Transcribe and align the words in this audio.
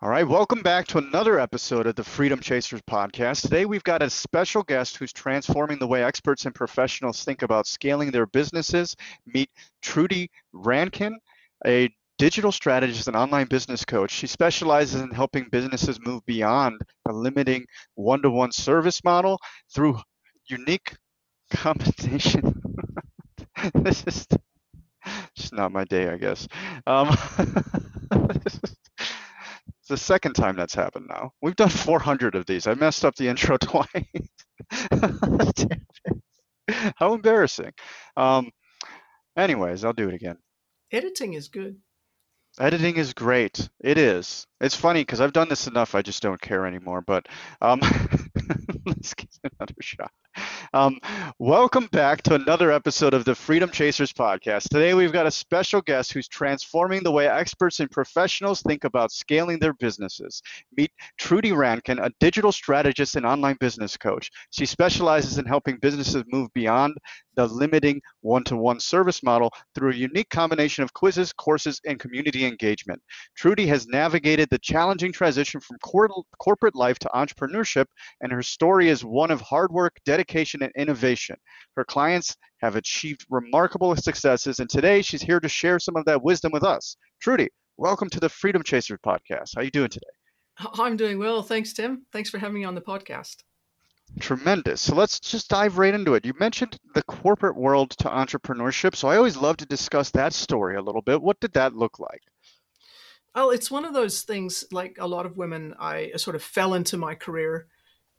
All 0.00 0.08
right, 0.08 0.28
welcome 0.28 0.62
back 0.62 0.86
to 0.88 0.98
another 0.98 1.40
episode 1.40 1.88
of 1.88 1.96
the 1.96 2.04
Freedom 2.04 2.38
Chasers 2.38 2.82
podcast. 2.82 3.42
Today 3.42 3.64
we've 3.64 3.82
got 3.82 4.00
a 4.00 4.08
special 4.08 4.62
guest 4.62 4.96
who's 4.96 5.12
transforming 5.12 5.80
the 5.80 5.88
way 5.88 6.04
experts 6.04 6.46
and 6.46 6.54
professionals 6.54 7.24
think 7.24 7.42
about 7.42 7.66
scaling 7.66 8.12
their 8.12 8.26
businesses. 8.26 8.94
Meet 9.26 9.50
Trudy 9.82 10.30
Rankin, 10.52 11.18
a 11.66 11.92
digital 12.16 12.52
strategist 12.52 13.08
and 13.08 13.16
online 13.16 13.48
business 13.48 13.84
coach. 13.84 14.12
She 14.12 14.28
specializes 14.28 15.00
in 15.00 15.10
helping 15.10 15.48
businesses 15.50 15.98
move 16.00 16.24
beyond 16.26 16.80
the 17.04 17.12
limiting 17.12 17.66
one 17.96 18.22
to 18.22 18.30
one 18.30 18.52
service 18.52 19.02
model 19.02 19.40
through 19.74 19.98
unique 20.46 20.94
combination. 21.50 22.62
this 23.74 24.04
is 24.06 24.28
just 25.34 25.52
not 25.52 25.72
my 25.72 25.82
day, 25.86 26.08
I 26.08 26.18
guess. 26.18 26.46
Um, 26.86 27.16
the 29.88 29.96
second 29.96 30.34
time 30.34 30.56
that's 30.56 30.74
happened 30.74 31.06
now. 31.08 31.32
We've 31.42 31.56
done 31.56 31.68
400 31.70 32.34
of 32.34 32.46
these. 32.46 32.66
I 32.66 32.74
messed 32.74 33.04
up 33.04 33.16
the 33.16 33.28
intro 33.28 33.56
twice. 33.60 33.88
How 36.96 37.14
embarrassing. 37.14 37.72
Um, 38.16 38.50
anyways, 39.36 39.84
I'll 39.84 39.92
do 39.92 40.08
it 40.08 40.14
again. 40.14 40.36
Editing 40.92 41.34
is 41.34 41.48
good. 41.48 41.76
Editing 42.60 42.96
is 42.96 43.12
great. 43.14 43.68
It 43.80 43.98
is. 43.98 44.46
It's 44.60 44.74
funny 44.74 45.02
because 45.02 45.20
I've 45.20 45.32
done 45.32 45.48
this 45.48 45.68
enough. 45.68 45.94
I 45.94 46.02
just 46.02 46.20
don't 46.20 46.40
care 46.40 46.66
anymore. 46.66 47.00
But 47.00 47.26
um, 47.62 47.80
let's 48.86 49.14
give 49.14 49.28
another 49.44 49.74
shot. 49.80 50.10
Um, 50.74 50.98
welcome 51.38 51.86
back 51.86 52.22
to 52.22 52.34
another 52.34 52.70
episode 52.70 53.14
of 53.14 53.24
the 53.24 53.34
Freedom 53.34 53.70
Chasers 53.70 54.12
podcast. 54.12 54.68
Today 54.68 54.94
we've 54.94 55.12
got 55.12 55.26
a 55.26 55.30
special 55.30 55.80
guest 55.80 56.12
who's 56.12 56.28
transforming 56.28 57.02
the 57.02 57.10
way 57.10 57.28
experts 57.28 57.80
and 57.80 57.90
professionals 57.90 58.62
think 58.62 58.84
about 58.84 59.12
scaling 59.12 59.58
their 59.58 59.72
businesses. 59.74 60.42
Meet 60.76 60.90
Trudy 61.18 61.52
Rankin, 61.52 61.98
a 62.00 62.10
digital 62.20 62.52
strategist 62.52 63.16
and 63.16 63.24
online 63.24 63.56
business 63.60 63.96
coach. 63.96 64.30
She 64.50 64.66
specializes 64.66 65.38
in 65.38 65.46
helping 65.46 65.78
businesses 65.78 66.24
move 66.30 66.52
beyond 66.52 66.96
the 67.34 67.46
limiting 67.46 68.02
one 68.20 68.42
to 68.44 68.56
one 68.56 68.80
service 68.80 69.22
model 69.22 69.52
through 69.74 69.92
a 69.92 69.96
unique 69.96 70.28
combination 70.28 70.82
of 70.82 70.92
quizzes, 70.92 71.32
courses, 71.32 71.80
and 71.86 72.00
community 72.00 72.44
engagement. 72.44 73.00
Trudy 73.36 73.66
has 73.66 73.86
navigated 73.86 74.47
the 74.50 74.58
challenging 74.58 75.12
transition 75.12 75.60
from 75.60 75.78
cor- 75.78 76.24
corporate 76.38 76.74
life 76.74 76.98
to 77.00 77.10
entrepreneurship, 77.14 77.86
and 78.20 78.32
her 78.32 78.42
story 78.42 78.88
is 78.88 79.04
one 79.04 79.30
of 79.30 79.40
hard 79.40 79.72
work, 79.72 79.96
dedication, 80.04 80.62
and 80.62 80.72
innovation. 80.76 81.36
Her 81.76 81.84
clients 81.84 82.36
have 82.62 82.76
achieved 82.76 83.26
remarkable 83.30 83.94
successes, 83.96 84.58
and 84.58 84.68
today 84.68 85.02
she's 85.02 85.22
here 85.22 85.40
to 85.40 85.48
share 85.48 85.78
some 85.78 85.96
of 85.96 86.04
that 86.06 86.22
wisdom 86.22 86.52
with 86.52 86.64
us. 86.64 86.96
Trudy, 87.20 87.48
welcome 87.76 88.10
to 88.10 88.20
the 88.20 88.28
Freedom 88.28 88.62
Chasers 88.62 88.98
podcast. 89.04 89.50
How 89.54 89.60
are 89.60 89.64
you 89.64 89.70
doing 89.70 89.90
today? 89.90 90.06
I'm 90.78 90.96
doing 90.96 91.18
well. 91.18 91.42
Thanks, 91.42 91.72
Tim. 91.72 92.06
Thanks 92.12 92.30
for 92.30 92.38
having 92.38 92.56
me 92.56 92.64
on 92.64 92.74
the 92.74 92.80
podcast. 92.80 93.36
Tremendous. 94.20 94.80
So 94.80 94.94
let's 94.94 95.20
just 95.20 95.48
dive 95.48 95.78
right 95.78 95.94
into 95.94 96.14
it. 96.14 96.24
You 96.24 96.32
mentioned 96.40 96.78
the 96.94 97.02
corporate 97.02 97.56
world 97.56 97.90
to 97.90 98.08
entrepreneurship. 98.08 98.96
So 98.96 99.08
I 99.08 99.16
always 99.16 99.36
love 99.36 99.58
to 99.58 99.66
discuss 99.66 100.10
that 100.12 100.32
story 100.32 100.76
a 100.76 100.82
little 100.82 101.02
bit. 101.02 101.20
What 101.20 101.38
did 101.40 101.52
that 101.52 101.74
look 101.74 101.98
like? 101.98 102.22
Oh, 103.34 103.50
it's 103.50 103.70
one 103.70 103.84
of 103.84 103.94
those 103.94 104.22
things 104.22 104.64
like 104.72 104.96
a 104.98 105.06
lot 105.06 105.26
of 105.26 105.36
women, 105.36 105.74
I 105.78 106.12
sort 106.16 106.36
of 106.36 106.42
fell 106.42 106.74
into 106.74 106.96
my 106.96 107.14
career, 107.14 107.66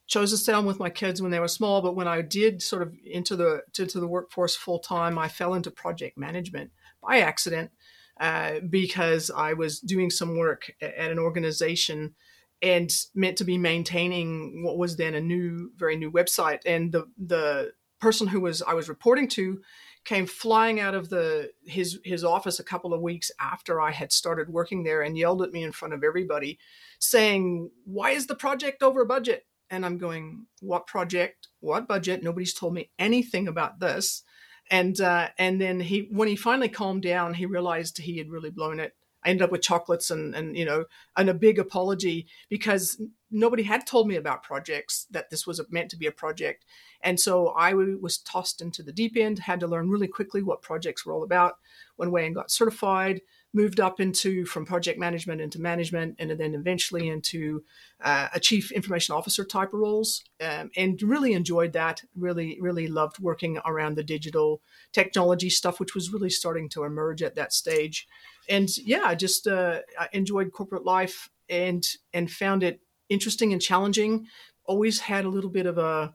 chose 0.08 0.32
to 0.32 0.38
stay 0.38 0.54
on 0.54 0.66
with 0.66 0.80
my 0.80 0.90
kids 0.90 1.22
when 1.22 1.32
they 1.32 1.40
were 1.40 1.48
small. 1.48 1.82
But 1.82 1.96
when 1.96 2.08
I 2.08 2.22
did 2.22 2.62
sort 2.62 2.82
of 2.82 2.94
into 3.06 3.36
the 3.36 3.64
into 3.78 4.00
the 4.00 4.08
workforce 4.08 4.56
full 4.56 4.80
time, 4.80 5.18
I 5.18 5.28
fell 5.28 5.54
into 5.54 5.72
project 5.72 6.18
management 6.18 6.72
by 7.02 7.20
accident 7.20 7.72
uh, 8.20 8.60
because 8.70 9.32
I 9.32 9.54
was 9.54 9.80
doing 9.80 10.10
some 10.10 10.38
work 10.38 10.72
at 10.82 11.12
an 11.12 11.20
organization 11.20 12.16
and 12.62 12.92
meant 13.16 13.38
to 13.38 13.46
be 13.46 13.58
maintaining 13.58 14.64
what 14.64 14.78
was 14.78 14.98
then 14.98 15.16
a 15.16 15.22
new, 15.22 15.72
very 15.78 15.96
new 15.96 16.12
website. 16.12 16.60
And 16.66 16.92
the 16.92 17.08
the 17.18 17.72
person 18.00 18.28
who 18.28 18.42
was 18.42 18.62
I 18.62 18.74
was 18.74 18.90
reporting 18.90 19.28
to 19.30 19.62
came 20.06 20.26
flying 20.26 20.80
out 20.80 20.96
of 20.96 21.10
the 21.10 21.52
his 21.66 22.00
his 22.04 22.24
office 22.24 22.60
a 22.60 22.64
couple 22.64 22.94
of 22.94 23.02
weeks 23.02 23.32
after 23.40 23.82
I 23.82 23.92
had 23.92 24.12
started 24.12 24.50
working 24.50 24.84
there 24.84 25.02
and 25.02 25.18
yelled 25.18 25.42
at 25.42 25.52
me 25.52 25.64
in 25.64 25.72
front 25.72 25.94
of 25.94 26.04
everybody, 26.04 26.60
saying, 27.00 27.72
"Why 27.86 28.12
is 28.12 28.28
the 28.28 28.36
project 28.36 28.84
over 28.84 29.06
budget?" 29.06 29.46
And 29.70 29.86
I'm 29.86 29.98
going, 29.98 30.48
"What 30.62 30.88
project? 30.88 31.50
What 31.60 31.88
budget? 31.88 32.24
Nobody's 32.24 32.54
told 32.54 32.74
me 32.74 32.92
anything 32.98 33.48
about 33.48 33.80
this." 33.80 34.24
And 34.72 35.00
uh, 35.02 35.30
and 35.38 35.60
then 35.60 35.80
he 35.80 36.08
when 36.12 36.28
he 36.28 36.36
finally 36.36 36.70
calmed 36.70 37.04
down, 37.04 37.34
he 37.34 37.46
realized 37.46 37.98
he 37.98 38.18
had 38.18 38.30
really 38.30 38.52
blown 38.52 38.80
it 38.80 38.94
I 39.24 39.30
ended 39.30 39.44
up 39.44 39.52
with 39.52 39.62
chocolates 39.62 40.12
and 40.12 40.36
and 40.36 40.56
you 40.58 40.66
know 40.66 40.86
and 41.18 41.30
a 41.30 41.34
big 41.34 41.60
apology 41.60 42.28
because 42.50 43.02
nobody 43.32 43.64
had 43.64 43.86
told 43.86 44.08
me 44.08 44.16
about 44.16 44.44
projects 44.44 45.06
that 45.12 45.30
this 45.30 45.46
was 45.46 45.62
meant 45.70 45.90
to 45.92 45.98
be 45.98 46.08
a 46.08 46.12
project, 46.12 46.66
and 47.02 47.20
so 47.20 47.50
I 47.50 47.74
was 47.74 48.18
tossed 48.20 48.62
into 48.62 48.84
the 48.84 48.94
deep 48.94 49.18
end. 49.18 49.40
Had 49.40 49.60
to 49.62 49.68
learn 49.68 49.90
really 49.90 50.08
quickly 50.08 50.42
what 50.42 50.62
projects 50.62 51.06
were 51.06 51.14
all 51.14 51.24
about. 51.24 51.56
Went 51.98 52.10
away 52.10 52.26
and 52.26 52.36
got 52.36 52.52
certified. 52.52 53.22
Moved 53.52 53.80
up 53.80 54.00
into 54.00 54.46
from 54.46 54.66
project 54.66 55.00
management 55.00 55.42
into 55.42 55.60
management, 55.60 56.16
and 56.20 56.32
then 56.32 56.54
eventually 56.54 57.10
into 57.10 57.64
uh, 58.00 58.28
a 58.34 58.40
chief 58.40 58.72
information 58.72 59.16
officer 59.16 59.44
type 59.44 59.74
of 59.74 59.80
roles, 59.80 60.24
um, 60.40 60.70
and 60.78 61.02
really 61.02 61.34
enjoyed 61.34 61.74
that. 61.74 62.04
Really, 62.16 62.60
really 62.62 62.88
loved 62.88 63.20
working 63.20 63.58
around 63.66 63.96
the 63.96 64.04
digital 64.04 64.62
technology 64.92 65.50
stuff, 65.50 65.80
which 65.80 65.96
was 65.96 66.14
really 66.14 66.30
starting 66.30 66.70
to 66.70 66.84
emerge 66.84 67.24
at 67.24 67.36
that 67.36 67.52
stage 67.52 68.08
and 68.50 68.76
yeah, 68.80 69.04
I 69.06 69.16
just 69.16 69.48
uh, 69.48 69.80
I 69.98 70.10
enjoyed 70.12 70.52
corporate 70.52 70.84
life 70.84 71.30
and 71.50 71.86
and 72.14 72.30
found 72.30 72.64
it 72.64 72.82
interesting 73.08 73.54
and 73.54 73.62
challenging. 73.62 74.28
Always 74.66 75.00
had 75.00 75.26
a 75.26 75.30
little 75.30 75.50
bit 75.50 75.66
of 75.66 75.78
a, 75.78 76.14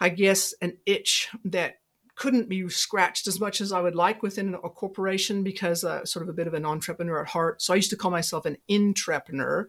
I 0.00 0.10
guess, 0.10 0.52
an 0.60 0.78
itch 0.84 1.28
that 1.44 1.76
couldn't 2.18 2.48
be 2.48 2.68
scratched 2.68 3.26
as 3.26 3.40
much 3.40 3.60
as 3.60 3.72
I 3.72 3.80
would 3.80 3.94
like 3.94 4.22
within 4.22 4.54
a 4.54 4.68
corporation 4.68 5.42
because 5.42 5.84
uh, 5.84 6.04
sort 6.04 6.24
of 6.24 6.28
a 6.28 6.32
bit 6.34 6.48
of 6.48 6.54
an 6.54 6.66
entrepreneur 6.66 7.22
at 7.22 7.28
heart. 7.28 7.62
So 7.62 7.72
I 7.72 7.76
used 7.76 7.90
to 7.90 7.96
call 7.96 8.10
myself 8.10 8.44
an 8.44 8.58
intrapreneur. 8.68 9.66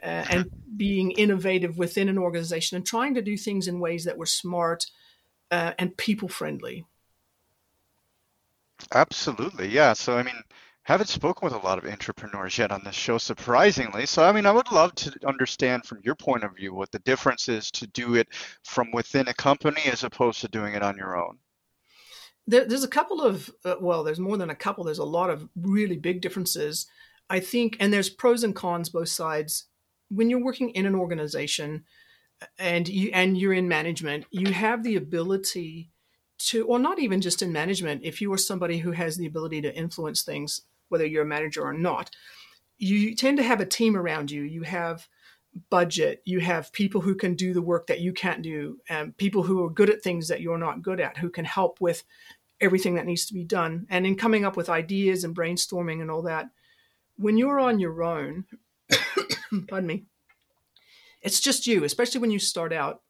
Uh, 0.00 0.24
and 0.30 0.50
being 0.76 1.10
innovative 1.12 1.76
within 1.76 2.08
an 2.08 2.18
organization 2.18 2.76
and 2.76 2.86
trying 2.86 3.14
to 3.14 3.22
do 3.22 3.36
things 3.36 3.66
in 3.66 3.80
ways 3.80 4.04
that 4.04 4.16
were 4.16 4.26
smart 4.26 4.86
uh, 5.50 5.72
and 5.76 5.96
people 5.96 6.28
friendly. 6.28 6.84
Absolutely, 8.94 9.68
yeah. 9.68 9.92
So 9.92 10.16
I 10.16 10.22
mean, 10.22 10.40
haven't 10.88 11.08
spoken 11.08 11.44
with 11.44 11.52
a 11.52 11.66
lot 11.66 11.78
of 11.78 11.84
intrapreneurs 11.84 12.56
yet 12.56 12.70
on 12.70 12.82
this 12.82 12.94
show, 12.94 13.18
surprisingly. 13.18 14.06
So, 14.06 14.24
I 14.24 14.32
mean, 14.32 14.46
I 14.46 14.52
would 14.52 14.72
love 14.72 14.94
to 14.94 15.12
understand 15.26 15.84
from 15.84 16.00
your 16.02 16.14
point 16.14 16.44
of 16.44 16.56
view 16.56 16.72
what 16.72 16.90
the 16.92 16.98
difference 17.00 17.48
is 17.48 17.70
to 17.72 17.86
do 17.88 18.14
it 18.14 18.28
from 18.64 18.90
within 18.92 19.28
a 19.28 19.34
company 19.34 19.82
as 19.92 20.04
opposed 20.04 20.40
to 20.40 20.48
doing 20.48 20.72
it 20.72 20.82
on 20.82 20.96
your 20.96 21.22
own. 21.22 21.38
There, 22.48 22.64
there's 22.64 22.84
a 22.84 22.88
couple 22.88 23.20
of, 23.20 23.50
uh, 23.64 23.76
well, 23.80 24.02
there's 24.02 24.18
more 24.18 24.38
than 24.38 24.50
a 24.50 24.54
couple. 24.54 24.82
There's 24.82 24.98
a 24.98 25.04
lot 25.04 25.28
of 25.28 25.48
really 25.54 25.98
big 25.98 26.22
differences, 26.22 26.86
I 27.28 27.40
think, 27.40 27.76
and 27.78 27.92
there's 27.92 28.08
pros 28.08 28.42
and 28.42 28.56
cons 28.56 28.88
both 28.88 29.10
sides. 29.10 29.66
When 30.10 30.30
you're 30.30 30.42
working 30.42 30.70
in 30.70 30.86
an 30.86 30.94
organization 30.94 31.84
and 32.58 32.88
you 32.88 33.10
and 33.12 33.36
you're 33.36 33.52
in 33.52 33.68
management, 33.68 34.24
you 34.30 34.52
have 34.52 34.82
the 34.82 34.96
ability 34.96 35.90
to, 36.38 36.64
or 36.66 36.78
not 36.78 36.98
even 36.98 37.20
just 37.20 37.42
in 37.42 37.52
management, 37.52 38.00
if 38.02 38.20
you 38.22 38.32
are 38.32 38.38
somebody 38.38 38.78
who 38.78 38.92
has 38.92 39.16
the 39.16 39.26
ability 39.26 39.60
to 39.62 39.76
influence 39.76 40.22
things 40.22 40.62
whether 40.88 41.04
you're 41.04 41.24
a 41.24 41.26
manager 41.26 41.62
or 41.62 41.74
not, 41.74 42.10
you 42.78 43.14
tend 43.14 43.36
to 43.36 43.42
have 43.42 43.60
a 43.60 43.66
team 43.66 43.96
around 43.96 44.30
you. 44.30 44.42
You 44.42 44.62
have 44.62 45.06
budget. 45.70 46.22
You 46.24 46.40
have 46.40 46.72
people 46.72 47.00
who 47.00 47.14
can 47.14 47.34
do 47.34 47.52
the 47.52 47.62
work 47.62 47.88
that 47.88 48.00
you 48.00 48.12
can't 48.12 48.42
do, 48.42 48.78
and 48.88 49.16
people 49.16 49.42
who 49.42 49.64
are 49.64 49.70
good 49.70 49.90
at 49.90 50.02
things 50.02 50.28
that 50.28 50.40
you're 50.40 50.58
not 50.58 50.82
good 50.82 51.00
at, 51.00 51.16
who 51.16 51.30
can 51.30 51.44
help 51.44 51.80
with 51.80 52.04
everything 52.60 52.94
that 52.94 53.06
needs 53.06 53.26
to 53.26 53.34
be 53.34 53.44
done. 53.44 53.86
And 53.90 54.06
in 54.06 54.16
coming 54.16 54.44
up 54.44 54.56
with 54.56 54.68
ideas 54.68 55.24
and 55.24 55.36
brainstorming 55.36 56.00
and 56.00 56.10
all 56.10 56.22
that, 56.22 56.50
when 57.16 57.36
you're 57.36 57.60
on 57.60 57.78
your 57.78 58.02
own, 58.02 58.44
pardon 59.68 59.86
me, 59.86 60.04
it's 61.22 61.40
just 61.40 61.66
you, 61.66 61.84
especially 61.84 62.20
when 62.20 62.30
you 62.30 62.38
start 62.38 62.72
out. 62.72 63.02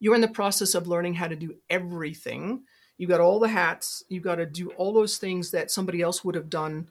You're 0.00 0.14
in 0.14 0.20
the 0.20 0.28
process 0.28 0.74
of 0.74 0.86
learning 0.86 1.14
how 1.14 1.26
to 1.26 1.36
do 1.36 1.56
everything 1.68 2.62
You've 2.98 3.10
got 3.10 3.20
all 3.20 3.38
the 3.38 3.48
hats 3.48 4.02
you've 4.08 4.24
got 4.24 4.34
to 4.34 4.46
do 4.46 4.70
all 4.72 4.92
those 4.92 5.18
things 5.18 5.52
that 5.52 5.70
somebody 5.70 6.02
else 6.02 6.24
would 6.24 6.34
have 6.34 6.50
done 6.50 6.88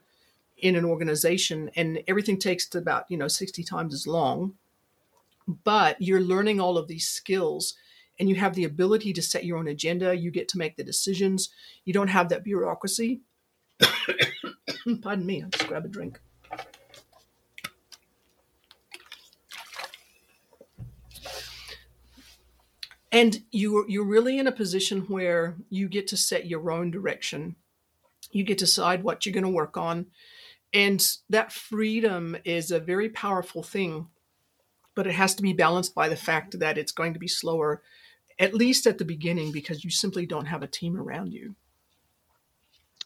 in 0.58 0.76
an 0.76 0.86
organization 0.86 1.70
and 1.76 2.02
everything 2.08 2.40
takes 2.40 2.74
about 2.74 3.06
you 3.10 3.18
know 3.18 3.28
60 3.28 3.62
times 3.64 3.94
as 3.94 4.08
long 4.08 4.54
but 5.64 6.02
you're 6.02 6.22
learning 6.22 6.60
all 6.60 6.78
of 6.78 6.88
these 6.88 7.08
skills 7.08 7.76
and 8.20 8.30
you 8.30 8.36
have 8.36 8.56
the 8.56 8.64
ability 8.64 9.14
to 9.14 9.22
set 9.22 9.46
your 9.46 9.58
own 9.58 9.68
agenda 9.68 10.16
you 10.16 10.32
get 10.32 10.48
to 10.50 10.58
make 10.58 10.76
the 10.76 10.84
decisions. 10.84 11.50
You 11.86 11.94
don't 11.94 12.08
have 12.08 12.30
that 12.30 12.44
bureaucracy. 12.44 13.22
Pardon 15.02 15.26
me 15.26 15.44
i'll 15.44 15.50
just 15.50 15.68
grab 15.68 15.86
a 15.86 15.88
drink. 15.88 16.20
And 23.12 23.44
you 23.52 23.86
you're 23.88 24.06
really 24.06 24.38
in 24.38 24.48
a 24.48 24.52
position 24.52 25.02
where 25.02 25.56
you 25.70 25.88
get 25.88 26.08
to 26.08 26.18
set 26.18 26.48
your 26.48 26.70
own 26.72 26.92
direction. 26.92 27.56
You 28.32 28.44
get 28.44 28.58
to 28.60 28.66
decide 28.66 29.04
what 29.04 29.26
you're 29.26 29.34
going 29.34 29.44
to 29.44 29.50
work 29.50 29.78
on. 29.78 30.08
And 30.74 31.04
that 31.30 31.54
freedom 31.54 32.36
is 32.44 32.72
a 32.72 32.80
very 32.80 33.10
powerful 33.10 33.64
thing, 33.64 34.08
but 34.96 35.08
it 35.08 35.14
has 35.14 35.34
to 35.36 35.42
be 35.42 35.54
balanced 35.54 35.96
by 35.96 36.10
the 36.10 36.18
fact 36.18 36.60
that 36.60 36.78
it's 36.78 36.92
going 36.92 37.14
to 37.14 37.20
be 37.20 37.28
slower, 37.28 37.82
at 38.40 38.54
least 38.54 38.88
at 38.88 38.98
the 38.98 39.06
beginning, 39.06 39.52
because 39.52 39.84
you 39.84 39.90
simply 39.90 40.26
don't 40.26 40.46
have 40.46 40.64
a 40.64 40.68
team 40.68 40.98
around 40.98 41.34
you. 41.34 41.56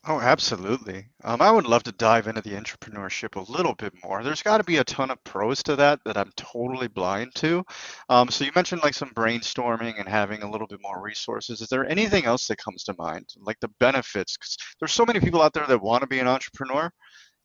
Oh, 0.07 0.19
absolutely. 0.19 1.05
Um, 1.23 1.43
I 1.43 1.51
would 1.51 1.67
love 1.67 1.83
to 1.83 1.91
dive 1.91 2.25
into 2.25 2.41
the 2.41 2.53
entrepreneurship 2.53 3.35
a 3.35 3.51
little 3.51 3.75
bit 3.75 3.93
more. 4.03 4.23
There's 4.23 4.41
got 4.41 4.57
to 4.57 4.63
be 4.63 4.77
a 4.77 4.83
ton 4.83 5.11
of 5.11 5.23
pros 5.23 5.61
to 5.63 5.75
that 5.75 5.99
that 6.05 6.17
I'm 6.17 6.31
totally 6.35 6.87
blind 6.87 7.35
to. 7.35 7.63
Um, 8.09 8.29
so 8.29 8.43
you 8.43 8.51
mentioned 8.55 8.81
like 8.81 8.95
some 8.95 9.11
brainstorming 9.11 9.99
and 9.99 10.09
having 10.09 10.41
a 10.41 10.49
little 10.49 10.65
bit 10.65 10.79
more 10.81 11.03
resources. 11.03 11.61
Is 11.61 11.67
there 11.67 11.87
anything 11.87 12.25
else 12.25 12.47
that 12.47 12.57
comes 12.57 12.83
to 12.85 12.95
mind, 12.97 13.27
like 13.41 13.59
the 13.59 13.69
benefits? 13.79 14.37
Because 14.37 14.57
there's 14.79 14.91
so 14.91 15.05
many 15.05 15.19
people 15.19 15.43
out 15.43 15.53
there 15.53 15.67
that 15.67 15.83
want 15.83 16.01
to 16.01 16.07
be 16.07 16.17
an 16.17 16.27
entrepreneur, 16.27 16.91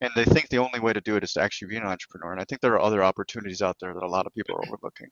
and 0.00 0.11
they 0.17 0.25
think 0.25 0.49
the 0.49 0.56
only 0.56 0.81
way 0.81 0.94
to 0.94 1.00
do 1.03 1.17
it 1.17 1.25
is 1.25 1.35
to 1.35 1.43
actually 1.43 1.69
be 1.69 1.77
an 1.77 1.85
entrepreneur. 1.85 2.32
And 2.32 2.41
I 2.41 2.44
think 2.44 2.62
there 2.62 2.73
are 2.73 2.81
other 2.81 3.05
opportunities 3.05 3.61
out 3.61 3.77
there 3.82 3.93
that 3.93 4.03
a 4.03 4.09
lot 4.09 4.27
of 4.27 4.35
people 4.35 4.56
are 4.56 4.65
overlooking. 4.65 5.09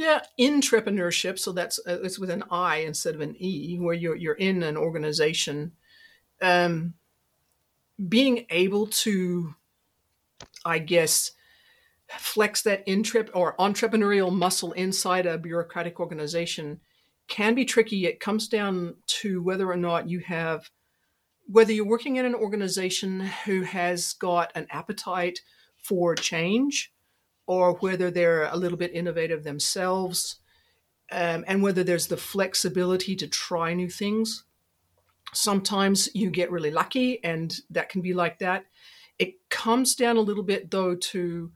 Yeah, 0.00 0.22
intrapreneurship. 0.38 1.38
So 1.38 1.52
that's 1.52 1.78
uh, 1.86 1.98
it's 2.02 2.18
with 2.18 2.30
an 2.30 2.42
I 2.50 2.76
instead 2.76 3.14
of 3.14 3.20
an 3.20 3.36
E, 3.38 3.76
where 3.78 3.92
you're 3.92 4.16
you're 4.16 4.32
in 4.32 4.62
an 4.62 4.78
organization 4.78 5.72
um, 6.40 6.94
being 8.08 8.46
able 8.48 8.86
to, 8.86 9.54
I 10.64 10.78
guess, 10.78 11.32
flex 12.16 12.62
that 12.62 12.82
intrep 12.88 13.28
or 13.34 13.54
entrepreneurial 13.58 14.32
muscle 14.32 14.72
inside 14.72 15.26
a 15.26 15.36
bureaucratic 15.36 16.00
organization 16.00 16.80
can 17.28 17.54
be 17.54 17.66
tricky. 17.66 18.06
It 18.06 18.20
comes 18.20 18.48
down 18.48 18.94
to 19.20 19.42
whether 19.42 19.70
or 19.70 19.76
not 19.76 20.08
you 20.08 20.20
have, 20.20 20.70
whether 21.46 21.74
you're 21.74 21.84
working 21.84 22.16
in 22.16 22.24
an 22.24 22.34
organization 22.34 23.20
who 23.44 23.64
has 23.64 24.14
got 24.14 24.50
an 24.54 24.66
appetite 24.70 25.40
for 25.76 26.14
change 26.14 26.90
or 27.50 27.72
whether 27.80 28.12
they're 28.12 28.44
a 28.44 28.56
little 28.56 28.78
bit 28.78 28.94
innovative 28.94 29.42
themselves, 29.42 30.36
um, 31.10 31.44
and 31.48 31.60
whether 31.60 31.82
there's 31.82 32.06
the 32.06 32.16
flexibility 32.16 33.16
to 33.16 33.26
try 33.26 33.74
new 33.74 33.90
things. 33.90 34.44
Sometimes 35.32 36.08
you 36.14 36.30
get 36.30 36.52
really 36.52 36.70
lucky 36.70 37.18
and 37.24 37.56
that 37.68 37.88
can 37.88 38.02
be 38.02 38.14
like 38.14 38.38
that. 38.38 38.66
It 39.18 39.34
comes 39.48 39.96
down 39.96 40.16
a 40.16 40.20
little 40.20 40.44
bit 40.44 40.70
though 40.70 40.94
to 40.94 41.50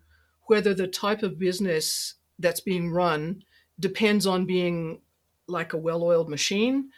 whether 0.48 0.74
the 0.74 0.88
type 0.88 1.22
of 1.22 1.38
business 1.38 2.14
that's 2.40 2.60
being 2.60 2.90
run 2.90 3.44
depends 3.78 4.26
on 4.26 4.46
being 4.46 5.00
like 5.46 5.74
a 5.74 5.78
well-oiled 5.78 6.28
machine 6.28 6.90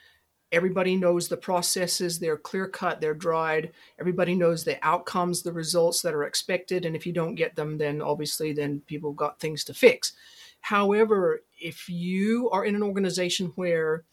everybody 0.53 0.97
knows 0.97 1.29
the 1.29 1.37
processes 1.37 2.19
they're 2.19 2.37
clear 2.37 2.69
cut 2.69 3.01
they're 3.01 3.15
dried. 3.15 3.73
Everybody 3.99 4.35
knows 4.35 4.65
the 4.65 4.79
outcomes 4.83 5.43
the 5.43 5.53
results 5.53 6.03
that 6.03 6.15
are 6.15 6.25
expected 6.25 6.85
and 6.85 6.95
if 6.95 7.07
you 7.07 7.13
don't 7.13 7.35
get 7.35 7.57
them 7.57 7.79
then 7.79 8.01
obviously 8.01 8.53
then 8.53 8.81
people 8.87 9.13
got 9.13 9.41
things 9.41 9.65
to 9.65 9.75
fix. 9.75 10.13
However 10.61 11.43
if 11.59 11.89
you 11.89 12.51
are 12.51 12.65
in 12.65 12.75
an 12.75 12.83
organization 12.83 13.53
where 13.57 14.05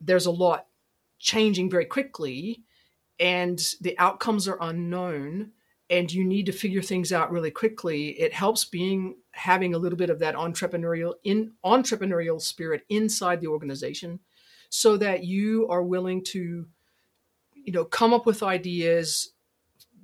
there's 0.00 0.26
a 0.26 0.30
lot 0.30 0.66
changing 1.18 1.70
very 1.70 1.86
quickly 1.86 2.62
and 3.18 3.74
the 3.80 3.98
outcomes 3.98 4.46
are 4.46 4.58
unknown 4.60 5.50
and 5.88 6.12
you 6.12 6.24
need 6.24 6.46
to 6.46 6.52
figure 6.52 6.82
things 6.82 7.12
out 7.12 7.30
really 7.30 7.50
quickly 7.50 8.08
it 8.20 8.32
helps 8.32 8.64
being 8.64 9.16
having 9.32 9.74
a 9.74 9.78
little 9.78 9.96
bit 9.96 10.10
of 10.10 10.18
that 10.18 10.34
entrepreneurial 10.34 11.14
in 11.24 11.52
entrepreneurial 11.64 12.40
spirit 12.40 12.84
inside 12.88 13.40
the 13.40 13.46
organization 13.46 14.18
so 14.68 14.96
that 14.96 15.24
you 15.24 15.66
are 15.68 15.82
willing 15.82 16.22
to 16.24 16.66
you 17.54 17.72
know 17.72 17.84
come 17.84 18.14
up 18.14 18.26
with 18.26 18.42
ideas 18.42 19.30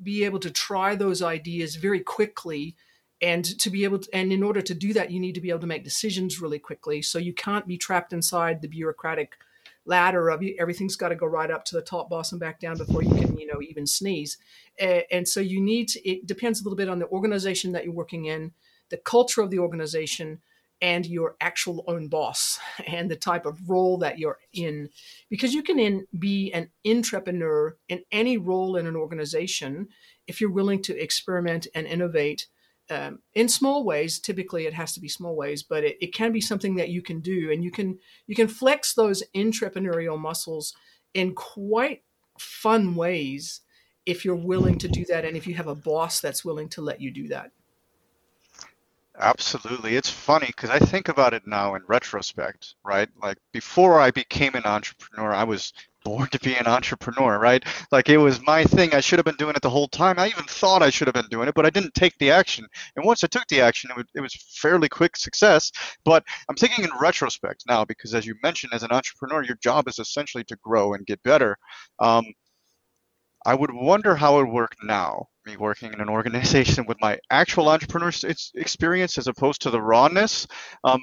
be 0.02 0.24
able 0.24 0.40
to 0.40 0.50
try 0.50 0.94
those 0.94 1.22
ideas 1.22 1.76
very 1.76 2.00
quickly 2.00 2.74
and 3.20 3.44
to 3.60 3.70
be 3.70 3.84
able 3.84 4.00
to 4.00 4.08
and 4.12 4.32
in 4.32 4.42
order 4.42 4.60
to 4.60 4.74
do 4.74 4.92
that 4.92 5.10
you 5.10 5.20
need 5.20 5.34
to 5.34 5.40
be 5.40 5.50
able 5.50 5.60
to 5.60 5.66
make 5.66 5.84
decisions 5.84 6.40
really 6.40 6.58
quickly. 6.58 7.00
So 7.00 7.18
you 7.18 7.32
can't 7.32 7.66
be 7.66 7.78
trapped 7.78 8.12
inside 8.12 8.60
the 8.60 8.68
bureaucratic 8.68 9.36
ladder 9.84 10.28
of 10.28 10.42
you, 10.42 10.54
everything's 10.58 10.96
got 10.96 11.08
to 11.08 11.16
go 11.16 11.26
right 11.26 11.50
up 11.50 11.64
to 11.66 11.74
the 11.74 11.82
top 11.82 12.08
boss 12.08 12.32
and 12.32 12.40
back 12.40 12.60
down 12.60 12.76
before 12.76 13.02
you 13.02 13.10
can 13.10 13.36
you 13.38 13.46
know 13.46 13.62
even 13.62 13.86
sneeze. 13.86 14.38
And, 14.78 15.04
and 15.10 15.28
so 15.28 15.40
you 15.40 15.60
need 15.60 15.88
to, 15.88 16.08
it 16.08 16.26
depends 16.26 16.60
a 16.60 16.64
little 16.64 16.76
bit 16.76 16.88
on 16.88 16.98
the 16.98 17.08
organization 17.08 17.72
that 17.72 17.84
you're 17.84 17.94
working 17.94 18.26
in 18.26 18.52
the 18.90 18.96
culture 18.96 19.40
of 19.40 19.50
the 19.50 19.60
organization 19.60 20.40
and 20.82 21.06
your 21.06 21.36
actual 21.40 21.84
own 21.86 22.08
boss 22.08 22.58
and 22.86 23.10
the 23.10 23.16
type 23.16 23.46
of 23.46 23.70
role 23.70 23.96
that 23.98 24.18
you're 24.18 24.38
in. 24.52 24.90
Because 25.30 25.54
you 25.54 25.62
can 25.62 25.78
in, 25.78 26.06
be 26.18 26.52
an 26.52 26.68
intrapreneur 26.84 27.72
in 27.88 28.02
any 28.10 28.36
role 28.36 28.76
in 28.76 28.86
an 28.86 28.96
organization 28.96 29.88
if 30.26 30.40
you're 30.40 30.50
willing 30.50 30.82
to 30.82 31.00
experiment 31.00 31.66
and 31.74 31.86
innovate 31.86 32.48
um, 32.90 33.20
in 33.34 33.48
small 33.48 33.84
ways. 33.84 34.18
Typically 34.18 34.66
it 34.66 34.74
has 34.74 34.92
to 34.94 35.00
be 35.00 35.08
small 35.08 35.36
ways 35.36 35.62
but 35.62 35.84
it, 35.84 35.96
it 36.00 36.12
can 36.12 36.32
be 36.32 36.40
something 36.40 36.74
that 36.74 36.90
you 36.90 37.00
can 37.00 37.20
do. 37.20 37.52
And 37.52 37.62
you 37.62 37.70
can 37.70 37.98
you 38.26 38.34
can 38.34 38.48
flex 38.48 38.92
those 38.92 39.22
entrepreneurial 39.34 40.18
muscles 40.18 40.74
in 41.14 41.34
quite 41.34 42.02
fun 42.38 42.96
ways 42.96 43.60
if 44.04 44.24
you're 44.24 44.34
willing 44.34 44.78
to 44.78 44.88
do 44.88 45.04
that 45.04 45.24
and 45.24 45.36
if 45.36 45.46
you 45.46 45.54
have 45.54 45.68
a 45.68 45.76
boss 45.76 46.20
that's 46.20 46.44
willing 46.44 46.68
to 46.68 46.82
let 46.82 47.00
you 47.00 47.12
do 47.12 47.28
that 47.28 47.52
Absolutely. 49.18 49.94
It's 49.96 50.08
funny 50.08 50.46
because 50.46 50.70
I 50.70 50.78
think 50.78 51.08
about 51.08 51.34
it 51.34 51.46
now 51.46 51.74
in 51.74 51.82
retrospect, 51.86 52.74
right? 52.82 53.08
Like 53.22 53.36
before 53.52 54.00
I 54.00 54.10
became 54.10 54.54
an 54.54 54.64
entrepreneur, 54.64 55.32
I 55.34 55.44
was 55.44 55.72
born 56.02 56.28
to 56.30 56.38
be 56.40 56.54
an 56.56 56.66
entrepreneur, 56.66 57.38
right? 57.38 57.62
Like 57.92 58.08
it 58.08 58.16
was 58.16 58.40
my 58.40 58.64
thing. 58.64 58.94
I 58.94 59.00
should 59.00 59.18
have 59.18 59.26
been 59.26 59.36
doing 59.36 59.54
it 59.54 59.60
the 59.62 59.68
whole 59.70 59.86
time. 59.86 60.18
I 60.18 60.28
even 60.28 60.44
thought 60.44 60.82
I 60.82 60.88
should 60.88 61.08
have 61.08 61.14
been 61.14 61.28
doing 61.30 61.46
it, 61.46 61.54
but 61.54 61.66
I 61.66 61.70
didn't 61.70 61.92
take 61.94 62.16
the 62.18 62.30
action. 62.30 62.66
And 62.96 63.04
once 63.04 63.22
I 63.22 63.26
took 63.26 63.46
the 63.48 63.60
action, 63.60 63.90
it 63.90 63.96
was, 63.96 64.06
it 64.14 64.20
was 64.22 64.34
fairly 64.34 64.88
quick 64.88 65.16
success. 65.18 65.70
But 66.04 66.24
I'm 66.48 66.56
thinking 66.56 66.84
in 66.84 66.90
retrospect 66.98 67.64
now 67.68 67.84
because, 67.84 68.14
as 68.14 68.24
you 68.26 68.34
mentioned, 68.42 68.72
as 68.72 68.82
an 68.82 68.92
entrepreneur, 68.92 69.42
your 69.44 69.56
job 69.62 69.88
is 69.88 69.98
essentially 69.98 70.44
to 70.44 70.56
grow 70.62 70.94
and 70.94 71.04
get 71.06 71.22
better. 71.22 71.58
Um, 72.00 72.24
I 73.46 73.54
would 73.54 73.70
wonder 73.72 74.16
how 74.16 74.40
it 74.40 74.46
would 74.46 74.52
work 74.52 74.76
now, 74.82 75.28
me 75.46 75.56
working 75.56 75.92
in 75.92 76.00
an 76.00 76.08
organization 76.08 76.86
with 76.86 76.98
my 77.00 77.18
actual 77.30 77.68
entrepreneur 77.68 78.12
experience 78.54 79.18
as 79.18 79.26
opposed 79.26 79.62
to 79.62 79.70
the 79.70 79.80
rawness. 79.80 80.46
Um, 80.84 81.00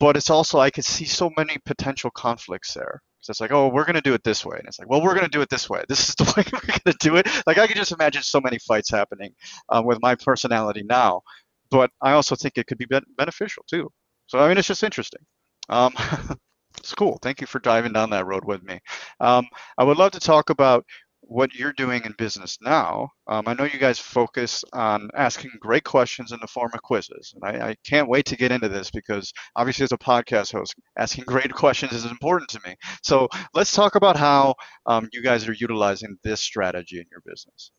but 0.00 0.16
it's 0.16 0.30
also 0.30 0.58
I 0.58 0.70
could 0.70 0.84
see 0.84 1.04
so 1.04 1.30
many 1.36 1.58
potential 1.64 2.10
conflicts 2.10 2.74
there. 2.74 3.00
So 3.20 3.30
it's 3.30 3.40
like, 3.40 3.52
oh, 3.52 3.68
we're 3.68 3.86
going 3.86 3.94
to 3.94 4.02
do 4.02 4.12
it 4.12 4.22
this 4.22 4.44
way. 4.44 4.58
And 4.58 4.68
it's 4.68 4.78
like, 4.78 4.90
well, 4.90 5.02
we're 5.02 5.14
going 5.14 5.24
to 5.24 5.30
do 5.30 5.40
it 5.40 5.48
this 5.48 5.70
way. 5.70 5.82
This 5.88 6.10
is 6.10 6.14
the 6.14 6.24
way 6.36 6.44
we're 6.52 6.60
going 6.60 6.80
to 6.86 6.96
do 7.00 7.16
it. 7.16 7.26
Like, 7.46 7.56
I 7.56 7.66
can 7.66 7.76
just 7.76 7.92
imagine 7.92 8.22
so 8.22 8.38
many 8.38 8.58
fights 8.58 8.90
happening 8.90 9.32
um, 9.70 9.86
with 9.86 9.98
my 10.02 10.14
personality 10.14 10.82
now. 10.86 11.22
But 11.70 11.90
I 12.02 12.12
also 12.12 12.36
think 12.36 12.58
it 12.58 12.66
could 12.66 12.76
be 12.76 12.86
beneficial 13.16 13.64
too. 13.66 13.90
So, 14.26 14.38
I 14.38 14.48
mean, 14.48 14.58
it's 14.58 14.68
just 14.68 14.82
interesting. 14.82 15.22
Um, 15.70 15.94
it's 16.78 16.94
cool. 16.94 17.18
Thank 17.22 17.40
you 17.40 17.46
for 17.46 17.60
diving 17.60 17.94
down 17.94 18.10
that 18.10 18.26
road 18.26 18.44
with 18.44 18.62
me. 18.62 18.78
Um, 19.20 19.46
I 19.78 19.84
would 19.84 19.96
love 19.96 20.12
to 20.12 20.20
talk 20.20 20.50
about 20.50 20.84
what 21.26 21.54
you're 21.54 21.72
doing 21.72 22.02
in 22.04 22.12
business 22.18 22.58
now. 22.60 23.08
Um, 23.26 23.44
I 23.46 23.54
know 23.54 23.64
you 23.64 23.78
guys 23.78 23.98
focus 23.98 24.64
on 24.72 25.10
asking 25.14 25.52
great 25.60 25.84
questions 25.84 26.32
in 26.32 26.38
the 26.40 26.46
form 26.46 26.70
of 26.74 26.82
quizzes, 26.82 27.34
and 27.34 27.44
I, 27.44 27.70
I, 27.70 27.76
can't 27.86 28.08
wait 28.08 28.26
to 28.26 28.36
get 28.36 28.52
into 28.52 28.68
this 28.68 28.90
because 28.90 29.32
obviously, 29.56 29.84
as 29.84 29.92
a 29.92 29.98
podcast 29.98 30.52
host, 30.52 30.74
asking 30.98 31.24
great 31.24 31.52
questions 31.52 31.92
is 31.92 32.04
important 32.04 32.50
to 32.50 32.60
me. 32.66 32.76
So 33.02 33.28
let's 33.54 33.72
talk 33.72 33.94
about 33.94 34.16
how 34.16 34.54
um, 34.86 35.08
you 35.12 35.22
guys 35.22 35.48
are 35.48 35.54
utilizing 35.54 36.16
this 36.22 36.40
strategy 36.40 36.98
in 36.98 37.06
your 37.10 37.22
business. 37.24 37.70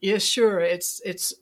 Yeah, 0.00 0.18
sure. 0.18 0.60
It's 0.60 1.00
it's 1.04 1.32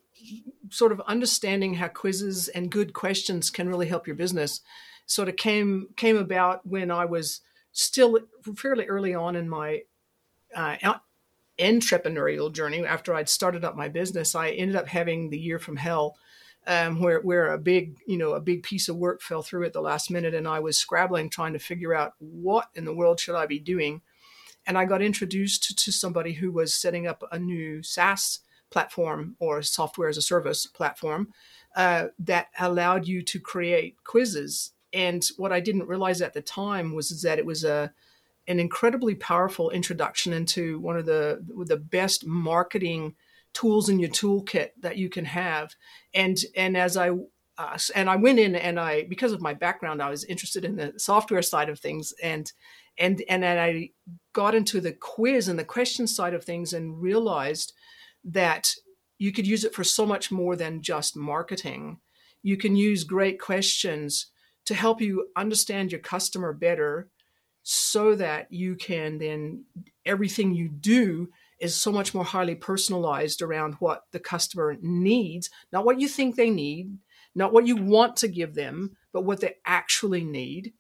sort 0.71 0.93
of 0.93 1.01
understanding 1.07 1.75
how 1.75 1.89
quizzes 1.89 2.49
and 2.49 2.71
good 2.71 2.93
questions 2.93 3.51
can 3.51 3.69
really 3.69 3.89
help 3.89 4.07
your 4.07 4.17
business. 4.17 4.61
Sort 5.07 5.29
of 5.29 5.37
came 5.37 5.89
came 5.97 6.17
about 6.17 6.67
when 6.67 6.91
I 6.91 7.05
was 7.05 7.41
still 7.73 8.19
fairly 8.57 8.87
early 8.87 9.15
on 9.15 9.37
in 9.37 9.49
my 9.49 9.81
uh, 10.55 10.77
entrepreneurial 11.59 12.53
journey 12.53 12.85
after 12.85 13.15
I'd 13.15 13.29
started 13.29 13.65
up 13.65 13.77
my 13.77 13.89
business, 13.89 14.35
I 14.35 14.51
ended 14.51 14.77
up 14.77 14.89
having 14.89 15.31
the 15.31 15.39
year 15.39 15.59
from 15.59 15.77
hell, 15.77 16.17
um, 16.67 17.01
where 17.01 17.21
where 17.21 17.53
a 17.53 17.59
big 17.59 17.99
you 18.07 18.17
know 18.17 18.33
a 18.33 18.41
big 18.41 18.63
piece 18.63 18.89
of 18.89 18.97
work 18.97 19.23
fell 19.23 19.43
through 19.43 19.65
at 19.65 19.73
the 19.73 19.81
last 19.81 20.11
minute, 20.11 20.35
and 20.35 20.49
I 20.49 20.61
was 20.61 20.79
scrabbling 20.79 21.31
trying 21.31 21.53
to 21.53 21.59
figure 21.59 21.95
out 21.95 22.15
what 22.19 22.69
in 22.75 22.85
the 22.85 22.95
world 22.95 23.21
should 23.21 23.35
I 23.35 23.47
be 23.47 23.59
doing, 23.59 24.01
and 24.67 24.77
I 24.77 24.85
got 24.85 25.03
introduced 25.03 25.79
to, 25.79 25.93
somebody 25.93 26.33
who 26.33 26.51
was 26.51 26.75
setting 26.75 27.07
up 27.07 27.23
a 27.31 27.39
new 27.39 27.83
SaaS 27.83 28.41
platform 28.71 29.37
or 29.39 29.63
software 29.63 30.09
as 30.09 30.17
a 30.17 30.23
service 30.23 30.67
platform 30.67 31.29
uh, 31.77 32.07
that 32.19 32.49
allowed 32.59 33.07
you 33.07 33.23
to 33.23 33.41
create 33.41 33.97
quizzes. 34.05 34.73
And 34.93 35.25
what 35.37 35.53
I 35.53 35.61
didn't 35.61 35.89
realize 35.89 36.21
at 36.21 36.35
the 36.35 36.43
time 36.43 36.95
was 36.95 37.23
that 37.23 37.39
it 37.39 37.47
was 37.47 37.65
a 37.65 37.93
an 38.51 38.59
incredibly 38.59 39.15
powerful 39.15 39.71
introduction 39.71 40.33
into 40.33 40.81
one 40.81 40.97
of 40.97 41.07
the 41.07 41.41
the 41.67 41.77
best 41.77 42.27
marketing 42.27 43.15
tools 43.55 43.89
in 43.89 44.01
your 44.01 44.11
toolkit 44.11 44.71
that 44.81 44.97
you 44.97 45.09
can 45.09 45.25
have. 45.25 45.75
And 46.13 46.37
and 46.57 46.77
as 46.77 46.97
I 46.97 47.11
uh, 47.57 47.79
and 47.95 48.11
I 48.11 48.17
went 48.17 48.41
in 48.41 48.57
and 48.57 48.81
I 48.81 49.05
because 49.05 49.33
of 49.33 49.41
my 49.41 49.55
background 49.55 50.03
I 50.03 50.11
was 50.11 50.25
interested 50.25 50.65
in 50.65 50.77
the 50.77 50.93
software 50.97 51.43
side 51.43 51.69
of 51.69 51.79
things 51.79 52.13
and 52.23 52.51
and 52.99 53.23
and 53.29 53.45
I 53.45 53.91
got 54.33 54.57
into 54.57 54.81
the 54.81 54.93
quiz 54.93 55.47
and 55.47 55.59
the 55.59 55.65
question 55.65 56.09
side 56.09 56.35
of 56.35 56.45
things 56.45 56.73
and 56.73 57.01
realized 57.01 57.73
that 58.25 58.75
you 59.19 59.31
could 59.31 59.47
use 59.47 59.65
it 59.65 59.75
for 59.75 59.85
so 59.85 60.05
much 60.05 60.33
more 60.33 60.57
than 60.57 60.83
just 60.83 61.17
marketing. 61.17 62.01
You 62.43 62.57
can 62.57 62.75
use 62.75 63.05
great 63.05 63.39
questions 63.41 64.27
to 64.65 64.75
help 64.75 65.01
you 65.01 65.29
understand 65.37 65.93
your 65.93 66.01
customer 66.01 66.53
better 66.53 67.11
so 67.63 68.15
that 68.15 68.51
you 68.51 68.75
can 68.77 69.19
then 69.19 69.65
everything 70.05 70.55
you 70.55 70.69
do 70.69 71.29
is 71.61 71.77
so 71.77 71.93
much 71.93 72.15
more 72.15 72.25
highly 72.25 72.55
personalized 72.55 73.43
around 73.43 73.75
what 73.75 74.05
the 74.13 74.19
customer 74.19 74.77
needs, 74.81 75.51
not 75.73 75.85
what 75.85 76.01
you 76.01 76.09
think 76.09 76.35
they 76.35 76.51
need, 76.51 76.97
not 77.35 77.53
what 77.53 77.67
you 77.67 77.77
want 77.77 78.17
to 78.17 78.29
give 78.29 78.55
them, 78.55 78.97
but 79.13 79.25
what 79.25 79.41
they 79.41 79.57
actually 79.67 80.25
need. 80.25 80.73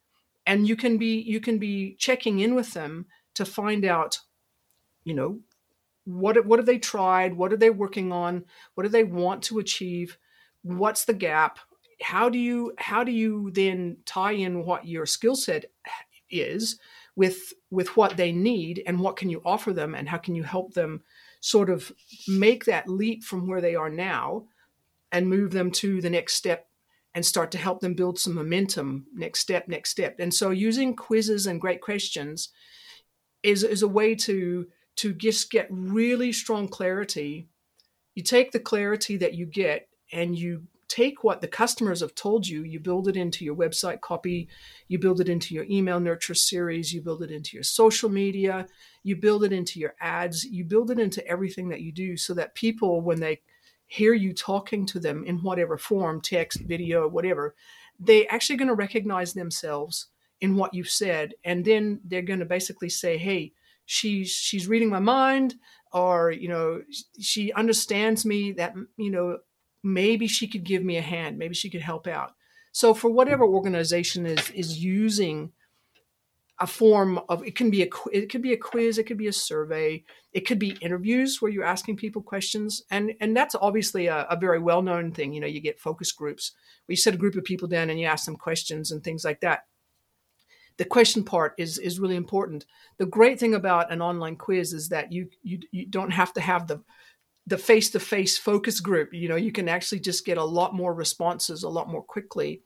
And 0.46 0.66
you 0.66 0.74
can 0.74 0.96
be 0.96 1.20
you 1.20 1.38
can 1.40 1.58
be 1.58 1.94
checking 1.98 2.40
in 2.40 2.54
with 2.54 2.72
them 2.72 3.06
to 3.34 3.44
find 3.44 3.84
out, 3.84 4.18
you 5.04 5.14
know, 5.14 5.40
what 6.04 6.44
what 6.46 6.58
have 6.58 6.66
they 6.66 6.78
tried, 6.78 7.34
what 7.34 7.52
are 7.52 7.58
they 7.58 7.70
working 7.70 8.10
on, 8.10 8.44
what 8.74 8.84
do 8.84 8.88
they 8.88 9.04
want 9.04 9.42
to 9.44 9.58
achieve, 9.58 10.16
what's 10.62 11.04
the 11.04 11.12
gap, 11.12 11.58
how 12.02 12.28
do 12.28 12.38
you 12.38 12.72
how 12.78 13.04
do 13.04 13.12
you 13.12 13.50
then 13.52 13.98
tie 14.06 14.32
in 14.32 14.64
what 14.64 14.86
your 14.86 15.06
skill 15.06 15.36
set 15.36 15.66
is 16.30 16.78
with 17.16 17.52
with 17.70 17.96
what 17.96 18.16
they 18.16 18.32
need 18.32 18.82
and 18.86 19.00
what 19.00 19.16
can 19.16 19.28
you 19.28 19.42
offer 19.44 19.72
them 19.72 19.94
and 19.94 20.08
how 20.08 20.18
can 20.18 20.34
you 20.34 20.42
help 20.42 20.74
them 20.74 21.02
sort 21.40 21.70
of 21.70 21.92
make 22.28 22.64
that 22.64 22.88
leap 22.88 23.24
from 23.24 23.46
where 23.46 23.60
they 23.60 23.74
are 23.74 23.90
now 23.90 24.44
and 25.12 25.28
move 25.28 25.50
them 25.52 25.70
to 25.70 26.00
the 26.00 26.10
next 26.10 26.34
step 26.34 26.66
and 27.14 27.26
start 27.26 27.50
to 27.50 27.58
help 27.58 27.80
them 27.80 27.94
build 27.94 28.18
some 28.18 28.34
momentum 28.34 29.06
next 29.14 29.40
step 29.40 29.66
next 29.68 29.90
step. 29.90 30.16
And 30.18 30.32
so 30.32 30.50
using 30.50 30.94
quizzes 30.94 31.46
and 31.46 31.60
great 31.60 31.80
questions 31.80 32.50
is, 33.42 33.64
is 33.64 33.82
a 33.82 33.88
way 33.88 34.14
to 34.16 34.66
to 34.96 35.14
just 35.14 35.50
get 35.50 35.66
really 35.70 36.32
strong 36.32 36.68
clarity. 36.68 37.48
You 38.14 38.22
take 38.22 38.52
the 38.52 38.60
clarity 38.60 39.16
that 39.16 39.34
you 39.34 39.46
get 39.46 39.88
and 40.12 40.38
you 40.38 40.64
take 40.90 41.24
what 41.24 41.40
the 41.40 41.48
customers 41.48 42.00
have 42.00 42.14
told 42.14 42.46
you, 42.46 42.64
you 42.64 42.80
build 42.80 43.08
it 43.08 43.16
into 43.16 43.44
your 43.44 43.54
website 43.54 44.00
copy, 44.00 44.48
you 44.88 44.98
build 44.98 45.20
it 45.20 45.28
into 45.28 45.54
your 45.54 45.64
email 45.70 46.00
nurture 46.00 46.34
series, 46.34 46.92
you 46.92 47.00
build 47.00 47.22
it 47.22 47.30
into 47.30 47.56
your 47.56 47.62
social 47.62 48.10
media, 48.10 48.66
you 49.02 49.16
build 49.16 49.44
it 49.44 49.52
into 49.52 49.78
your 49.78 49.94
ads, 50.00 50.44
you 50.44 50.64
build 50.64 50.90
it 50.90 50.98
into 50.98 51.26
everything 51.26 51.68
that 51.68 51.80
you 51.80 51.92
do 51.92 52.16
so 52.16 52.34
that 52.34 52.54
people, 52.54 53.00
when 53.00 53.20
they 53.20 53.40
hear 53.86 54.12
you 54.12 54.34
talking 54.34 54.84
to 54.86 55.00
them 55.00 55.24
in 55.24 55.38
whatever 55.38 55.78
form 55.78 56.20
text, 56.20 56.60
video, 56.60 57.08
whatever 57.08 57.54
they 58.00 58.26
actually 58.28 58.56
going 58.56 58.68
to 58.68 58.74
recognize 58.74 59.34
themselves 59.34 60.06
in 60.40 60.56
what 60.56 60.72
you've 60.72 60.88
said. 60.88 61.34
And 61.44 61.64
then 61.64 62.00
they're 62.04 62.22
going 62.22 62.38
to 62.38 62.46
basically 62.46 62.88
say, 62.88 63.18
hey, 63.18 63.52
she's 63.84 64.30
she's 64.30 64.68
reading 64.68 64.88
my 64.88 65.00
mind 65.00 65.56
or 65.92 66.30
you 66.30 66.48
know 66.48 66.80
she 67.18 67.52
understands 67.54 68.24
me 68.24 68.52
that 68.52 68.72
you 68.96 69.10
know 69.10 69.38
maybe 69.82 70.26
she 70.26 70.46
could 70.46 70.64
give 70.64 70.84
me 70.84 70.96
a 70.96 71.02
hand 71.02 71.38
maybe 71.38 71.54
she 71.54 71.70
could 71.70 71.82
help 71.82 72.06
out. 72.06 72.32
So 72.72 72.94
for 72.94 73.10
whatever 73.10 73.44
organization 73.44 74.26
is 74.26 74.50
is 74.50 74.82
using 74.82 75.52
a 76.58 76.66
form 76.66 77.18
of 77.28 77.44
it 77.44 77.56
can 77.56 77.70
be 77.70 77.82
a 77.82 77.88
it 78.12 78.30
could 78.30 78.42
be 78.42 78.52
a 78.52 78.56
quiz 78.56 78.98
it 78.98 79.04
could 79.04 79.16
be 79.16 79.28
a 79.28 79.32
survey 79.32 80.04
it 80.32 80.46
could 80.46 80.58
be 80.58 80.76
interviews 80.80 81.40
where 81.40 81.50
you're 81.50 81.64
asking 81.64 81.96
people 81.96 82.22
questions. 82.22 82.82
And 82.90 83.12
and 83.20 83.36
that's 83.36 83.54
obviously 83.54 84.06
a, 84.06 84.26
a 84.30 84.36
very 84.36 84.58
well 84.58 84.82
known 84.82 85.12
thing 85.12 85.32
you 85.32 85.40
know 85.40 85.46
you 85.46 85.60
get 85.60 85.80
focus 85.80 86.12
groups. 86.12 86.52
Where 86.86 86.92
you 86.92 86.96
set 86.96 87.14
a 87.14 87.18
group 87.18 87.36
of 87.36 87.44
people 87.44 87.68
down 87.68 87.90
and 87.90 87.98
you 87.98 88.06
ask 88.06 88.26
them 88.26 88.36
questions 88.36 88.90
and 88.90 89.02
things 89.02 89.24
like 89.24 89.40
that. 89.40 89.64
The 90.76 90.84
question 90.84 91.24
part 91.24 91.54
is 91.58 91.78
is 91.78 91.98
really 91.98 92.16
important. 92.16 92.64
The 92.98 93.06
great 93.06 93.40
thing 93.40 93.54
about 93.54 93.92
an 93.92 94.00
online 94.00 94.36
quiz 94.36 94.72
is 94.72 94.88
that 94.90 95.12
you 95.12 95.28
you, 95.42 95.58
you 95.72 95.86
don't 95.86 96.12
have 96.12 96.32
to 96.34 96.40
have 96.40 96.68
the 96.68 96.82
the 97.50 97.58
face-to-face 97.58 98.38
focus 98.38 98.80
group 98.80 99.12
you 99.12 99.28
know 99.28 99.36
you 99.36 99.52
can 99.52 99.68
actually 99.68 100.00
just 100.00 100.24
get 100.24 100.38
a 100.38 100.44
lot 100.44 100.74
more 100.74 100.94
responses 100.94 101.62
a 101.62 101.68
lot 101.68 101.88
more 101.88 102.02
quickly 102.02 102.62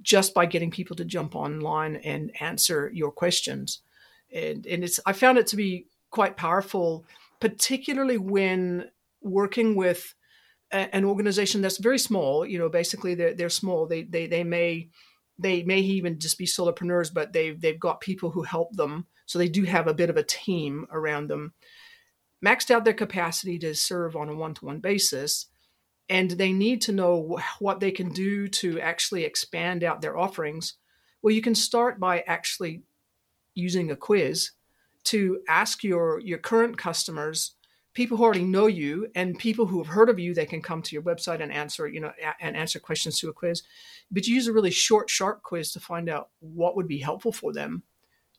just 0.00 0.34
by 0.34 0.46
getting 0.46 0.70
people 0.70 0.96
to 0.96 1.04
jump 1.04 1.34
online 1.34 1.96
and 1.96 2.30
answer 2.40 2.90
your 2.94 3.10
questions. 3.10 3.80
And 4.32 4.66
and 4.66 4.84
it's 4.84 5.00
i 5.06 5.12
found 5.12 5.38
it 5.38 5.46
to 5.48 5.56
be 5.56 5.86
quite 6.10 6.36
powerful 6.36 7.06
particularly 7.40 8.18
when 8.18 8.90
working 9.22 9.74
with 9.74 10.14
a, 10.72 10.94
an 10.94 11.04
organization 11.04 11.62
that's 11.62 11.78
very 11.78 11.98
small 11.98 12.44
you 12.44 12.58
know 12.58 12.68
basically 12.68 13.14
they're, 13.14 13.34
they're 13.34 13.48
small. 13.48 13.86
They, 13.86 14.02
they 14.02 14.26
they 14.26 14.44
may 14.44 14.90
they 15.38 15.62
may 15.62 15.80
even 15.80 16.18
just 16.18 16.36
be 16.36 16.44
solopreneurs 16.46 17.12
but 17.12 17.32
they've 17.32 17.58
they've 17.58 17.80
got 17.80 18.00
people 18.00 18.30
who 18.30 18.42
help 18.42 18.76
them. 18.76 19.06
So 19.24 19.38
they 19.38 19.48
do 19.48 19.64
have 19.64 19.86
a 19.86 19.94
bit 19.94 20.10
of 20.10 20.16
a 20.16 20.22
team 20.22 20.86
around 20.90 21.28
them 21.28 21.54
maxed 22.44 22.70
out 22.70 22.84
their 22.84 22.94
capacity 22.94 23.58
to 23.58 23.74
serve 23.74 24.16
on 24.16 24.28
a 24.28 24.34
one 24.34 24.54
to 24.54 24.64
one 24.64 24.80
basis. 24.80 25.46
And 26.08 26.30
they 26.30 26.52
need 26.52 26.80
to 26.82 26.92
know 26.92 27.38
what 27.58 27.80
they 27.80 27.90
can 27.90 28.10
do 28.10 28.48
to 28.48 28.80
actually 28.80 29.24
expand 29.24 29.84
out 29.84 30.00
their 30.00 30.16
offerings. 30.16 30.74
Well, 31.20 31.34
you 31.34 31.42
can 31.42 31.54
start 31.54 32.00
by 32.00 32.20
actually 32.20 32.82
using 33.54 33.90
a 33.90 33.96
quiz 33.96 34.52
to 35.04 35.40
ask 35.48 35.82
your, 35.82 36.20
your 36.20 36.38
current 36.38 36.78
customers, 36.78 37.54
people 37.92 38.16
who 38.16 38.24
already 38.24 38.44
know 38.44 38.66
you 38.66 39.08
and 39.14 39.38
people 39.38 39.66
who 39.66 39.78
have 39.78 39.92
heard 39.92 40.08
of 40.08 40.18
you, 40.18 40.32
they 40.32 40.46
can 40.46 40.62
come 40.62 40.80
to 40.82 40.94
your 40.94 41.02
website 41.02 41.42
and 41.42 41.52
answer, 41.52 41.86
you 41.88 42.00
know, 42.00 42.12
and 42.40 42.56
answer 42.56 42.78
questions 42.78 43.18
through 43.18 43.30
a 43.30 43.34
quiz. 43.34 43.62
But 44.10 44.26
you 44.26 44.34
use 44.34 44.46
a 44.46 44.52
really 44.52 44.70
short, 44.70 45.10
sharp 45.10 45.42
quiz 45.42 45.72
to 45.72 45.80
find 45.80 46.08
out 46.08 46.28
what 46.40 46.76
would 46.76 46.88
be 46.88 46.98
helpful 46.98 47.32
for 47.32 47.52
them 47.52 47.82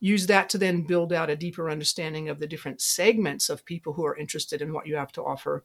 use 0.00 0.26
that 0.26 0.48
to 0.48 0.58
then 0.58 0.82
build 0.82 1.12
out 1.12 1.30
a 1.30 1.36
deeper 1.36 1.70
understanding 1.70 2.28
of 2.28 2.40
the 2.40 2.46
different 2.46 2.80
segments 2.80 3.50
of 3.50 3.64
people 3.64 3.92
who 3.92 4.04
are 4.04 4.16
interested 4.16 4.62
in 4.62 4.72
what 4.72 4.86
you 4.86 4.96
have 4.96 5.12
to 5.12 5.22
offer. 5.22 5.64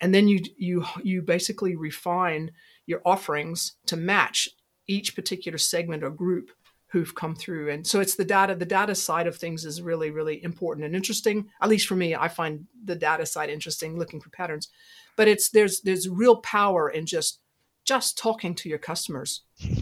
And 0.00 0.14
then 0.14 0.26
you 0.26 0.40
you 0.56 0.84
you 1.02 1.22
basically 1.22 1.76
refine 1.76 2.52
your 2.86 3.02
offerings 3.04 3.74
to 3.86 3.96
match 3.96 4.48
each 4.86 5.14
particular 5.14 5.58
segment 5.58 6.02
or 6.02 6.10
group 6.10 6.50
who've 6.86 7.14
come 7.14 7.34
through. 7.34 7.70
And 7.70 7.86
so 7.86 8.00
it's 8.00 8.14
the 8.14 8.24
data 8.24 8.54
the 8.54 8.64
data 8.64 8.94
side 8.94 9.26
of 9.26 9.36
things 9.36 9.64
is 9.64 9.82
really 9.82 10.10
really 10.10 10.42
important 10.42 10.86
and 10.86 10.96
interesting. 10.96 11.48
At 11.60 11.68
least 11.68 11.86
for 11.86 11.96
me 11.96 12.14
i 12.14 12.28
find 12.28 12.66
the 12.84 12.96
data 12.96 13.26
side 13.26 13.50
interesting 13.50 13.98
looking 13.98 14.20
for 14.20 14.30
patterns. 14.30 14.68
But 15.16 15.28
it's 15.28 15.50
there's 15.50 15.82
there's 15.82 16.08
real 16.08 16.36
power 16.36 16.88
in 16.88 17.04
just 17.04 17.40
just 17.84 18.16
talking 18.16 18.54
to 18.54 18.68
your 18.68 18.78
customers. 18.78 19.42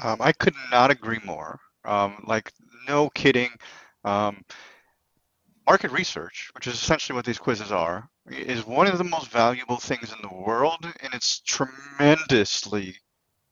Um, 0.00 0.18
i 0.20 0.30
could 0.30 0.54
not 0.70 0.92
agree 0.92 1.18
more 1.24 1.58
um, 1.84 2.24
like, 2.26 2.52
no 2.86 3.10
kidding. 3.10 3.50
Um, 4.04 4.42
market 5.66 5.90
research, 5.90 6.50
which 6.54 6.66
is 6.66 6.74
essentially 6.74 7.14
what 7.14 7.26
these 7.26 7.38
quizzes 7.38 7.72
are, 7.72 8.08
is 8.30 8.66
one 8.66 8.86
of 8.86 8.96
the 8.98 9.04
most 9.04 9.28
valuable 9.28 9.76
things 9.76 10.12
in 10.12 10.18
the 10.22 10.34
world, 10.34 10.78
and 10.82 11.14
it's 11.14 11.40
tremendously, 11.40 12.96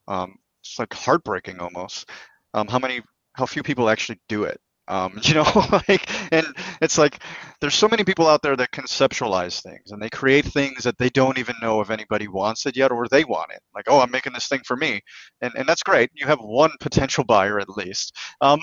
um, 0.08 0.38
it's 0.62 0.78
like 0.78 0.92
heartbreaking 0.94 1.60
almost, 1.60 2.08
um, 2.54 2.68
how 2.68 2.78
many, 2.78 3.02
how 3.34 3.44
few 3.44 3.62
people 3.62 3.88
actually 3.90 4.18
do 4.28 4.44
it. 4.44 4.60
Um, 4.88 5.18
you 5.22 5.34
know, 5.34 5.44
like, 5.88 6.08
and 6.32 6.46
it's 6.80 6.98
like 6.98 7.22
there's 7.60 7.74
so 7.74 7.88
many 7.88 8.04
people 8.04 8.26
out 8.26 8.42
there 8.42 8.56
that 8.56 8.70
conceptualize 8.72 9.62
things 9.62 9.90
and 9.90 10.00
they 10.02 10.10
create 10.10 10.44
things 10.44 10.84
that 10.84 10.98
they 10.98 11.08
don't 11.10 11.38
even 11.38 11.56
know 11.60 11.80
if 11.80 11.90
anybody 11.90 12.28
wants 12.28 12.66
it 12.66 12.76
yet 12.76 12.92
or 12.92 13.06
they 13.08 13.24
want 13.24 13.52
it. 13.52 13.60
Like, 13.74 13.86
oh, 13.88 14.00
I'm 14.00 14.10
making 14.10 14.32
this 14.32 14.48
thing 14.48 14.60
for 14.64 14.76
me, 14.76 15.00
and 15.40 15.52
and 15.56 15.68
that's 15.68 15.82
great. 15.82 16.10
You 16.14 16.26
have 16.26 16.40
one 16.40 16.70
potential 16.80 17.24
buyer 17.24 17.58
at 17.60 17.68
least. 17.70 18.14
Um, 18.40 18.60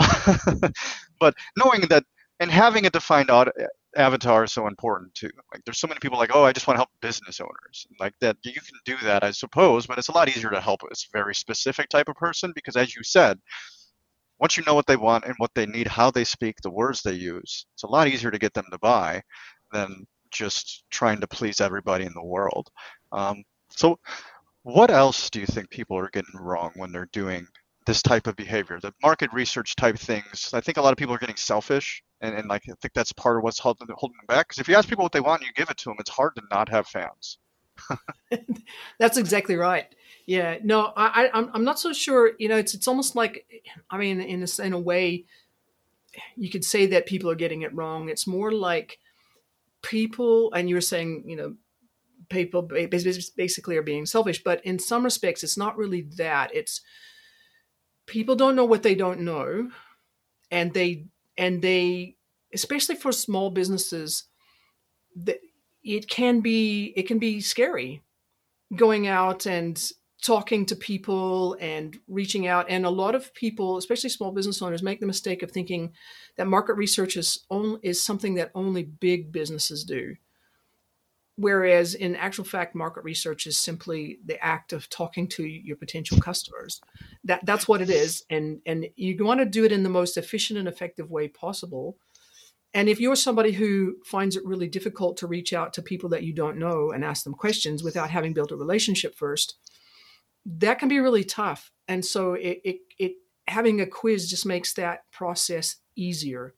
but 1.20 1.34
knowing 1.58 1.82
that 1.89 2.03
and 2.39 2.51
having 2.51 2.86
a 2.86 2.89
defined 2.89 3.30
avatar 3.96 4.44
is 4.44 4.51
so 4.51 4.68
important 4.68 5.13
too. 5.13 5.30
Like, 5.53 5.63
there's 5.65 5.80
so 5.80 5.88
many 5.88 6.00
people 6.00 6.18
like, 6.18 6.32
oh, 6.34 6.44
I 6.44 6.51
just 6.51 6.68
want 6.68 6.75
to 6.75 6.80
help 6.80 6.89
business 7.01 7.39
owners. 7.39 7.86
Like 8.00 8.13
that, 8.22 8.38
you 8.44 8.53
can 8.53 8.63
do 8.86 8.98
that, 9.03 9.24
I 9.24 9.32
suppose, 9.32 9.86
but 9.86 9.98
it's 9.98 10.10
a 10.10 10.13
lot 10.13 10.30
easier 10.30 10.50
to 10.50 10.62
help 10.62 10.82
a 10.84 10.96
very 11.12 11.36
specific 11.36 11.89
type 11.89 12.10
of 12.10 12.15
person 12.15 12.51
because, 12.56 12.75
as 12.75 12.96
you 12.96 13.03
said 13.03 13.39
once 14.43 14.57
you 14.57 14.63
know 14.67 14.75
what 14.75 14.88
they 14.88 14.97
want 14.97 15.23
and 15.23 15.35
what 15.38 15.51
they 15.55 15.65
need, 15.65 15.88
how 15.88 16.12
they 16.12 16.25
speak, 16.25 16.57
the 16.62 16.69
words 16.69 17.01
they 17.01 17.13
use, 17.13 17.65
it's 17.75 17.83
a 17.83 17.88
lot 17.88 18.09
easier 18.09 18.29
to 18.29 18.38
get 18.38 18.53
them 18.53 18.65
to 18.69 18.77
buy 18.79 19.21
than 19.71 20.05
just 20.31 20.83
trying 20.89 21.21
to 21.21 21.27
please 21.27 21.62
everybody 21.62 22.03
in 22.03 22.12
the 22.13 22.25
world. 22.25 22.67
Um, 23.13 23.41
so, 23.69 23.97
what 24.63 24.91
else 24.91 25.29
do 25.29 25.39
you 25.39 25.45
think 25.45 25.69
people 25.69 25.97
are 25.97 26.09
getting 26.12 26.35
wrong 26.38 26.71
when 26.75 26.91
they're 26.91 27.07
doing 27.13 27.47
this 27.85 28.01
type 28.01 28.27
of 28.27 28.35
behavior? 28.35 28.81
The 28.81 28.93
market 29.01 29.31
research 29.31 29.77
type 29.77 29.97
things. 29.97 30.50
I 30.53 30.59
think 30.59 30.77
a 30.77 30.81
lot 30.81 30.91
of 30.91 30.97
people 30.97 31.15
are 31.15 31.19
getting 31.19 31.38
selfish, 31.38 32.03
and, 32.19 32.35
and 32.35 32.50
like 32.50 32.63
I 32.69 32.73
think 32.81 32.93
that's 32.93 33.13
part 33.13 33.38
of 33.38 33.43
what's 33.43 33.59
holding, 33.59 33.88
holding 33.95 34.17
them 34.17 34.35
back. 34.35 34.50
Because 34.50 34.59
if 34.59 34.67
you 34.67 34.75
ask 34.75 34.89
people 34.89 35.03
what 35.03 35.13
they 35.13 35.21
want 35.21 35.39
and 35.39 35.47
you 35.47 35.53
give 35.53 35.69
it 35.69 35.77
to 35.77 35.85
them, 35.85 35.95
it's 36.00 36.09
hard 36.09 36.35
to 36.35 36.41
not 36.51 36.67
have 36.67 36.85
fans. 36.88 37.38
that's 39.00 39.18
exactly 39.18 39.56
right. 39.56 39.86
Yeah, 40.25 40.58
no, 40.63 40.94
I, 40.96 41.30
I'm 41.34 41.50
I'm 41.53 41.63
not 41.65 41.80
so 41.80 41.92
sure. 41.92 42.32
You 42.39 42.48
know, 42.48 42.58
it's 42.58 42.74
it's 42.74 42.88
almost 42.88 43.15
like, 43.15 43.46
I 43.89 43.98
mean, 43.98 44.22
in 44.22 44.44
a, 44.44 44.62
in 44.65 44.74
a 44.74 44.80
way, 44.80 45.25
you 46.36 46.50
could 46.50 46.63
say 46.63 46.86
that 46.88 47.06
people 47.06 47.30
are 47.30 47.36
getting 47.36 47.62
it 47.62 47.74
wrong. 47.74 48.10
It's 48.10 48.27
more 48.27 48.51
like 48.51 49.00
people, 49.82 50.53
and 50.53 50.70
you 50.70 50.75
were 50.75 50.82
saying, 50.82 51.24
you 51.27 51.36
know, 51.36 51.56
people 52.30 52.63
basically 52.63 53.77
are 53.77 53.84
being 53.84 54.06
selfish, 54.06 54.44
but 54.44 54.65
in 54.65 54.80
some 54.80 55.03
respects, 55.03 55.44
it's 55.44 55.58
not 55.58 55.77
really 55.77 56.01
that. 56.18 56.53
It's 56.53 56.82
people 58.06 58.36
don't 58.36 58.56
know 58.56 58.65
what 58.65 58.84
they 58.84 58.96
don't 58.96 59.22
know, 59.22 59.70
and 60.51 60.74
they 60.74 61.08
and 61.38 61.62
they, 61.62 62.18
especially 62.53 62.96
for 62.96 63.12
small 63.12 63.50
businesses, 63.50 64.25
that 65.15 65.39
it 65.83 66.09
can 66.09 66.39
be 66.39 66.93
it 66.95 67.03
can 67.03 67.19
be 67.19 67.41
scary 67.41 68.01
going 68.75 69.07
out 69.07 69.45
and 69.45 69.91
talking 70.23 70.65
to 70.65 70.75
people 70.75 71.57
and 71.59 71.97
reaching 72.07 72.47
out. 72.47 72.65
And 72.69 72.85
a 72.85 72.89
lot 72.89 73.13
of 73.13 73.33
people 73.33 73.77
especially 73.77 74.09
small 74.09 74.31
business 74.31 74.61
owners 74.61 74.81
make 74.81 74.99
the 74.99 75.05
mistake 75.05 75.43
of 75.43 75.51
thinking 75.51 75.91
that 76.37 76.47
market 76.47 76.75
research 76.75 77.17
is 77.17 77.45
only 77.51 77.79
is 77.83 78.01
something 78.01 78.35
that 78.35 78.51
only 78.55 78.83
big 78.83 79.31
businesses 79.31 79.83
do. 79.83 80.15
Whereas 81.35 81.95
in 81.95 82.15
actual 82.15 82.45
fact 82.45 82.75
market 82.75 83.03
research 83.03 83.47
is 83.47 83.57
simply 83.57 84.19
the 84.23 84.41
act 84.43 84.71
of 84.71 84.87
talking 84.89 85.27
to 85.29 85.43
your 85.43 85.75
potential 85.75 86.19
customers. 86.19 86.79
That 87.25 87.45
that's 87.45 87.67
what 87.67 87.81
it 87.81 87.89
is. 87.89 88.23
And 88.29 88.61
and 88.65 88.87
you 88.95 89.23
want 89.25 89.41
to 89.41 89.45
do 89.45 89.65
it 89.65 89.71
in 89.73 89.83
the 89.83 89.89
most 89.89 90.15
efficient 90.15 90.57
and 90.57 90.67
effective 90.67 91.11
way 91.11 91.27
possible 91.27 91.97
and 92.74 92.89
if 92.89 93.00
you're 93.00 93.15
somebody 93.15 93.51
who 93.51 93.98
finds 94.03 94.36
it 94.36 94.46
really 94.46 94.68
difficult 94.68 95.18
to 95.18 95.27
reach 95.27 95.53
out 95.53 95.74
to 95.74 95.82
people 95.82 96.10
that 96.10 96.24
you 96.24 96.34
don't 96.34 96.58
know 96.58 96.92
and 96.92 97.06
ask 97.06 97.24
them 97.24 97.34
questions 97.34 97.84
without 97.84 98.10
having 98.10 98.34
built 98.34 98.51
a 98.51 98.56
relationship 98.56 99.15
first, 99.15 99.58
that 100.46 100.80
can 100.80 100.89
be 100.89 101.00
really 101.00 101.24
tough. 101.24 101.72
And 101.88 102.03
so 102.03 102.34
it, 102.34 102.62
it, 102.63 102.77
it 102.98 103.12
having 103.48 103.80
a 103.80 103.86
quiz 103.86 104.30
just 104.30 104.46
makes 104.46 104.74
that 104.74 105.01
process 105.12 105.75
easier, 105.96 106.56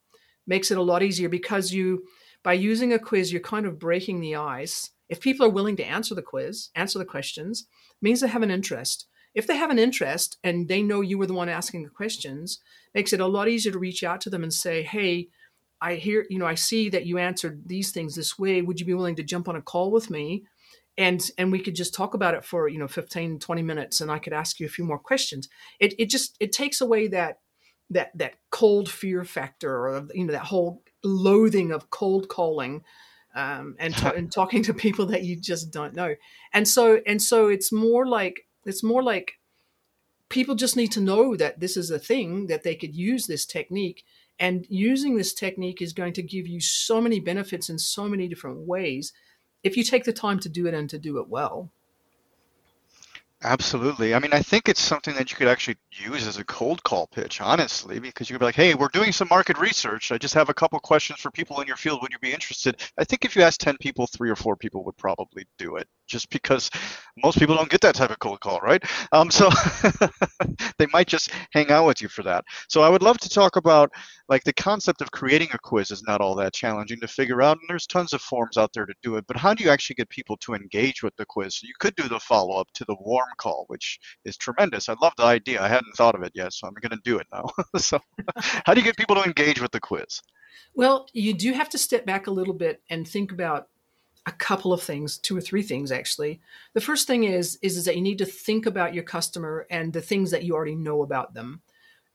makes 0.47 0.71
it 0.71 0.77
a 0.77 0.83
lot 0.83 1.03
easier 1.03 1.27
because 1.27 1.73
you, 1.73 2.05
by 2.43 2.53
using 2.53 2.93
a 2.93 2.99
quiz, 2.99 3.33
you're 3.33 3.41
kind 3.41 3.65
of 3.65 3.79
breaking 3.79 4.21
the 4.21 4.35
ice. 4.35 4.91
If 5.09 5.19
people 5.19 5.45
are 5.45 5.51
willing 5.51 5.75
to 5.77 5.85
answer 5.85 6.15
the 6.15 6.21
quiz, 6.21 6.69
answer 6.75 6.97
the 6.97 7.05
questions, 7.05 7.67
means 8.01 8.21
they 8.21 8.27
have 8.27 8.43
an 8.43 8.51
interest. 8.51 9.07
If 9.33 9.47
they 9.47 9.57
have 9.57 9.69
an 9.69 9.79
interest 9.79 10.37
and 10.45 10.69
they 10.69 10.81
know 10.81 11.01
you 11.01 11.17
were 11.17 11.27
the 11.27 11.33
one 11.33 11.49
asking 11.49 11.83
the 11.83 11.89
questions, 11.89 12.61
makes 12.93 13.11
it 13.11 13.19
a 13.19 13.27
lot 13.27 13.49
easier 13.49 13.73
to 13.73 13.79
reach 13.79 14.01
out 14.01 14.21
to 14.21 14.29
them 14.29 14.43
and 14.43 14.53
say, 14.53 14.81
hey, 14.81 15.27
I 15.85 15.95
hear, 15.95 16.25
you 16.31 16.39
know, 16.39 16.47
I 16.47 16.55
see 16.55 16.89
that 16.89 17.05
you 17.05 17.19
answered 17.19 17.61
these 17.67 17.91
things 17.91 18.15
this 18.15 18.39
way. 18.39 18.63
Would 18.63 18.79
you 18.79 18.87
be 18.87 18.95
willing 18.95 19.17
to 19.17 19.23
jump 19.23 19.47
on 19.47 19.55
a 19.55 19.61
call 19.61 19.91
with 19.91 20.09
me? 20.09 20.43
And 20.97 21.29
and 21.37 21.51
we 21.51 21.59
could 21.59 21.75
just 21.75 21.93
talk 21.93 22.15
about 22.15 22.33
it 22.33 22.43
for, 22.43 22.67
you 22.67 22.79
know, 22.79 22.87
15, 22.87 23.37
20 23.37 23.61
minutes 23.61 24.01
and 24.01 24.09
I 24.09 24.17
could 24.17 24.33
ask 24.33 24.59
you 24.59 24.65
a 24.65 24.69
few 24.69 24.83
more 24.83 24.97
questions. 24.97 25.47
It 25.79 25.93
it 25.99 26.09
just 26.09 26.37
it 26.39 26.51
takes 26.51 26.81
away 26.81 27.07
that 27.09 27.37
that 27.91 28.17
that 28.17 28.35
cold 28.49 28.89
fear 28.89 29.23
factor 29.23 29.87
or 29.87 30.07
you 30.15 30.25
know 30.25 30.33
that 30.33 30.45
whole 30.45 30.81
loathing 31.03 31.71
of 31.71 31.91
cold 31.91 32.29
calling 32.29 32.83
um, 33.35 33.75
and, 33.77 33.95
t- 33.95 34.07
and 34.15 34.31
talking 34.31 34.63
to 34.63 34.73
people 34.73 35.05
that 35.07 35.23
you 35.23 35.39
just 35.39 35.71
don't 35.71 35.93
know. 35.93 36.15
And 36.51 36.67
so 36.67 36.99
and 37.05 37.21
so 37.21 37.47
it's 37.47 37.71
more 37.71 38.07
like 38.07 38.47
it's 38.65 38.83
more 38.83 39.03
like 39.03 39.33
people 40.29 40.55
just 40.55 40.75
need 40.75 40.91
to 40.93 41.01
know 41.01 41.35
that 41.35 41.59
this 41.59 41.77
is 41.77 41.91
a 41.91 41.99
thing 41.99 42.47
that 42.47 42.63
they 42.63 42.73
could 42.73 42.95
use 42.95 43.27
this 43.27 43.45
technique 43.45 44.03
and 44.39 44.65
using 44.69 45.15
this 45.15 45.33
technique 45.33 45.81
is 45.81 45.93
going 45.93 46.13
to 46.13 46.23
give 46.23 46.47
you 46.47 46.59
so 46.59 46.99
many 46.99 47.19
benefits 47.19 47.69
in 47.69 47.79
so 47.79 48.07
many 48.07 48.27
different 48.27 48.59
ways 48.59 49.13
if 49.63 49.77
you 49.77 49.83
take 49.83 50.03
the 50.03 50.13
time 50.13 50.39
to 50.39 50.49
do 50.49 50.67
it 50.67 50.73
and 50.73 50.89
to 50.89 50.99
do 50.99 51.17
it 51.19 51.27
well. 51.29 51.71
Absolutely. 53.43 54.15
I 54.15 54.19
mean, 54.19 54.33
I 54.33 54.41
think 54.41 54.67
it's 54.67 54.81
something 54.81 55.13
that 55.15 55.29
you 55.29 55.37
could 55.37 55.47
actually 55.47 55.77
use 55.91 56.25
as 56.25 56.37
a 56.37 56.43
cold 56.43 56.81
call 56.83 57.05
pitch, 57.07 57.41
honestly, 57.41 57.99
because 57.99 58.27
you 58.27 58.33
could 58.33 58.39
be 58.39 58.45
like, 58.45 58.55
hey, 58.55 58.73
we're 58.73 58.87
doing 58.87 59.11
some 59.11 59.27
market 59.29 59.59
research. 59.59 60.11
I 60.11 60.17
just 60.17 60.33
have 60.33 60.49
a 60.49 60.53
couple 60.53 60.79
questions 60.79 61.19
for 61.19 61.29
people 61.29 61.61
in 61.61 61.67
your 61.67 61.75
field. 61.75 62.01
Would 62.01 62.11
you 62.11 62.19
be 62.19 62.33
interested? 62.33 62.81
I 62.97 63.03
think 63.03 63.23
if 63.23 63.35
you 63.35 63.43
ask 63.43 63.59
10 63.59 63.77
people, 63.77 64.07
three 64.07 64.31
or 64.31 64.35
four 64.35 64.55
people 64.55 64.83
would 64.85 64.97
probably 64.97 65.45
do 65.59 65.75
it 65.75 65.87
just 66.07 66.29
because 66.29 66.69
most 67.23 67.39
people 67.39 67.55
don't 67.55 67.69
get 67.69 67.81
that 67.81 67.95
type 67.95 68.11
of 68.11 68.19
cold 68.19 68.39
call, 68.39 68.59
right? 68.59 68.83
Um, 69.11 69.31
so 69.31 69.49
they 70.77 70.87
might 70.91 71.07
just 71.07 71.31
hang 71.51 71.71
out 71.71 71.85
with 71.87 72.01
you 72.01 72.07
for 72.07 72.23
that. 72.23 72.43
So 72.69 72.81
I 72.81 72.89
would 72.89 73.01
love 73.01 73.17
to 73.19 73.29
talk 73.29 73.55
about 73.55 73.91
like 74.27 74.43
the 74.43 74.53
concept 74.53 75.01
of 75.01 75.11
creating 75.11 75.49
a 75.53 75.59
quiz 75.59 75.91
is 75.91 76.03
not 76.07 76.21
all 76.21 76.35
that 76.35 76.53
challenging 76.53 76.99
to 77.01 77.07
figure 77.07 77.41
out, 77.41 77.57
and 77.59 77.69
there's 77.69 77.87
tons 77.87 78.13
of 78.13 78.21
forms 78.21 78.57
out 78.57 78.71
there 78.73 78.85
to 78.85 78.93
do 79.01 79.15
it. 79.17 79.25
But 79.27 79.37
how 79.37 79.53
do 79.53 79.63
you 79.63 79.69
actually 79.69 79.95
get 79.95 80.09
people 80.09 80.37
to 80.37 80.53
engage 80.53 81.03
with 81.03 81.15
the 81.15 81.25
quiz? 81.25 81.55
So 81.55 81.67
you 81.67 81.73
could 81.79 81.95
do 81.95 82.07
the 82.07 82.19
follow 82.19 82.59
up 82.59 82.67
to 82.73 82.85
the 82.85 82.95
warm 82.99 83.29
call, 83.37 83.65
which 83.67 83.99
is 84.25 84.37
tremendous. 84.37 84.89
I 84.89 84.95
love 85.01 85.13
the 85.17 85.23
idea. 85.23 85.61
I 85.61 85.67
hadn't 85.67 85.95
thought 85.95 86.15
of 86.15 86.23
it 86.23 86.31
yet, 86.35 86.53
so 86.53 86.67
I'm 86.67 86.73
going 86.73 86.91
to 86.91 87.03
do 87.03 87.19
it 87.19 87.27
now. 87.31 87.45
so 87.77 87.99
how 88.65 88.73
do 88.73 88.79
you 88.79 88.85
get 88.85 88.97
people 88.97 89.15
to 89.15 89.23
engage 89.23 89.61
with 89.61 89.71
the 89.71 89.79
quiz? 89.79 90.21
Well, 90.73 91.07
you 91.13 91.33
do 91.33 91.53
have 91.53 91.69
to 91.69 91.77
step 91.77 92.05
back 92.05 92.27
a 92.27 92.31
little 92.31 92.53
bit 92.53 92.81
and 92.89 93.07
think 93.07 93.31
about 93.31 93.69
a 94.25 94.31
couple 94.31 94.73
of 94.73 94.81
things, 94.81 95.17
two 95.17 95.37
or 95.37 95.41
three 95.41 95.61
things 95.61 95.91
actually. 95.91 96.41
The 96.73 96.81
first 96.81 97.07
thing 97.07 97.25
is, 97.25 97.57
is 97.61 97.77
is 97.77 97.85
that 97.85 97.95
you 97.95 98.01
need 98.01 98.17
to 98.19 98.25
think 98.25 98.65
about 98.65 98.93
your 98.93 99.03
customer 99.03 99.67
and 99.69 99.93
the 99.93 100.01
things 100.01 100.31
that 100.31 100.43
you 100.43 100.55
already 100.55 100.75
know 100.75 101.03
about 101.03 101.33
them. 101.33 101.61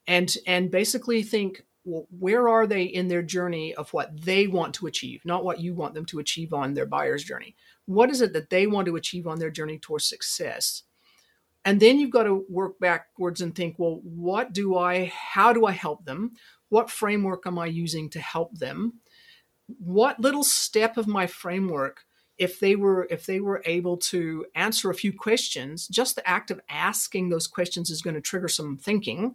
And 0.07 0.35
and 0.47 0.71
basically 0.71 1.23
think 1.23 1.63
well, 1.85 2.07
where 2.11 2.49
are 2.49 2.67
they 2.67 2.83
in 2.83 3.09
their 3.09 3.23
journey 3.23 3.75
of 3.75 3.93
what 3.93 4.21
they 4.23 4.47
want 4.47 4.75
to 4.75 4.87
achieve, 4.87 5.25
not 5.25 5.45
what 5.45 5.61
you 5.61 5.75
want 5.75 5.95
them 5.95 6.05
to 6.07 6.19
achieve 6.19 6.53
on 6.53 6.75
their 6.75 6.87
buyer's 6.87 7.25
journey. 7.25 7.57
What 7.87 8.11
is 8.11 8.21
it 8.21 8.33
that 8.35 8.51
they 8.51 8.67
want 8.67 8.87
to 8.87 8.97
achieve 8.97 9.27
on 9.27 9.39
their 9.39 9.51
journey 9.51 9.79
towards 9.79 10.05
success? 10.05 10.83
And 11.65 11.81
then 11.81 11.99
you've 11.99 12.11
got 12.11 12.25
to 12.25 12.45
work 12.49 12.79
backwards 12.81 13.41
and 13.41 13.55
think, 13.55 13.77
well, 13.79 14.01
what 14.03 14.53
do 14.53 14.77
I, 14.77 15.07
how 15.15 15.53
do 15.53 15.67
I 15.67 15.73
help 15.73 16.05
them? 16.05 16.33
What 16.69 16.91
framework 16.91 17.47
am 17.47 17.59
I 17.59 17.67
using 17.67 18.09
to 18.11 18.21
help 18.21 18.57
them? 18.59 19.01
What 19.79 20.21
little 20.21 20.45
step 20.45 20.97
of 20.97 21.07
my 21.07 21.27
framework 21.27 22.05
if 22.41 22.59
they 22.59 22.75
were 22.75 23.07
if 23.11 23.27
they 23.27 23.39
were 23.39 23.63
able 23.67 23.99
to 23.99 24.47
answer 24.55 24.89
a 24.89 24.95
few 24.95 25.13
questions 25.13 25.87
just 25.87 26.17
the 26.17 26.29
act 26.29 26.51
of 26.51 26.61
asking 26.71 27.29
those 27.29 27.47
questions 27.47 27.91
is 27.91 28.03
going 28.03 28.15
to 28.15 28.21
trigger 28.21 28.49
some 28.49 28.79
thinking. 28.79 29.35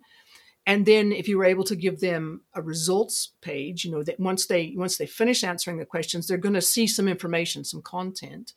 And 0.67 0.87
then 0.87 1.11
if 1.11 1.27
you 1.27 1.37
were 1.37 1.45
able 1.45 1.63
to 1.65 1.75
give 1.75 1.99
them 1.99 2.41
a 2.55 2.63
results 2.63 3.33
page 3.41 3.85
you 3.85 3.91
know 3.91 4.03
that 4.03 4.19
once 4.19 4.47
they 4.47 4.73
once 4.75 4.97
they 4.97 5.05
finish 5.05 5.43
answering 5.43 5.77
the 5.77 5.85
questions 5.85 6.27
they're 6.27 6.37
going 6.37 6.55
to 6.55 6.61
see 6.61 6.87
some 6.87 7.07
information 7.07 7.63
some 7.63 7.83
content. 7.83 8.53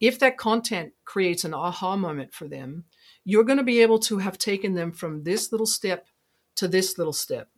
If 0.00 0.18
that 0.18 0.36
content 0.36 0.92
creates 1.04 1.44
an 1.44 1.54
aha 1.54 1.96
moment 1.96 2.34
for 2.34 2.46
them 2.46 2.84
you're 3.24 3.44
going 3.44 3.58
to 3.58 3.64
be 3.64 3.80
able 3.80 4.00
to 4.00 4.18
have 4.18 4.36
taken 4.36 4.74
them 4.74 4.92
from 4.92 5.22
this 5.22 5.50
little 5.50 5.66
step 5.66 6.08
to 6.56 6.68
this 6.68 6.98
little 6.98 7.14
step 7.14 7.48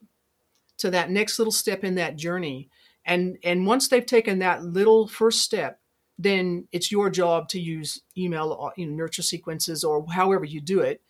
to 0.79 0.91
that 0.91 1.11
next 1.11 1.39
little 1.39 1.53
step 1.53 1.83
in 1.83 1.97
that 1.97 2.17
journey 2.17 2.69
and 3.05 3.38
and 3.43 3.67
once 3.67 3.88
they've 3.88 4.07
taken 4.07 4.38
that 4.38 4.64
little 4.64 5.07
first 5.07 5.43
step 5.43 5.81
then 6.19 6.69
it's 6.71 6.93
your 6.93 7.11
job 7.11 7.49
to 7.49 7.61
use 7.61 8.01
email 8.17 8.57
uh, 8.61 8.71
you 8.77 8.87
know, 8.87 8.95
nurture 8.95 9.23
sequences 9.23 9.83
or 9.83 10.07
however 10.12 10.45
you 10.45 10.61
do 10.61 10.81
it 10.81 11.03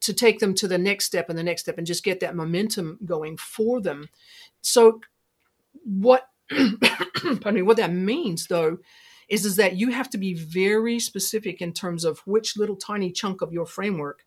to 0.00 0.12
take 0.12 0.40
them 0.40 0.54
to 0.54 0.68
the 0.68 0.78
next 0.78 1.04
step 1.04 1.28
and 1.28 1.38
the 1.38 1.42
next 1.42 1.62
step 1.62 1.78
and 1.78 1.86
just 1.86 2.04
get 2.04 2.20
that 2.20 2.34
momentum 2.34 2.98
going 3.04 3.36
for 3.36 3.80
them. 3.80 4.08
So 4.60 5.00
what 5.84 6.28
pardon 6.50 7.54
me 7.54 7.62
what 7.62 7.76
that 7.76 7.92
means 7.92 8.48
though 8.48 8.78
is 9.28 9.46
is 9.46 9.56
that 9.56 9.76
you 9.76 9.90
have 9.90 10.10
to 10.10 10.18
be 10.18 10.34
very 10.34 10.98
specific 10.98 11.62
in 11.62 11.72
terms 11.72 12.04
of 12.04 12.18
which 12.20 12.56
little 12.56 12.76
tiny 12.76 13.10
chunk 13.10 13.42
of 13.42 13.52
your 13.52 13.66
framework 13.66 14.24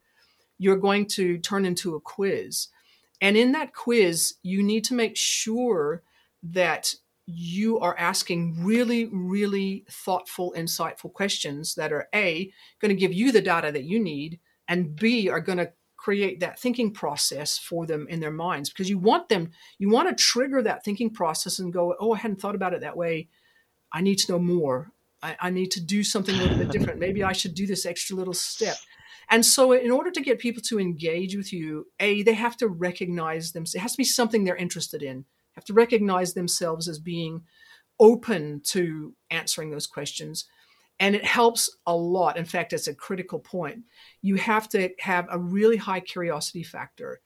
you're 0.57 0.77
going 0.77 1.05
to 1.05 1.37
turn 1.39 1.65
into 1.65 1.95
a 1.95 1.99
quiz. 1.99 2.69
And 3.21 3.35
in 3.35 3.51
that 3.51 3.73
quiz 3.73 4.35
you 4.43 4.63
need 4.63 4.85
to 4.85 4.93
make 4.93 5.15
sure 5.15 6.01
that 6.41 6.95
you 7.27 7.79
are 7.79 7.97
asking 7.97 8.63
really, 8.63 9.05
really 9.05 9.85
thoughtful, 9.89 10.53
insightful 10.55 11.11
questions 11.11 11.75
that 11.75 11.91
are 11.91 12.07
A, 12.13 12.51
going 12.79 12.89
to 12.89 12.99
give 12.99 13.13
you 13.13 13.31
the 13.31 13.41
data 13.41 13.71
that 13.71 13.83
you 13.83 13.99
need, 13.99 14.39
and 14.67 14.95
B, 14.95 15.29
are 15.29 15.39
going 15.39 15.57
to 15.57 15.71
create 15.97 16.39
that 16.39 16.59
thinking 16.59 16.91
process 16.91 17.57
for 17.57 17.87
them 17.87 18.05
in 18.09 18.19
their 18.19 18.31
minds 18.31 18.69
because 18.69 18.89
you 18.89 18.99
want 18.99 19.27
them, 19.29 19.49
you 19.79 19.89
want 19.89 20.07
to 20.07 20.23
trigger 20.23 20.61
that 20.61 20.83
thinking 20.83 21.09
process 21.09 21.57
and 21.57 21.73
go, 21.73 21.95
oh, 21.99 22.13
I 22.13 22.17
hadn't 22.17 22.39
thought 22.39 22.53
about 22.53 22.73
it 22.73 22.81
that 22.81 22.97
way. 22.97 23.27
I 23.91 24.01
need 24.01 24.17
to 24.17 24.31
know 24.31 24.39
more. 24.39 24.91
I, 25.23 25.35
I 25.39 25.49
need 25.49 25.71
to 25.71 25.81
do 25.83 26.03
something 26.03 26.35
a 26.35 26.37
little 26.37 26.57
bit 26.57 26.69
different. 26.69 26.99
Maybe 26.99 27.23
I 27.23 27.31
should 27.31 27.55
do 27.55 27.65
this 27.65 27.87
extra 27.87 28.15
little 28.15 28.35
step. 28.35 28.75
And 29.31 29.43
so, 29.43 29.71
in 29.71 29.89
order 29.89 30.11
to 30.11 30.21
get 30.21 30.37
people 30.37 30.61
to 30.67 30.79
engage 30.79 31.35
with 31.35 31.51
you, 31.51 31.87
A, 31.99 32.21
they 32.21 32.35
have 32.35 32.55
to 32.57 32.67
recognize 32.67 33.53
them. 33.53 33.63
It 33.63 33.79
has 33.79 33.93
to 33.93 33.97
be 33.97 34.03
something 34.03 34.43
they're 34.43 34.55
interested 34.55 35.01
in 35.01 35.25
have 35.55 35.65
to 35.65 35.73
recognize 35.73 36.33
themselves 36.33 36.87
as 36.87 36.99
being 36.99 37.43
open 37.99 38.61
to 38.65 39.13
answering 39.29 39.71
those 39.71 39.87
questions. 39.87 40.45
And 40.99 41.15
it 41.15 41.25
helps 41.25 41.69
a 41.85 41.95
lot. 41.95 42.37
In 42.37 42.45
fact, 42.45 42.73
it's 42.73 42.87
a 42.87 42.95
critical 42.95 43.39
point. 43.39 43.83
You 44.21 44.35
have 44.35 44.69
to 44.69 44.89
have 44.99 45.27
a 45.29 45.39
really 45.39 45.77
high 45.77 45.99
curiosity 45.99 46.63
factor. 46.63 47.21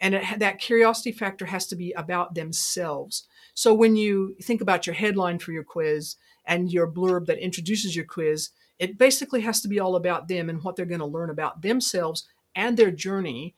And 0.00 0.14
it, 0.14 0.38
that 0.38 0.60
curiosity 0.60 1.10
factor 1.10 1.46
has 1.46 1.66
to 1.68 1.76
be 1.76 1.92
about 1.92 2.34
themselves. 2.34 3.26
So 3.54 3.74
when 3.74 3.96
you 3.96 4.36
think 4.42 4.60
about 4.60 4.86
your 4.86 4.94
headline 4.94 5.40
for 5.40 5.50
your 5.50 5.64
quiz 5.64 6.16
and 6.44 6.72
your 6.72 6.90
blurb 6.90 7.26
that 7.26 7.38
introduces 7.38 7.96
your 7.96 8.04
quiz, 8.04 8.50
it 8.78 8.98
basically 8.98 9.40
has 9.40 9.60
to 9.62 9.68
be 9.68 9.80
all 9.80 9.96
about 9.96 10.28
them 10.28 10.48
and 10.48 10.62
what 10.62 10.76
they're 10.76 10.86
going 10.86 11.00
to 11.00 11.06
learn 11.06 11.30
about 11.30 11.62
themselves 11.62 12.28
and 12.54 12.76
their 12.76 12.92
journey 12.92 13.56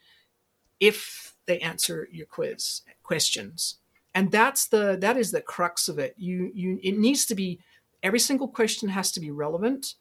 if 0.78 1.34
they 1.46 1.58
answer 1.58 2.08
your 2.10 2.26
quiz 2.26 2.82
questions 3.02 3.79
and 4.14 4.30
that's 4.30 4.66
the 4.66 4.96
that 5.00 5.16
is 5.16 5.30
the 5.30 5.40
crux 5.40 5.88
of 5.88 5.98
it. 5.98 6.14
You 6.16 6.50
you 6.54 6.80
it 6.82 6.98
needs 6.98 7.26
to 7.26 7.34
be 7.34 7.60
every 8.02 8.18
single 8.18 8.48
question 8.48 8.88
has 8.88 9.12
to 9.12 9.20
be 9.20 9.30
relevant. 9.30 9.94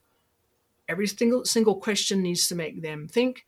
Every 0.88 1.08
single 1.08 1.46
single 1.46 1.76
question 1.76 2.22
needs 2.22 2.48
to 2.48 2.56
make 2.56 2.82
them 2.82 3.08
think 3.08 3.46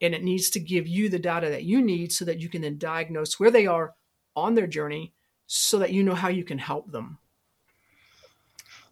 and 0.00 0.14
it 0.14 0.24
needs 0.24 0.50
to 0.50 0.60
give 0.60 0.88
you 0.88 1.08
the 1.08 1.18
data 1.18 1.48
that 1.48 1.62
you 1.62 1.80
need 1.80 2.12
so 2.12 2.24
that 2.24 2.40
you 2.40 2.48
can 2.48 2.62
then 2.62 2.76
diagnose 2.76 3.38
where 3.38 3.52
they 3.52 3.66
are 3.66 3.94
on 4.34 4.54
their 4.54 4.66
journey 4.66 5.12
so 5.46 5.78
that 5.78 5.92
you 5.92 6.02
know 6.02 6.14
how 6.14 6.28
you 6.28 6.44
can 6.44 6.58
help 6.58 6.90
them. 6.90 7.18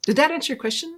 Did 0.03 0.15
that 0.15 0.31
answer 0.31 0.53
your 0.53 0.59
question? 0.59 0.97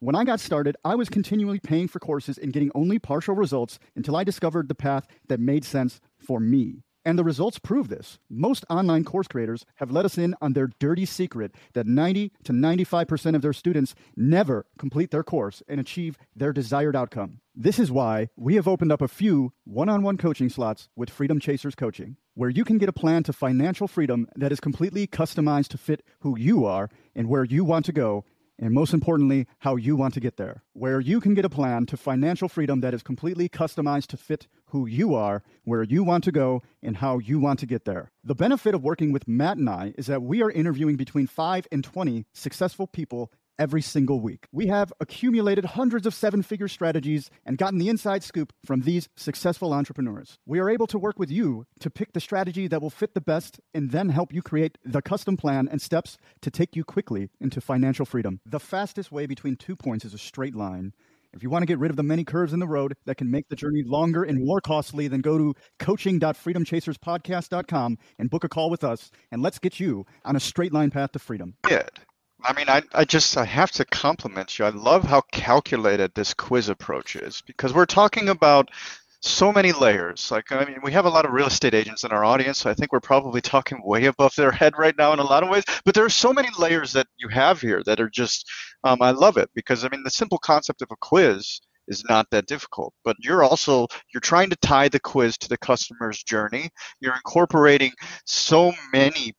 When 0.00 0.14
I 0.14 0.22
got 0.22 0.38
started, 0.38 0.76
I 0.84 0.94
was 0.94 1.08
continually 1.08 1.58
paying 1.58 1.88
for 1.88 1.98
courses 1.98 2.38
and 2.38 2.52
getting 2.52 2.70
only 2.72 3.00
partial 3.00 3.34
results 3.34 3.80
until 3.96 4.14
I 4.14 4.22
discovered 4.22 4.68
the 4.68 4.74
path 4.76 5.08
that 5.26 5.40
made 5.40 5.64
sense 5.64 6.00
for 6.20 6.38
me. 6.38 6.84
And 7.04 7.18
the 7.18 7.24
results 7.24 7.58
prove 7.58 7.88
this. 7.88 8.20
Most 8.30 8.64
online 8.70 9.02
course 9.02 9.26
creators 9.26 9.64
have 9.76 9.90
let 9.90 10.04
us 10.04 10.16
in 10.16 10.36
on 10.40 10.52
their 10.52 10.70
dirty 10.78 11.04
secret 11.04 11.52
that 11.72 11.88
90 11.88 12.30
to 12.44 12.52
95% 12.52 13.34
of 13.34 13.42
their 13.42 13.52
students 13.52 13.96
never 14.16 14.66
complete 14.78 15.10
their 15.10 15.24
course 15.24 15.64
and 15.66 15.80
achieve 15.80 16.16
their 16.36 16.52
desired 16.52 16.94
outcome. 16.94 17.40
This 17.52 17.80
is 17.80 17.90
why 17.90 18.28
we 18.36 18.54
have 18.54 18.68
opened 18.68 18.92
up 18.92 19.02
a 19.02 19.08
few 19.08 19.52
one 19.64 19.88
on 19.88 20.02
one 20.04 20.16
coaching 20.16 20.48
slots 20.48 20.88
with 20.94 21.10
Freedom 21.10 21.40
Chasers 21.40 21.74
Coaching, 21.74 22.18
where 22.34 22.50
you 22.50 22.64
can 22.64 22.78
get 22.78 22.88
a 22.88 22.92
plan 22.92 23.24
to 23.24 23.32
financial 23.32 23.88
freedom 23.88 24.28
that 24.36 24.52
is 24.52 24.60
completely 24.60 25.08
customized 25.08 25.68
to 25.68 25.78
fit 25.78 26.04
who 26.20 26.38
you 26.38 26.64
are 26.64 26.88
and 27.16 27.28
where 27.28 27.42
you 27.42 27.64
want 27.64 27.84
to 27.86 27.92
go 27.92 28.24
and 28.58 28.72
most 28.72 28.92
importantly, 28.92 29.46
how 29.60 29.76
you 29.76 29.94
want 29.96 30.14
to 30.14 30.20
get 30.20 30.36
there, 30.36 30.62
where 30.72 31.00
you 31.00 31.20
can 31.20 31.34
get 31.34 31.44
a 31.44 31.50
plan 31.50 31.86
to 31.86 31.96
financial 31.96 32.48
freedom 32.48 32.80
that 32.80 32.94
is 32.94 33.02
completely 33.02 33.48
customized 33.48 34.06
to 34.08 34.16
fit 34.16 34.48
who 34.66 34.86
you 34.86 35.14
are, 35.14 35.42
where 35.64 35.82
you 35.82 36.02
want 36.02 36.24
to 36.24 36.32
go, 36.32 36.62
and 36.82 36.96
how 36.96 37.18
you 37.18 37.38
want 37.38 37.58
to 37.60 37.66
get 37.66 37.84
there. 37.84 38.10
The 38.24 38.34
benefit 38.34 38.74
of 38.74 38.82
working 38.82 39.12
with 39.12 39.28
Matt 39.28 39.56
and 39.58 39.70
I 39.70 39.94
is 39.96 40.06
that 40.06 40.22
we 40.22 40.42
are 40.42 40.50
interviewing 40.50 40.96
between 40.96 41.26
5 41.26 41.66
and 41.70 41.84
20 41.84 42.26
successful 42.32 42.86
people 42.86 43.32
every 43.58 43.82
single 43.82 44.20
week. 44.20 44.46
We 44.52 44.68
have 44.68 44.92
accumulated 45.00 45.64
hundreds 45.64 46.06
of 46.06 46.14
seven 46.14 46.42
figure 46.42 46.68
strategies 46.68 47.30
and 47.44 47.58
gotten 47.58 47.78
the 47.78 47.88
inside 47.88 48.22
scoop 48.22 48.52
from 48.64 48.82
these 48.82 49.08
successful 49.16 49.72
entrepreneurs. 49.72 50.38
We 50.46 50.60
are 50.60 50.70
able 50.70 50.86
to 50.88 50.98
work 50.98 51.18
with 51.18 51.30
you 51.30 51.66
to 51.80 51.90
pick 51.90 52.12
the 52.12 52.20
strategy 52.20 52.68
that 52.68 52.80
will 52.80 52.90
fit 52.90 53.14
the 53.14 53.20
best 53.20 53.58
and 53.74 53.90
then 53.90 54.10
help 54.10 54.32
you 54.32 54.42
create 54.42 54.78
the 54.84 55.02
custom 55.02 55.36
plan 55.36 55.68
and 55.70 55.82
steps 55.82 56.18
to 56.42 56.50
take 56.50 56.76
you 56.76 56.84
quickly 56.84 57.30
into 57.40 57.60
financial 57.60 58.06
freedom. 58.06 58.40
The 58.46 58.60
fastest 58.60 59.12
way 59.12 59.26
between 59.26 59.56
two 59.56 59.76
points 59.76 60.04
is 60.04 60.14
a 60.14 60.18
straight 60.18 60.54
line. 60.54 60.92
If 61.34 61.42
you 61.42 61.50
want 61.50 61.62
to 61.62 61.66
get 61.66 61.78
rid 61.78 61.90
of 61.90 61.96
the 61.96 62.02
many 62.02 62.24
curves 62.24 62.54
in 62.54 62.58
the 62.58 62.66
road 62.66 62.96
that 63.04 63.16
can 63.16 63.30
make 63.30 63.48
the 63.48 63.56
journey 63.56 63.82
longer 63.84 64.22
and 64.22 64.42
more 64.42 64.62
costly, 64.62 65.08
then 65.08 65.20
go 65.20 65.36
to 65.36 65.54
coaching.freedomchaserspodcast.com 65.78 67.98
and 68.18 68.30
book 68.30 68.44
a 68.44 68.48
call 68.48 68.70
with 68.70 68.82
us, 68.82 69.10
and 69.30 69.42
let's 69.42 69.58
get 69.58 69.78
you 69.78 70.06
on 70.24 70.36
a 70.36 70.40
straight 70.40 70.72
line 70.72 70.90
path 70.90 71.12
to 71.12 71.18
freedom. 71.18 71.56
Did. 71.68 71.90
I 72.44 72.52
mean, 72.52 72.68
I, 72.68 72.82
I 72.94 73.04
just 73.04 73.36
I 73.36 73.44
have 73.44 73.72
to 73.72 73.84
compliment 73.84 74.58
you. 74.58 74.64
I 74.64 74.70
love 74.70 75.04
how 75.04 75.22
calculated 75.32 76.14
this 76.14 76.34
quiz 76.34 76.68
approach 76.68 77.16
is 77.16 77.42
because 77.46 77.72
we're 77.74 77.86
talking 77.86 78.28
about 78.28 78.70
so 79.20 79.52
many 79.52 79.72
layers. 79.72 80.30
Like, 80.30 80.52
I 80.52 80.64
mean, 80.64 80.78
we 80.82 80.92
have 80.92 81.04
a 81.04 81.10
lot 81.10 81.24
of 81.24 81.32
real 81.32 81.48
estate 81.48 81.74
agents 81.74 82.04
in 82.04 82.12
our 82.12 82.24
audience, 82.24 82.58
so 82.58 82.70
I 82.70 82.74
think 82.74 82.92
we're 82.92 83.00
probably 83.00 83.40
talking 83.40 83.80
way 83.84 84.04
above 84.04 84.34
their 84.36 84.52
head 84.52 84.74
right 84.78 84.94
now 84.96 85.12
in 85.12 85.18
a 85.18 85.24
lot 85.24 85.42
of 85.42 85.48
ways. 85.48 85.64
But 85.84 85.94
there 85.94 86.04
are 86.04 86.10
so 86.10 86.32
many 86.32 86.48
layers 86.58 86.92
that 86.92 87.08
you 87.16 87.28
have 87.28 87.60
here 87.60 87.82
that 87.84 88.00
are 88.00 88.10
just, 88.10 88.48
um, 88.84 89.02
I 89.02 89.10
love 89.10 89.36
it 89.36 89.50
because 89.54 89.84
I 89.84 89.88
mean, 89.88 90.04
the 90.04 90.10
simple 90.10 90.38
concept 90.38 90.82
of 90.82 90.88
a 90.92 90.96
quiz 91.00 91.60
is 91.88 92.04
not 92.08 92.26
that 92.30 92.46
difficult 92.46 92.92
but 93.02 93.16
you're 93.18 93.42
also 93.42 93.86
you're 94.12 94.20
trying 94.20 94.50
to 94.50 94.56
tie 94.56 94.88
the 94.88 95.00
quiz 95.00 95.38
to 95.38 95.48
the 95.48 95.56
customer's 95.56 96.22
journey 96.22 96.68
you're 97.00 97.14
incorporating 97.14 97.90
so 98.26 98.72
many 98.92 99.32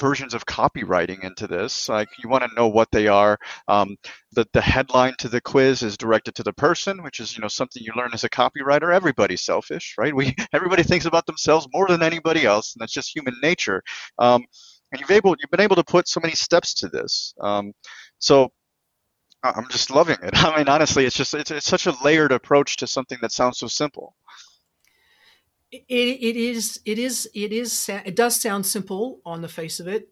versions 0.00 0.34
of 0.34 0.46
copywriting 0.46 1.24
into 1.24 1.46
this. 1.46 1.88
Like 1.88 2.08
you 2.22 2.28
want 2.28 2.44
to 2.44 2.54
know 2.54 2.68
what 2.68 2.90
they 2.90 3.08
are. 3.08 3.38
Um, 3.68 3.96
the 4.32 4.46
the 4.52 4.60
headline 4.60 5.14
to 5.18 5.28
the 5.28 5.40
quiz 5.40 5.82
is 5.82 5.96
directed 5.96 6.34
to 6.36 6.42
the 6.42 6.52
person, 6.52 7.02
which 7.02 7.20
is 7.20 7.36
you 7.36 7.42
know 7.42 7.48
something 7.48 7.82
you 7.82 7.92
learn 7.96 8.10
as 8.12 8.24
a 8.24 8.30
copywriter. 8.30 8.92
Everybody's 8.94 9.42
selfish, 9.42 9.94
right? 9.98 10.14
We 10.14 10.34
everybody 10.52 10.82
thinks 10.82 11.04
about 11.06 11.26
themselves 11.26 11.68
more 11.72 11.88
than 11.88 12.02
anybody 12.02 12.44
else, 12.44 12.74
and 12.74 12.80
that's 12.80 12.92
just 12.92 13.14
human 13.14 13.34
nature. 13.42 13.82
Um, 14.18 14.44
and 14.92 15.00
you've 15.00 15.10
able 15.10 15.36
you've 15.40 15.50
been 15.50 15.60
able 15.60 15.76
to 15.76 15.84
put 15.84 16.08
so 16.08 16.20
many 16.20 16.34
steps 16.34 16.74
to 16.74 16.88
this. 16.88 17.34
Um, 17.40 17.72
so 18.18 18.50
I'm 19.42 19.68
just 19.68 19.90
loving 19.90 20.16
it. 20.22 20.30
I 20.34 20.56
mean, 20.56 20.68
honestly, 20.68 21.04
it's 21.04 21.16
just 21.16 21.34
it's, 21.34 21.50
it's 21.50 21.66
such 21.66 21.86
a 21.86 21.94
layered 22.04 22.32
approach 22.32 22.76
to 22.78 22.86
something 22.86 23.18
that 23.22 23.32
sounds 23.32 23.58
so 23.58 23.66
simple 23.66 24.14
it, 25.88 26.18
it 26.22 26.36
is 26.36 26.80
it 26.84 26.98
is 26.98 27.28
it 27.34 27.52
is 27.52 27.88
it 27.88 28.16
does 28.16 28.40
sound 28.40 28.66
simple 28.66 29.20
on 29.24 29.42
the 29.42 29.48
face 29.48 29.80
of 29.80 29.88
it. 29.88 30.08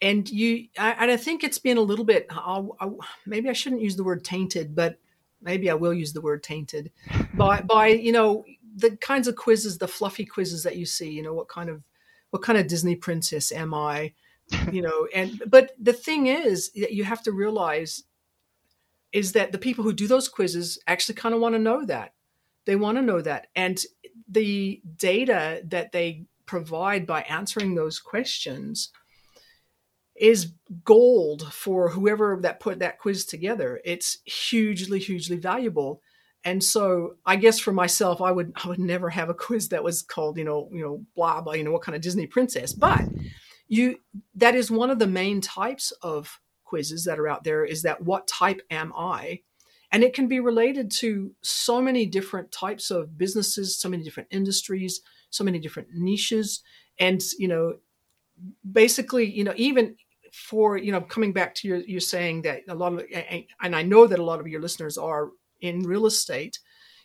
And 0.00 0.28
you 0.28 0.66
I, 0.76 0.90
and 0.98 1.10
i 1.12 1.16
think 1.16 1.44
it's 1.44 1.60
been 1.60 1.76
a 1.76 1.82
little 1.82 2.04
bit 2.04 2.26
I'll, 2.30 2.76
I'll, 2.80 2.98
maybe 3.24 3.48
i 3.48 3.52
shouldn't 3.52 3.82
use 3.82 3.94
the 3.94 4.02
word 4.02 4.24
tainted 4.24 4.74
but 4.74 4.98
maybe 5.40 5.70
i 5.70 5.74
will 5.74 5.94
use 5.94 6.12
the 6.12 6.20
word 6.20 6.42
tainted 6.42 6.90
by 7.34 7.60
by 7.60 7.86
you 7.88 8.10
know 8.10 8.44
the 8.74 8.96
kinds 8.96 9.28
of 9.28 9.36
quizzes 9.36 9.78
the 9.78 9.86
fluffy 9.86 10.24
quizzes 10.24 10.64
that 10.64 10.76
you 10.76 10.86
see 10.86 11.08
you 11.08 11.22
know 11.22 11.34
what 11.34 11.48
kind 11.48 11.70
of 11.70 11.84
what 12.30 12.42
kind 12.42 12.58
of 12.58 12.66
disney 12.66 12.96
princess 12.96 13.52
am 13.52 13.72
i 13.72 14.12
you 14.72 14.82
know 14.82 15.06
and 15.14 15.40
but 15.46 15.70
the 15.80 15.92
thing 15.92 16.26
is 16.26 16.72
that 16.72 16.92
you 16.92 17.04
have 17.04 17.22
to 17.22 17.30
realize 17.30 18.02
is 19.12 19.30
that 19.32 19.52
the 19.52 19.58
people 19.58 19.84
who 19.84 19.92
do 19.92 20.08
those 20.08 20.28
quizzes 20.28 20.80
actually 20.88 21.14
kind 21.14 21.32
of 21.32 21.40
want 21.40 21.54
to 21.54 21.60
know 21.60 21.84
that 21.84 22.12
they 22.66 22.76
want 22.76 22.98
to 22.98 23.02
know 23.02 23.20
that 23.20 23.48
and 23.54 23.82
the 24.28 24.80
data 24.96 25.62
that 25.66 25.92
they 25.92 26.24
provide 26.46 27.06
by 27.06 27.22
answering 27.22 27.74
those 27.74 27.98
questions 27.98 28.90
is 30.16 30.52
gold 30.84 31.52
for 31.52 31.90
whoever 31.90 32.38
that 32.42 32.60
put 32.60 32.78
that 32.78 32.98
quiz 32.98 33.24
together. 33.24 33.80
It's 33.84 34.18
hugely, 34.24 34.98
hugely 34.98 35.36
valuable. 35.36 36.02
And 36.44 36.62
so 36.62 37.14
I 37.24 37.36
guess 37.36 37.58
for 37.58 37.72
myself, 37.72 38.20
I 38.20 38.32
would 38.32 38.52
I 38.62 38.68
would 38.68 38.78
never 38.78 39.10
have 39.10 39.28
a 39.28 39.34
quiz 39.34 39.68
that 39.68 39.84
was 39.84 40.02
called, 40.02 40.38
you 40.38 40.44
know, 40.44 40.68
you 40.72 40.82
know, 40.82 41.04
blah 41.14 41.40
blah, 41.40 41.54
you 41.54 41.64
know, 41.64 41.72
what 41.72 41.82
kind 41.82 41.96
of 41.96 42.02
Disney 42.02 42.26
princess. 42.26 42.72
But 42.72 43.04
you 43.68 44.00
that 44.34 44.54
is 44.54 44.70
one 44.70 44.90
of 44.90 44.98
the 44.98 45.06
main 45.06 45.40
types 45.40 45.92
of 46.02 46.40
quizzes 46.64 47.04
that 47.04 47.18
are 47.18 47.28
out 47.28 47.44
there 47.44 47.64
is 47.64 47.82
that 47.82 48.02
what 48.02 48.26
type 48.26 48.60
am 48.70 48.92
I? 48.96 49.40
And 49.92 50.02
it 50.02 50.14
can 50.14 50.26
be 50.26 50.40
related 50.40 50.90
to 50.92 51.32
so 51.42 51.80
many 51.80 52.06
different 52.06 52.50
types 52.50 52.90
of 52.90 53.18
businesses, 53.18 53.76
so 53.76 53.90
many 53.90 54.02
different 54.02 54.30
industries, 54.32 55.02
so 55.28 55.44
many 55.44 55.58
different 55.58 55.88
niches. 55.92 56.62
And, 56.98 57.22
you 57.38 57.46
know, 57.46 57.76
basically, 58.70 59.30
you 59.30 59.44
know, 59.44 59.52
even 59.56 59.96
for, 60.32 60.78
you 60.78 60.92
know, 60.92 61.02
coming 61.02 61.34
back 61.34 61.54
to 61.56 61.68
your, 61.68 61.76
you're 61.78 62.00
saying 62.00 62.42
that 62.42 62.62
a 62.68 62.74
lot 62.74 62.94
of, 62.94 63.04
and 63.60 63.76
I 63.76 63.82
know 63.82 64.06
that 64.06 64.18
a 64.18 64.24
lot 64.24 64.40
of 64.40 64.48
your 64.48 64.62
listeners 64.62 64.96
are 64.96 65.28
in 65.60 65.82
real 65.82 66.06
estate. 66.06 66.58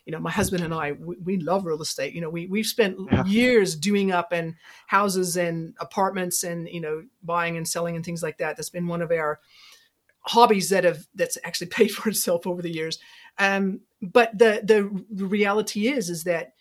You 0.06 0.12
know, 0.12 0.20
my 0.20 0.30
husband 0.30 0.64
and 0.64 0.72
I, 0.72 0.92
we, 0.92 1.16
we 1.22 1.36
love 1.36 1.66
real 1.66 1.82
estate. 1.82 2.14
You 2.14 2.22
know, 2.22 2.30
we, 2.30 2.46
we've 2.46 2.64
spent 2.64 2.96
yeah. 3.12 3.24
years 3.26 3.76
doing 3.76 4.12
up 4.12 4.32
and 4.32 4.54
houses 4.86 5.36
and 5.36 5.74
apartments 5.78 6.42
and, 6.42 6.66
you 6.68 6.80
know, 6.80 7.02
buying 7.22 7.58
and 7.58 7.68
selling 7.68 7.96
and 7.96 8.04
things 8.04 8.22
like 8.22 8.38
that. 8.38 8.56
That's 8.56 8.70
been 8.70 8.86
one 8.86 9.02
of 9.02 9.10
our, 9.10 9.40
hobbies 10.28 10.68
that 10.70 10.84
have 10.84 11.06
that's 11.14 11.38
actually 11.44 11.66
paid 11.78 11.88
for 11.88 12.08
itself 12.08 12.46
over 12.46 12.62
the 12.62 12.72
years. 12.72 12.98
Um, 13.38 13.80
but 14.00 14.36
the, 14.36 14.60
the 14.64 15.26
reality 15.26 15.88
is 15.88 16.10
is 16.10 16.24
that 16.24 16.52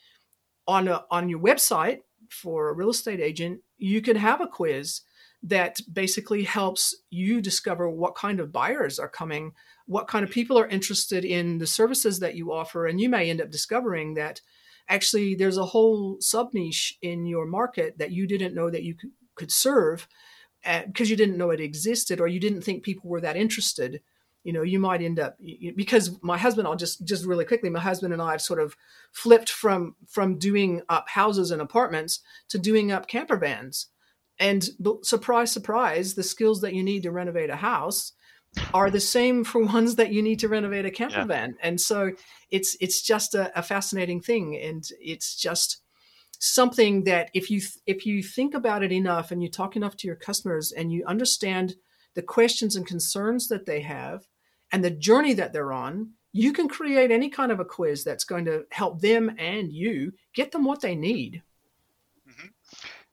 on 0.68 0.88
a, 0.88 1.04
on 1.10 1.30
your 1.30 1.40
website 1.40 2.00
for 2.30 2.70
a 2.70 2.74
real 2.74 2.90
estate 2.90 3.20
agent, 3.20 3.62
you 3.78 4.02
can 4.02 4.18
have 4.18 4.42
a 4.42 4.48
quiz 4.48 5.02
that 5.44 5.80
basically 5.92 6.44
helps 6.44 6.96
you 7.10 7.42
discover 7.42 7.90
what 7.90 8.16
kind 8.16 8.40
of 8.40 8.52
buyers 8.52 9.00
are 9.00 9.08
coming, 9.08 9.54
what 9.86 10.08
kind 10.08 10.24
of 10.24 10.32
people 10.32 10.58
are 10.58 10.68
interested 10.68 11.24
in 11.24 11.58
the 11.60 11.68
services 11.68 12.20
that 12.20 12.36
you 12.36 12.52
offer, 12.52 12.88
and 12.88 13.00
you 13.00 13.08
may 13.08 13.30
end 13.30 13.40
up 13.40 13.52
discovering 13.52 14.16
that 14.16 14.42
actually 14.90 15.36
there's 15.36 15.58
a 15.58 15.66
whole 15.66 16.18
sub 16.20 16.54
niche 16.54 16.98
in 17.02 17.26
your 17.26 17.46
market 17.46 17.98
that 17.98 18.12
you 18.12 18.28
didn't 18.28 18.56
know 18.56 18.70
that 18.70 18.84
you 18.84 18.96
could 19.36 19.52
serve 19.52 20.08
because 20.86 21.10
you 21.10 21.16
didn't 21.16 21.38
know 21.38 21.52
it 21.52 21.60
existed 21.60 22.20
or 22.20 22.28
you 22.28 22.40
didn't 22.40 22.62
think 22.62 22.84
people 22.84 23.10
were 23.10 23.22
that 23.22 23.38
interested 23.38 24.02
you 24.44 24.54
know 24.54 24.62
you 24.62 24.80
might 24.80 25.02
end 25.02 25.20
up 25.20 25.38
because 25.76 26.18
my 26.22 26.38
husband 26.38 26.68
i'll 26.68 26.76
just 26.76 27.06
just 27.06 27.26
really 27.26 27.46
quickly 27.46 27.70
my 27.70 27.80
husband 27.80 28.14
and 28.14 28.22
i 28.22 28.32
have 28.32 28.42
sort 28.42 28.60
of 28.60 28.76
flipped 29.12 29.50
from 29.50 29.96
from 30.08 30.38
doing 30.38 30.82
up 30.90 31.10
houses 31.10 31.52
and 31.52 31.62
apartments 31.62 32.20
to 32.50 32.60
doing 32.60 32.92
up 32.92 33.08
camper 33.08 33.38
vans. 33.38 33.88
And 34.40 34.70
surprise 35.02 35.52
surprise 35.52 36.14
the 36.14 36.24
skills 36.24 36.62
that 36.62 36.76
you 36.76 36.84
need 36.84 37.04
to 37.04 37.12
renovate 37.12 37.50
a 37.50 37.56
house 37.56 38.14
are 38.74 38.92
the 38.92 39.00
same 39.00 39.44
for 39.44 39.64
ones 39.76 39.96
that 39.96 40.14
you 40.14 40.22
need 40.22 40.40
to 40.40 40.48
renovate 40.48 40.86
a 40.86 40.92
camper 40.92 41.20
yeah. 41.20 41.26
van. 41.26 41.56
And 41.64 41.82
so 41.82 42.12
it's 42.52 42.78
it's 42.80 43.02
just 43.02 43.34
a, 43.34 43.58
a 43.58 43.64
fascinating 43.64 44.22
thing. 44.22 44.56
And 44.56 44.88
it's 45.00 45.36
just 45.36 45.82
something 46.40 47.04
that 47.06 47.30
if 47.34 47.50
you 47.50 47.62
if 47.86 48.06
you 48.06 48.22
think 48.22 48.54
about 48.54 48.84
it 48.84 48.92
enough 48.92 49.32
and 49.32 49.42
you 49.42 49.50
talk 49.50 49.76
enough 49.76 49.96
to 49.98 50.08
your 50.08 50.16
customers 50.16 50.72
and 50.72 50.92
you 50.92 51.04
understand 51.06 51.76
the 52.16 52.22
questions 52.22 52.76
and 52.76 52.86
concerns 52.86 53.48
that 53.48 53.66
they 53.66 53.82
have 53.82 54.28
and 54.72 54.84
the 54.84 54.92
journey 54.92 55.34
that 55.34 55.54
they're 55.54 55.74
on, 55.74 56.12
you 56.34 56.54
can 56.54 56.68
create 56.68 57.12
any 57.12 57.30
kind 57.30 57.52
of 57.52 57.60
a 57.60 57.66
quiz 57.66 58.04
that's 58.04 58.24
going 58.24 58.46
to 58.46 58.66
help 58.72 59.02
them 59.02 59.34
and 59.38 59.72
you 59.72 60.12
get 60.34 60.52
them 60.52 60.66
what 60.66 60.82
they 60.82 60.96
need. 60.96 61.42
Mm-hmm. 62.30 62.48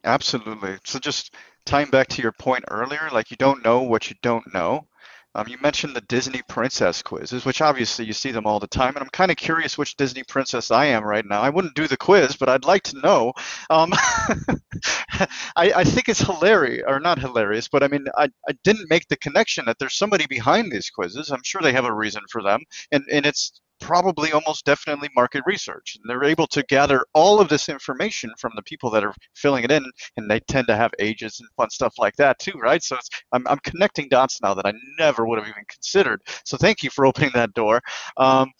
Absolutely. 0.03 0.77
So 0.83 0.99
just 0.99 1.33
tying 1.65 1.89
back 1.89 2.07
to 2.09 2.21
your 2.21 2.31
point 2.33 2.65
earlier, 2.69 3.09
like 3.11 3.31
you 3.31 3.37
don't 3.37 3.63
know 3.63 3.81
what 3.81 4.09
you 4.09 4.15
don't 4.21 4.53
know. 4.53 4.87
Um, 5.35 5.49
you 5.49 5.57
mentioned 5.59 5.93
the 5.93 6.01
Disney 6.01 6.41
princess 6.47 7.01
quizzes, 7.01 7.43
which 7.43 7.61
obviously 7.61 8.05
you 8.05 8.13
see 8.13 8.31
them 8.31 8.47
all 8.47 8.61
the 8.61 8.67
time, 8.67 8.95
and 8.95 9.03
I'm 9.03 9.09
kind 9.09 9.29
of 9.29 9.35
curious 9.35 9.77
which 9.77 9.97
Disney 9.97 10.23
princess 10.23 10.71
I 10.71 10.85
am 10.85 11.03
right 11.03 11.25
now. 11.25 11.41
I 11.41 11.49
wouldn't 11.49 11.75
do 11.75 11.87
the 11.87 11.97
quiz, 11.97 12.37
but 12.37 12.47
I'd 12.47 12.63
like 12.63 12.83
to 12.83 12.99
know. 13.01 13.33
Um, 13.69 13.91
I, 15.57 15.73
I, 15.75 15.83
think 15.83 16.07
it's 16.07 16.21
hilarious, 16.21 16.85
or 16.87 17.01
not 17.01 17.19
hilarious, 17.19 17.67
but 17.67 17.83
I 17.83 17.89
mean, 17.89 18.05
I, 18.17 18.29
I 18.47 18.53
didn't 18.63 18.89
make 18.89 19.09
the 19.09 19.17
connection 19.17 19.65
that 19.65 19.77
there's 19.77 19.97
somebody 19.97 20.25
behind 20.25 20.71
these 20.71 20.89
quizzes. 20.89 21.29
I'm 21.29 21.43
sure 21.43 21.61
they 21.61 21.73
have 21.73 21.83
a 21.83 21.93
reason 21.93 22.21
for 22.31 22.41
them, 22.41 22.61
and, 22.93 23.03
and 23.11 23.25
it's 23.25 23.59
probably 23.79 24.31
almost 24.31 24.65
definitely 24.65 25.09
market 25.15 25.43
research. 25.45 25.95
And 25.95 26.09
they're 26.09 26.29
able 26.29 26.47
to 26.47 26.63
gather 26.63 27.05
all 27.13 27.39
of 27.39 27.49
this 27.49 27.69
information 27.69 28.31
from 28.37 28.53
the 28.55 28.63
people 28.63 28.89
that 28.91 29.03
are 29.03 29.13
filling 29.35 29.63
it 29.63 29.71
in, 29.71 29.85
and 30.17 30.29
they 30.29 30.39
tend 30.41 30.67
to 30.67 30.75
have 30.75 30.91
ages 30.99 31.39
and 31.39 31.49
fun 31.57 31.69
stuff 31.69 31.95
like 31.97 32.15
that 32.17 32.39
too, 32.39 32.57
right? 32.59 32.81
So 32.83 32.97
I'm, 33.31 33.47
I'm 33.47 33.59
connecting 33.59 34.09
dots 34.09 34.41
now 34.41 34.53
that 34.53 34.65
I 34.65 34.73
never 34.99 35.25
would 35.25 35.39
have 35.39 35.47
even 35.47 35.63
considered. 35.67 36.21
So 36.45 36.57
thank 36.57 36.83
you 36.83 36.89
for 36.89 37.05
opening 37.05 37.31
that 37.33 37.53
door. 37.53 37.81
Um, 38.17 38.51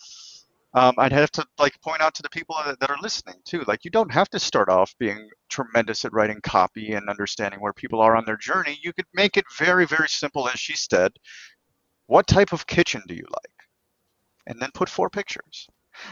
um, 0.75 0.93
I'd 0.97 1.13
have 1.13 1.31
to 1.31 1.45
like 1.57 1.81
point 1.81 2.01
out 2.01 2.13
to 2.15 2.21
the 2.21 2.29
people 2.29 2.57
that 2.65 2.89
are 2.89 2.97
listening 3.01 3.35
too, 3.45 3.63
like 3.65 3.85
you 3.85 3.91
don't 3.91 4.11
have 4.11 4.29
to 4.31 4.39
start 4.39 4.67
off 4.67 4.93
being 4.99 5.29
tremendous 5.49 6.03
at 6.03 6.11
writing 6.11 6.41
copy 6.43 6.91
and 6.91 7.09
understanding 7.09 7.61
where 7.61 7.71
people 7.71 8.01
are 8.01 8.15
on 8.15 8.25
their 8.25 8.35
journey. 8.35 8.77
You 8.83 8.91
could 8.91 9.05
make 9.13 9.37
it 9.37 9.45
very, 9.57 9.85
very 9.85 10.09
simple, 10.09 10.49
as 10.49 10.59
she 10.59 10.75
said. 10.75 11.13
What 12.07 12.27
type 12.27 12.51
of 12.51 12.67
kitchen 12.67 13.01
do 13.07 13.15
you 13.15 13.23
like? 13.23 13.54
And 14.47 14.59
then 14.59 14.69
put 14.73 14.89
four 14.89 15.09
pictures. 15.09 15.67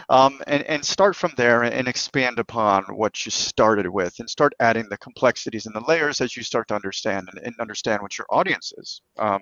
Um, 0.09 0.41
and, 0.47 0.63
and 0.63 0.85
start 0.85 1.13
from 1.13 1.33
there 1.35 1.63
and 1.63 1.89
expand 1.89 2.39
upon 2.39 2.85
what 2.85 3.25
you 3.25 3.31
started 3.31 3.85
with 3.87 4.17
and 4.19 4.29
start 4.29 4.53
adding 4.61 4.87
the 4.89 4.97
complexities 4.97 5.65
and 5.65 5.75
the 5.75 5.83
layers 5.85 6.21
as 6.21 6.37
you 6.37 6.43
start 6.43 6.69
to 6.69 6.75
understand 6.75 7.27
and, 7.33 7.45
and 7.45 7.53
understand 7.59 8.01
what 8.01 8.17
your 8.17 8.25
audience 8.29 8.71
is. 8.77 9.01
Um, 9.19 9.41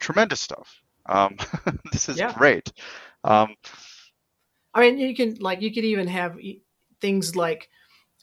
tremendous 0.00 0.40
stuff. 0.42 0.82
Um, 1.06 1.36
this 1.92 2.08
is 2.08 2.18
yeah. 2.18 2.34
great. 2.36 2.72
Um, 3.24 3.54
I 4.74 4.82
mean, 4.82 4.98
you 4.98 5.14
can 5.14 5.36
like 5.40 5.60
you 5.62 5.72
could 5.72 5.84
even 5.84 6.06
have 6.08 6.38
things 7.00 7.36
like, 7.36 7.68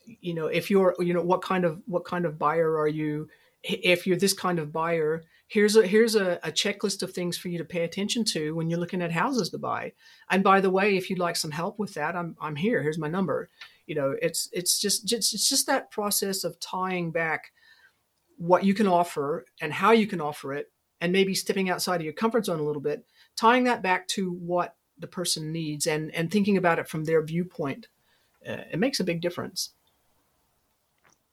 you 0.05 0.33
know, 0.33 0.47
if 0.47 0.69
you're, 0.69 0.95
you 0.99 1.13
know, 1.13 1.21
what 1.21 1.41
kind 1.41 1.65
of 1.65 1.81
what 1.85 2.05
kind 2.05 2.25
of 2.25 2.39
buyer 2.39 2.77
are 2.77 2.87
you? 2.87 3.29
If 3.63 4.07
you're 4.07 4.17
this 4.17 4.33
kind 4.33 4.59
of 4.59 4.71
buyer, 4.71 5.23
here's 5.47 5.75
a 5.75 5.87
here's 5.87 6.15
a, 6.15 6.39
a, 6.43 6.51
checklist 6.51 7.01
of 7.01 7.13
things 7.13 7.37
for 7.37 7.47
you 7.47 7.57
to 7.57 7.65
pay 7.65 7.83
attention 7.83 8.23
to 8.25 8.53
when 8.53 8.69
you're 8.69 8.79
looking 8.79 9.01
at 9.01 9.11
houses 9.11 9.49
to 9.49 9.57
buy. 9.57 9.93
And 10.29 10.43
by 10.43 10.61
the 10.61 10.69
way, 10.69 10.97
if 10.97 11.09
you'd 11.09 11.19
like 11.19 11.37
some 11.37 11.51
help 11.51 11.79
with 11.79 11.93
that, 11.95 12.15
I'm 12.15 12.35
I'm 12.39 12.55
here. 12.55 12.83
Here's 12.83 12.97
my 12.99 13.07
number. 13.07 13.49
You 13.85 13.95
know, 13.95 14.15
it's 14.21 14.49
it's 14.51 14.79
just, 14.79 15.07
just 15.07 15.33
it's 15.33 15.49
just 15.49 15.67
that 15.67 15.91
process 15.91 16.43
of 16.43 16.59
tying 16.59 17.11
back 17.11 17.51
what 18.37 18.63
you 18.63 18.73
can 18.73 18.87
offer 18.87 19.45
and 19.61 19.73
how 19.73 19.91
you 19.91 20.05
can 20.05 20.21
offer 20.21 20.53
it, 20.53 20.71
and 21.01 21.11
maybe 21.11 21.33
stepping 21.33 21.69
outside 21.69 22.01
of 22.01 22.05
your 22.05 22.13
comfort 22.13 22.45
zone 22.45 22.59
a 22.59 22.63
little 22.65 22.81
bit, 22.81 23.05
tying 23.35 23.63
that 23.63 23.81
back 23.81 24.07
to 24.09 24.31
what 24.31 24.75
the 24.99 25.07
person 25.07 25.51
needs 25.51 25.87
and 25.87 26.13
and 26.13 26.31
thinking 26.31 26.57
about 26.57 26.79
it 26.79 26.89
from 26.89 27.05
their 27.05 27.23
viewpoint. 27.23 27.87
Uh, 28.47 28.63
it 28.71 28.79
makes 28.79 28.99
a 28.99 29.05
big 29.05 29.21
difference. 29.21 29.71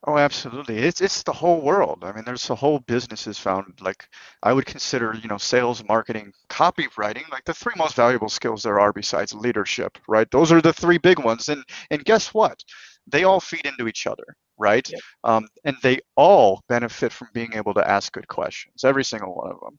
Oh, 0.06 0.18
absolutely. 0.18 0.78
It's 0.80 1.00
it's 1.00 1.22
the 1.22 1.32
whole 1.32 1.62
world. 1.62 2.00
I 2.04 2.12
mean, 2.12 2.24
there's 2.24 2.50
a 2.50 2.54
whole 2.54 2.78
businesses 2.80 3.38
found 3.38 3.78
like 3.80 4.06
I 4.42 4.52
would 4.52 4.66
consider, 4.66 5.14
you 5.14 5.28
know, 5.28 5.38
sales, 5.38 5.82
marketing, 5.88 6.32
copywriting, 6.50 7.26
like 7.30 7.44
the 7.44 7.54
three 7.54 7.72
most 7.76 7.94
valuable 7.96 8.28
skills 8.28 8.62
there 8.62 8.78
are 8.80 8.92
besides 8.92 9.32
leadership, 9.32 9.96
right? 10.06 10.30
Those 10.30 10.52
are 10.52 10.60
the 10.60 10.74
three 10.74 10.98
big 10.98 11.18
ones. 11.20 11.48
And 11.48 11.64
and 11.90 12.04
guess 12.04 12.34
what? 12.34 12.62
They 13.06 13.24
all 13.24 13.40
feed 13.40 13.64
into 13.64 13.88
each 13.88 14.06
other, 14.06 14.24
right? 14.58 14.86
Yep. 14.90 15.00
Um, 15.24 15.48
and 15.64 15.76
they 15.82 16.00
all 16.16 16.62
benefit 16.68 17.10
from 17.12 17.28
being 17.32 17.54
able 17.54 17.72
to 17.74 17.88
ask 17.90 18.12
good 18.12 18.28
questions, 18.28 18.84
every 18.84 19.04
single 19.04 19.34
one 19.34 19.52
of 19.52 19.60
them. 19.60 19.78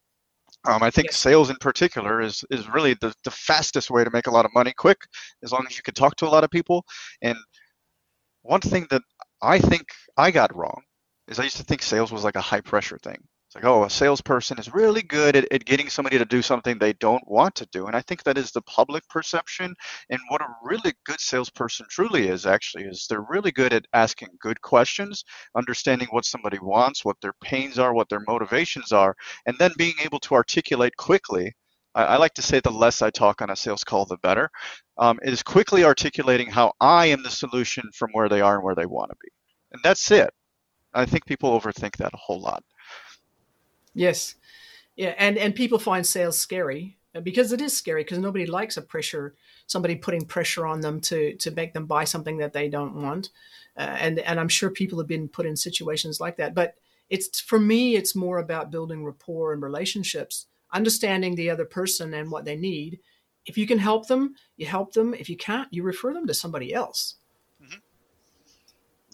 Um, 0.65 0.83
I 0.83 0.91
think 0.91 1.11
sales 1.11 1.49
in 1.51 1.57
particular 1.57 2.21
is 2.21 2.43
is 2.51 2.67
really 2.69 2.95
the, 3.01 3.13
the 3.23 3.31
fastest 3.31 3.91
way 3.91 4.03
to 4.03 4.11
make 4.11 4.27
a 4.27 4.31
lot 4.31 4.45
of 4.45 4.53
money 4.55 4.73
quick, 4.77 4.99
as 5.43 5.51
long 5.51 5.65
as 5.69 5.77
you 5.77 5.83
can 5.83 5.93
talk 5.95 6.15
to 6.17 6.27
a 6.27 6.29
lot 6.35 6.43
of 6.43 6.51
people. 6.51 6.85
And 7.21 7.38
one 8.43 8.61
thing 8.61 8.88
that 8.89 9.01
I 9.45 9.60
think 9.60 9.86
I 10.17 10.31
got 10.31 10.55
wrong 10.55 10.81
is 11.27 11.39
I 11.39 11.43
used 11.43 11.58
to 11.58 11.63
think 11.63 11.84
sales 11.84 12.12
was 12.12 12.23
like 12.23 12.36
a 12.36 12.41
high 12.41 12.62
pressure 12.62 12.97
thing. 12.97 13.17
It's 13.47 13.55
like, 13.55 13.65
oh, 13.65 13.84
a 13.84 13.89
salesperson 13.89 14.58
is 14.58 14.73
really 14.73 15.03
good 15.03 15.36
at, 15.36 15.51
at 15.51 15.65
getting 15.65 15.88
somebody 15.88 16.17
to 16.17 16.25
do 16.25 16.41
something 16.41 16.79
they 16.79 16.93
don't 16.93 17.25
want 17.27 17.53
to 17.55 17.67
do. 17.71 17.86
And 17.86 17.95
I 17.95 18.01
think 18.01 18.23
that 18.23 18.39
is 18.39 18.51
the 18.51 18.63
public 18.63 19.08
perception. 19.08 19.75
And 20.10 20.19
what 20.29 20.41
a 20.41 20.47
really 20.63 20.93
good 21.05 21.19
salesperson 21.19 21.86
truly 21.89 22.27
is 22.27 22.47
actually 22.47 22.86
is 22.86 23.05
they're 23.08 23.25
really 23.29 23.51
good 23.51 23.71
at 23.71 23.86
asking 23.93 24.29
good 24.39 24.60
questions, 24.62 25.23
understanding 25.55 26.08
what 26.10 26.25
somebody 26.25 26.58
wants, 26.60 27.05
what 27.05 27.21
their 27.21 27.36
pains 27.41 27.77
are, 27.77 27.93
what 27.93 28.10
their 28.10 28.23
motivations 28.27 28.91
are, 28.91 29.15
and 29.45 29.55
then 29.60 29.73
being 29.77 29.95
able 30.03 30.19
to 30.21 30.34
articulate 30.34 30.97
quickly 30.97 31.53
I, 31.95 32.03
I, 32.03 32.17
like 32.17 32.34
to 32.36 32.41
say 32.41 32.60
the 32.60 32.69
less 32.69 33.01
I 33.01 33.10
talk 33.10 33.41
on 33.41 33.49
a 33.49 33.55
sales 33.55 33.84
call, 33.84 34.05
the 34.05 34.17
better, 34.17 34.51
um, 34.97 35.17
is 35.23 35.41
quickly 35.41 35.84
articulating 35.84 36.49
how 36.49 36.73
I 36.79 37.08
am 37.08 37.23
the 37.23 37.29
solution 37.29 37.89
from 37.93 38.12
where 38.12 38.29
they 38.29 38.41
are 38.41 38.55
and 38.55 38.63
where 38.63 38.75
they 38.75 38.86
want 38.86 39.12
to 39.12 39.17
be. 39.21 39.29
And 39.71 39.81
that's 39.84 40.12
it. 40.12 40.31
I 40.93 41.05
think 41.05 41.25
people 41.25 41.60
overthink 41.60 41.97
that 41.97 42.13
a 42.13 42.17
whole 42.17 42.39
lot. 42.39 42.63
Yes. 43.93 44.36
Yeah, 44.95 45.13
and, 45.17 45.38
and 45.38 45.55
people 45.55 45.79
find 45.79 46.05
sales 46.05 46.38
scary 46.38 46.97
uh, 47.15 47.21
because 47.21 47.51
it 47.51 47.62
is 47.62 47.75
scary 47.75 48.03
because 48.03 48.19
nobody 48.19 48.45
likes 48.45 48.77
a 48.77 48.81
pressure, 48.81 49.36
somebody 49.67 49.95
putting 49.95 50.25
pressure 50.25 50.65
on 50.65 50.81
them 50.81 51.01
to, 51.01 51.36
to 51.38 51.51
make 51.51 51.73
them 51.73 51.86
buy 51.86 52.03
something 52.03 52.38
that 52.38 52.53
they 52.53 52.69
don't 52.69 53.01
want. 53.01 53.29
Uh, 53.77 53.81
and, 53.99 54.19
and 54.19 54.39
I'm 54.39 54.47
sure 54.47 54.69
people 54.69 54.99
have 54.99 55.08
been 55.08 55.27
put 55.27 55.45
in 55.45 55.58
situations 55.58 56.21
like 56.21 56.38
that. 56.38 56.53
But 56.53 56.75
it's 57.10 57.41
for 57.41 57.60
me, 57.60 57.95
it's 57.95 58.15
more 58.15 58.39
about 58.39 58.71
building 58.71 59.03
rapport 59.03 59.51
and 59.51 59.62
relationships 59.62 60.47
understanding 60.73 61.36
the 61.36 61.49
other 61.49 61.65
person 61.65 62.13
and 62.13 62.32
what 62.32 62.45
they 62.45 62.56
need. 62.56 62.99
If 63.45 63.58
you 63.58 63.67
can 63.67 63.78
help 63.78 64.08
them, 64.08 64.36
you 64.58 64.65
help 64.65 64.93
them. 64.93 65.13
If 65.13 65.30
you 65.30 65.38
can't, 65.38 65.67
you 65.71 65.84
refer 65.84 66.13
them 66.13 66.28
to 66.28 66.34
somebody 66.34 66.73
else. 66.73 67.15
Mm-hmm. 67.62 67.80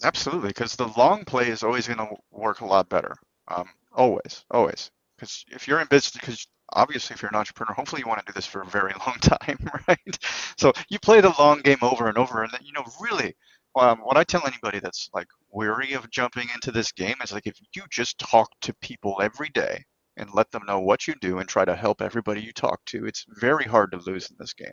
Absolutely, 0.04 0.48
because 0.48 0.74
the 0.74 0.88
long 0.96 1.24
play 1.24 1.48
is 1.48 1.62
always 1.62 1.86
going 1.86 1.98
to 1.98 2.16
work 2.30 2.60
a 2.60 2.66
lot 2.66 2.88
better. 2.88 3.14
Um, 3.48 3.68
always, 3.92 4.44
always. 4.50 4.90
Because 5.16 5.44
if 5.50 5.68
you're 5.68 5.80
in 5.80 5.86
business, 5.88 6.12
because 6.12 6.46
obviously 6.72 7.14
if 7.14 7.22
you're 7.22 7.30
an 7.30 7.36
entrepreneur, 7.36 7.74
hopefully 7.74 8.02
you 8.02 8.08
want 8.08 8.24
to 8.24 8.32
do 8.32 8.34
this 8.34 8.46
for 8.46 8.62
a 8.62 8.66
very 8.66 8.92
long 9.06 9.16
time, 9.20 9.58
right? 9.88 10.18
So 10.56 10.72
you 10.88 10.98
play 10.98 11.20
the 11.20 11.34
long 11.38 11.60
game 11.60 11.78
over 11.82 12.08
and 12.08 12.18
over, 12.18 12.42
and 12.42 12.52
then 12.52 12.60
you 12.64 12.72
know 12.72 12.84
really. 13.00 13.34
Um, 13.74 14.00
what 14.00 14.18
I 14.18 14.24
tell 14.24 14.46
anybody 14.46 14.80
that's 14.80 15.08
like 15.14 15.28
weary 15.50 15.94
of 15.94 16.10
jumping 16.10 16.46
into 16.54 16.70
this 16.70 16.92
game 16.92 17.14
is 17.24 17.32
like 17.32 17.46
if 17.46 17.56
you 17.74 17.84
just 17.88 18.18
talk 18.18 18.50
to 18.60 18.74
people 18.82 19.18
every 19.22 19.48
day 19.48 19.82
and 20.16 20.30
let 20.34 20.50
them 20.50 20.62
know 20.66 20.80
what 20.80 21.06
you 21.06 21.14
do 21.20 21.38
and 21.38 21.48
try 21.48 21.64
to 21.64 21.74
help 21.74 22.02
everybody 22.02 22.40
you 22.40 22.52
talk 22.52 22.84
to. 22.86 23.06
It's 23.06 23.24
very 23.40 23.64
hard 23.64 23.92
to 23.92 23.98
lose 23.98 24.30
in 24.30 24.36
this 24.38 24.52
game. 24.52 24.68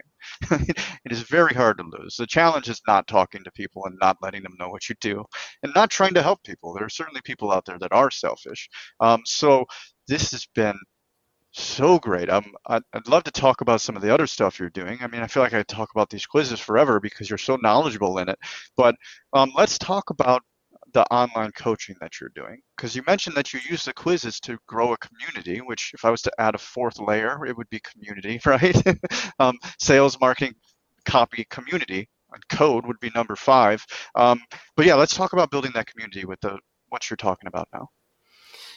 it 1.06 1.12
is 1.12 1.21
very 1.21 1.54
hard 1.54 1.78
to 1.78 1.84
lose. 1.84 2.15
The 2.17 2.28
challenge 2.28 2.69
is 2.69 2.82
not 2.88 3.08
talking 3.08 3.43
to 3.43 3.52
people 3.52 3.86
and 3.86 3.97
not 4.02 4.17
letting 4.21 4.43
them 4.43 4.56
know 4.60 4.69
what 4.69 4.89
you 4.89 4.95
do 5.02 5.23
and 5.63 5.73
not 5.75 5.89
trying 5.89 6.13
to 6.15 6.23
help 6.23 6.43
people. 6.43 6.73
There 6.73 6.86
are 6.86 6.89
certainly 6.89 7.21
people 7.23 7.52
out 7.52 7.65
there 7.65 7.80
that 7.80 7.93
are 7.93 8.12
selfish. 8.12 8.69
Um, 8.99 9.21
so 9.25 9.65
this 10.08 10.32
has 10.32 10.45
been 10.56 10.78
so 11.52 11.97
great. 11.99 12.30
Um, 12.30 12.54
I'd, 12.67 13.08
love 13.08 13.23
to 13.23 13.32
talk 13.32 13.62
about 13.62 13.82
some 13.82 13.95
of 13.95 14.02
the 14.02 14.13
other 14.13 14.28
stuff 14.28 14.60
you're 14.60 14.69
doing. 14.69 14.99
I 15.02 15.08
mean, 15.08 15.21
I 15.21 15.28
feel 15.28 15.41
like 15.41 15.54
I 15.54 15.63
talk 15.63 15.89
about 15.95 16.10
these 16.10 16.25
quizzes 16.25 16.60
forever 16.60 16.99
because 16.99 17.30
you're 17.30 17.38
so 17.38 17.58
knowledgeable 17.62 18.19
in 18.19 18.30
it. 18.30 18.38
But 18.78 18.95
um, 19.34 19.52
let's 19.56 19.78
talk 19.78 20.12
about 20.12 20.43
the 20.93 21.06
online 21.13 21.52
coaching 21.52 21.95
that 22.02 22.19
you're 22.19 22.32
doing? 22.36 22.62
Because 22.75 22.95
you 22.95 23.04
mentioned 23.06 23.36
that 23.36 23.54
you 23.54 23.60
use 23.69 23.86
the 23.86 23.93
quizzes 23.93 24.39
to 24.41 24.58
grow 24.67 24.93
a 24.93 24.97
community, 24.97 25.60
which 25.62 25.91
if 25.93 26.06
I 26.06 26.10
was 26.10 26.21
to 26.23 26.32
add 26.39 26.56
a 26.56 26.60
fourth 26.60 26.99
layer, 26.99 27.45
it 27.45 27.56
would 27.58 27.69
be 27.69 27.80
community, 27.80 28.39
right? 28.45 28.82
um, 29.39 29.58
sales, 29.80 30.19
marketing, 30.19 30.56
copy, 31.06 31.45
community, 31.49 32.08
and 32.32 32.47
code 32.49 32.86
would 32.86 32.99
be 32.99 33.12
number 33.15 33.36
five. 33.36 33.86
Um, 34.15 34.41
but 34.75 34.86
yeah, 34.86 34.95
let's 34.95 35.15
talk 35.15 35.34
about 35.34 35.52
building 35.52 35.71
that 35.75 35.88
community 35.88 36.25
with 36.25 36.39
the 36.41 36.60
what 36.89 37.10
you're 37.10 37.17
talking 37.17 37.47
about 37.47 37.67
now. 37.73 37.88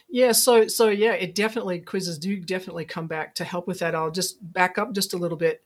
Yeah, 0.09 0.33
so 0.33 0.69
so 0.69 0.89
yeah, 0.89 1.13
it 1.13 1.35
definitely 1.35 1.81
quizzes 1.81 2.19
do 2.19 2.39
definitely 2.39 2.85
come 2.85 3.07
back 3.07 3.35
to 3.37 3.45
help 3.45 3.67
with 3.67 3.79
that. 3.79 3.95
I'll 3.95 4.11
just 4.11 4.37
back 4.53 4.79
up 4.79 4.93
just 4.93 5.15
a 5.15 5.19
little 5.19 5.39
bit. 5.39 5.65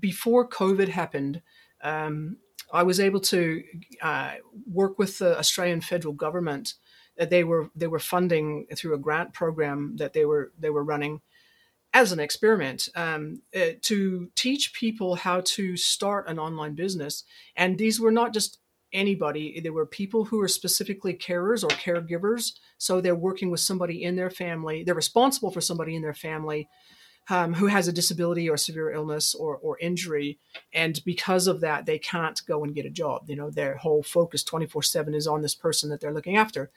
Before 0.00 0.48
COVID 0.48 0.88
happened, 0.88 1.42
um, 1.82 2.38
I 2.72 2.82
was 2.82 3.00
able 3.00 3.20
to 3.20 3.62
uh, 4.02 4.32
work 4.66 4.98
with 4.98 5.18
the 5.18 5.38
Australian 5.38 5.80
federal 5.80 6.14
government. 6.14 6.74
That 7.16 7.30
they 7.30 7.44
were 7.44 7.70
they 7.76 7.86
were 7.86 8.00
funding 8.00 8.66
through 8.74 8.94
a 8.94 8.98
grant 8.98 9.32
program 9.32 9.96
that 9.98 10.14
they 10.14 10.24
were 10.24 10.52
they 10.58 10.70
were 10.70 10.82
running 10.82 11.20
as 11.92 12.10
an 12.10 12.18
experiment 12.18 12.88
um, 12.96 13.40
uh, 13.54 13.74
to 13.82 14.30
teach 14.34 14.74
people 14.74 15.14
how 15.14 15.42
to 15.44 15.76
start 15.76 16.28
an 16.28 16.40
online 16.40 16.74
business. 16.74 17.22
And 17.54 17.78
these 17.78 18.00
were 18.00 18.10
not 18.10 18.34
just 18.34 18.58
anybody; 18.92 19.60
they 19.60 19.70
were 19.70 19.86
people 19.86 20.24
who 20.24 20.38
were 20.38 20.48
specifically 20.48 21.14
carers 21.14 21.62
or 21.62 21.68
caregivers. 21.68 22.54
So 22.78 23.00
they're 23.00 23.14
working 23.14 23.52
with 23.52 23.60
somebody 23.60 24.02
in 24.02 24.16
their 24.16 24.30
family. 24.30 24.82
They're 24.82 24.94
responsible 24.96 25.52
for 25.52 25.60
somebody 25.60 25.94
in 25.94 26.02
their 26.02 26.14
family 26.14 26.68
um, 27.28 27.54
who 27.54 27.66
has 27.66 27.88
a 27.88 27.92
disability 27.92 28.48
or 28.48 28.56
severe 28.56 28.90
illness 28.90 29.34
or, 29.34 29.56
or 29.56 29.78
injury. 29.78 30.38
And 30.72 31.00
because 31.04 31.46
of 31.46 31.60
that, 31.60 31.86
they 31.86 31.98
can't 31.98 32.40
go 32.46 32.64
and 32.64 32.74
get 32.74 32.86
a 32.86 32.90
job. 32.90 33.24
You 33.28 33.36
know, 33.36 33.50
their 33.50 33.76
whole 33.76 34.02
focus 34.02 34.44
24 34.44 34.82
7 34.82 35.14
is 35.14 35.26
on 35.26 35.42
this 35.42 35.54
person 35.54 35.90
that 35.90 36.00
they're 36.00 36.12
looking 36.12 36.36
after. 36.36 36.70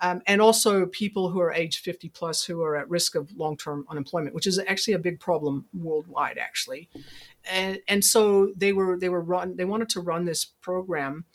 Um, 0.00 0.22
and 0.26 0.40
also 0.40 0.86
people 0.86 1.30
who 1.30 1.40
are 1.40 1.52
age 1.52 1.78
50 1.78 2.08
plus 2.08 2.44
who 2.44 2.62
are 2.62 2.76
at 2.76 2.90
risk 2.90 3.14
of 3.14 3.30
long-term 3.36 3.86
unemployment, 3.88 4.34
which 4.34 4.46
is 4.46 4.58
actually 4.58 4.94
a 4.94 4.98
big 4.98 5.20
problem 5.20 5.66
worldwide, 5.72 6.36
actually. 6.36 6.90
And, 7.50 7.78
and 7.86 8.04
so 8.04 8.52
they 8.56 8.72
were 8.72 8.98
they 8.98 9.08
were 9.08 9.20
run 9.20 9.56
they 9.56 9.64
wanted 9.64 9.88
to 9.90 10.00
run 10.00 10.24
this 10.24 10.44
program 10.44 11.26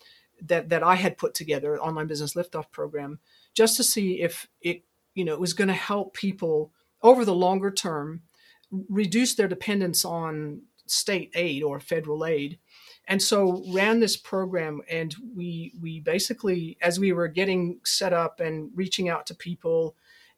that 0.41 0.69
that 0.69 0.83
I 0.83 0.95
had 0.95 1.17
put 1.17 1.33
together, 1.33 1.79
online 1.79 2.07
business 2.07 2.33
liftoff 2.33 2.69
program, 2.69 3.19
just 3.53 3.77
to 3.77 3.83
see 3.83 4.21
if 4.21 4.47
it 4.61 4.83
you 5.15 5.23
know 5.23 5.33
it 5.33 5.39
was 5.39 5.53
going 5.53 5.69
to 5.69 5.73
help 5.73 6.13
people 6.13 6.73
over 7.01 7.23
the 7.23 7.35
longer 7.35 7.71
term 7.71 8.23
reduce 8.71 9.35
their 9.35 9.47
dependence 9.47 10.05
on 10.05 10.61
state 10.85 11.31
aid 11.35 11.63
or 11.63 11.79
federal 11.79 12.25
aid. 12.25 12.59
And 13.07 13.21
so 13.21 13.63
ran 13.73 13.99
this 13.99 14.17
program 14.17 14.81
and 14.89 15.15
we 15.35 15.73
we 15.81 15.99
basically 15.99 16.77
as 16.81 16.99
we 16.99 17.11
were 17.11 17.27
getting 17.27 17.79
set 17.83 18.13
up 18.13 18.39
and 18.39 18.69
reaching 18.75 19.09
out 19.09 19.25
to 19.27 19.35
people 19.35 19.95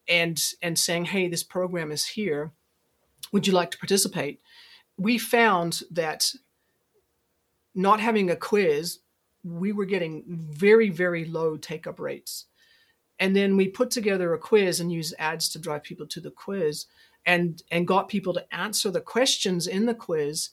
and 0.07 0.41
and 0.61 0.79
saying 0.79 1.05
hey 1.05 1.27
this 1.27 1.43
program 1.43 1.91
is 1.91 2.05
here. 2.05 2.51
Would 3.31 3.47
you 3.47 3.53
like 3.53 3.71
to 3.71 3.77
participate? 3.77 4.41
We 4.97 5.17
found 5.17 5.83
that 5.91 6.33
not 7.75 7.99
having 7.99 8.29
a 8.29 8.35
quiz 8.35 8.99
we 9.43 9.71
were 9.71 9.85
getting 9.85 10.23
very 10.27 10.89
very 10.89 11.25
low 11.25 11.57
take 11.57 11.87
up 11.87 11.99
rates. 11.99 12.45
And 13.19 13.35
then 13.35 13.55
we 13.55 13.67
put 13.67 13.91
together 13.91 14.33
a 14.33 14.39
quiz 14.39 14.79
and 14.79 14.91
used 14.91 15.13
ads 15.19 15.49
to 15.49 15.59
drive 15.59 15.83
people 15.83 16.07
to 16.07 16.19
the 16.19 16.31
quiz 16.31 16.85
and 17.25 17.61
and 17.71 17.87
got 17.87 18.09
people 18.09 18.33
to 18.33 18.55
answer 18.55 18.89
the 18.91 19.01
questions 19.01 19.67
in 19.67 19.85
the 19.85 19.95
quiz 19.95 20.49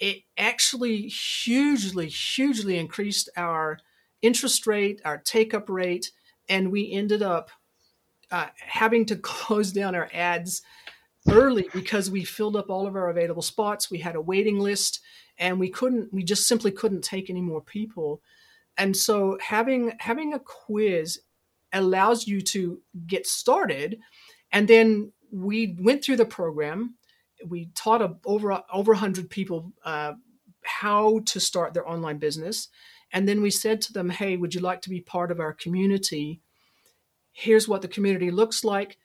it 0.00 0.22
actually 0.38 1.02
hugely, 1.08 2.08
hugely 2.08 2.78
increased 2.78 3.28
our 3.36 3.78
interest 4.22 4.66
rate, 4.66 5.00
our 5.04 5.18
take 5.18 5.54
up 5.54 5.68
rate, 5.68 6.10
and 6.48 6.72
we 6.72 6.90
ended 6.90 7.22
up 7.22 7.50
uh, 8.30 8.46
having 8.58 9.04
to 9.06 9.16
close 9.22 9.70
down 9.70 9.94
our 9.94 10.08
ads 10.12 10.62
early 11.28 11.68
because 11.74 12.10
we 12.10 12.24
filled 12.24 12.56
up 12.56 12.70
all 12.70 12.86
of 12.86 12.96
our 12.96 13.10
available 13.10 13.42
spots. 13.42 13.90
We 13.90 13.98
had 13.98 14.16
a 14.16 14.22
waiting 14.22 14.58
list, 14.58 15.00
and 15.38 15.60
we 15.60 15.68
couldn't, 15.68 16.12
we 16.12 16.24
just 16.24 16.48
simply 16.48 16.70
couldn't 16.70 17.04
take 17.04 17.28
any 17.28 17.42
more 17.42 17.60
people. 17.60 18.22
And 18.78 18.96
so 18.96 19.36
having 19.42 19.92
having 20.00 20.32
a 20.32 20.38
quiz 20.38 21.20
allows 21.74 22.26
you 22.26 22.40
to 22.40 22.80
get 23.06 23.26
started, 23.26 23.98
and 24.50 24.66
then 24.66 25.12
we 25.30 25.76
went 25.78 26.04
through 26.04 26.16
the 26.16 26.24
program. 26.24 26.96
We 27.46 27.70
taught 27.74 28.02
a, 28.02 28.16
over 28.24 28.62
over 28.72 28.92
100 28.92 29.30
people 29.30 29.72
uh, 29.84 30.12
how 30.64 31.20
to 31.26 31.40
start 31.40 31.74
their 31.74 31.88
online 31.88 32.18
business. 32.18 32.68
And 33.12 33.28
then 33.28 33.42
we 33.42 33.50
said 33.50 33.80
to 33.82 33.92
them 33.92 34.10
hey 34.10 34.36
would 34.36 34.54
you 34.54 34.60
like 34.60 34.82
to 34.82 34.90
be 34.90 35.00
part 35.00 35.30
of 35.30 35.40
our 35.40 35.52
community? 35.52 36.40
Here's 37.32 37.68
what 37.68 37.82
the 37.82 37.88
community 37.88 38.30
looks 38.30 38.64
like. 38.64 38.98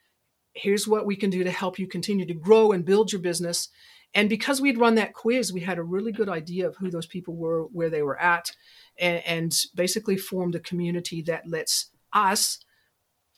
Here's 0.53 0.87
what 0.87 1.05
we 1.05 1.15
can 1.15 1.29
do 1.29 1.43
to 1.43 1.51
help 1.51 1.79
you 1.79 1.87
continue 1.87 2.25
to 2.25 2.33
grow 2.33 2.71
and 2.71 2.85
build 2.85 3.11
your 3.11 3.21
business. 3.21 3.69
And 4.13 4.29
because 4.29 4.61
we'd 4.61 4.79
run 4.79 4.95
that 4.95 5.13
quiz 5.13 5.53
we 5.53 5.61
had 5.61 5.77
a 5.77 5.83
really 5.83 6.11
good 6.11 6.29
idea 6.29 6.67
of 6.67 6.75
who 6.77 6.89
those 6.89 7.07
people 7.07 7.35
were 7.35 7.63
where 7.63 7.89
they 7.89 8.01
were 8.01 8.19
at 8.19 8.51
and, 8.97 9.23
and 9.25 9.55
basically 9.75 10.17
formed 10.17 10.55
a 10.55 10.59
community 10.59 11.21
that 11.23 11.47
lets 11.47 11.89
us 12.13 12.59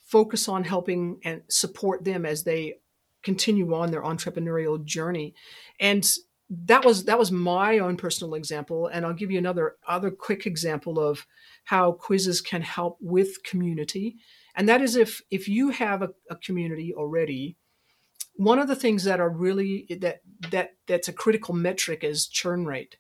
focus 0.08 0.48
on 0.48 0.64
helping 0.64 1.20
and 1.24 1.42
support 1.50 2.04
them 2.04 2.26
as 2.26 2.44
they 2.44 2.76
continue 3.24 3.74
on 3.76 3.92
their 3.92 4.04
entrepreneurial 4.04 4.84
journey. 4.84 5.36
And 5.80 6.08
that 6.50 6.86
was 6.86 7.06
that 7.06 7.20
was 7.20 7.32
my 7.32 7.80
own 7.80 7.98
personal 7.98 8.34
example. 8.34 8.88
And 8.88 9.06
i'll 9.06 9.14
give 9.14 9.32
you 9.32 9.38
another 9.38 9.76
other 9.86 10.10
quick 10.10 10.46
example 10.46 10.98
of 10.98 11.26
how 11.66 11.92
quizzes 11.92 12.40
can 12.40 12.62
help 12.62 12.98
with 13.02 13.44
community. 13.44 14.16
And 14.56 14.68
that 14.70 14.82
is 14.82 14.96
if 14.96 15.22
if 15.30 15.50
you 15.50 15.70
have 15.70 16.02
a, 16.02 16.10
a 16.30 16.38
community 16.38 16.94
already 16.94 17.58
one 18.38 18.60
of 18.60 18.68
the 18.68 18.76
things 18.76 19.04
that 19.04 19.20
are 19.20 19.30
really 19.30 19.88
that 20.00 20.22
that 20.52 20.76
that's 20.88 21.08
a 21.08 21.14
critical 21.14 21.54
metric 21.54 22.04
is 22.04 22.28
churn 22.28 22.66
rate. 22.66 22.98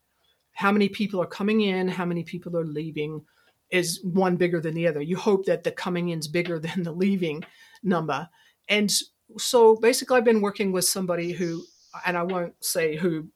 How 0.53 0.71
many 0.71 0.89
people 0.89 1.21
are 1.21 1.27
coming 1.27 1.61
in? 1.61 1.87
How 1.87 2.05
many 2.05 2.23
people 2.23 2.57
are 2.57 2.65
leaving 2.65 3.23
is 3.69 4.01
one 4.03 4.37
bigger 4.37 4.61
than 4.61 4.73
the 4.73 4.87
other. 4.87 5.01
You 5.01 5.17
hope 5.17 5.45
that 5.45 5.63
the 5.63 5.71
coming 5.71 6.09
in 6.09 6.19
is 6.19 6.27
bigger 6.27 6.59
than 6.67 6.83
the 6.83 6.91
leaving 6.91 7.43
number. 7.83 8.29
And 8.69 8.91
so 9.37 9.75
basically, 9.77 10.17
I've 10.17 10.25
been 10.25 10.41
working 10.41 10.71
with 10.71 10.85
somebody 10.85 11.31
who, 11.33 11.63
and 12.05 12.17
I 12.17 12.23
won't 12.23 12.63
say 12.63 12.95
who 12.95 13.29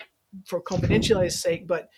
for 0.46 0.62
confidentiality's 0.62 1.41
sake, 1.41 1.67
but 1.67 1.89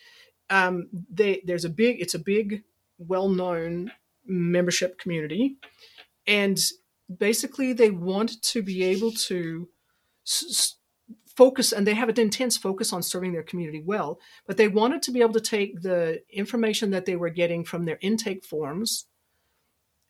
um, 0.50 0.90
they, 1.10 1.42
there's 1.46 1.66
a 1.66 1.70
big, 1.70 2.02
it's 2.02 2.16
a 2.16 2.20
big, 2.20 2.64
well-known 2.98 3.92
membership 4.26 4.98
community, 5.00 5.58
and 6.28 6.60
basically 7.18 7.74
they 7.74 7.92
want 7.92 8.42
to 8.42 8.64
be 8.64 8.84
able 8.84 9.12
to 9.12 9.70
s- 10.28 10.78
focus, 11.36 11.72
and 11.72 11.88
they 11.88 11.94
have 11.94 12.10
an 12.10 12.20
intense 12.20 12.58
focus 12.58 12.94
on 12.94 13.04
serving 13.04 13.34
their 13.34 13.44
community 13.44 13.82
well, 13.86 14.20
but 14.46 14.58
they 14.58 14.68
wanted 14.68 15.02
to 15.04 15.12
be 15.12 15.22
able 15.22 15.34
to 15.34 15.42
take 15.42 15.82
the 15.82 16.22
information 16.32 16.92
that 16.92 17.06
they 17.06 17.16
were 17.16 17.30
getting 17.30 17.64
from 17.64 17.86
their 17.86 17.98
intake 18.02 18.46
forms 18.46 19.06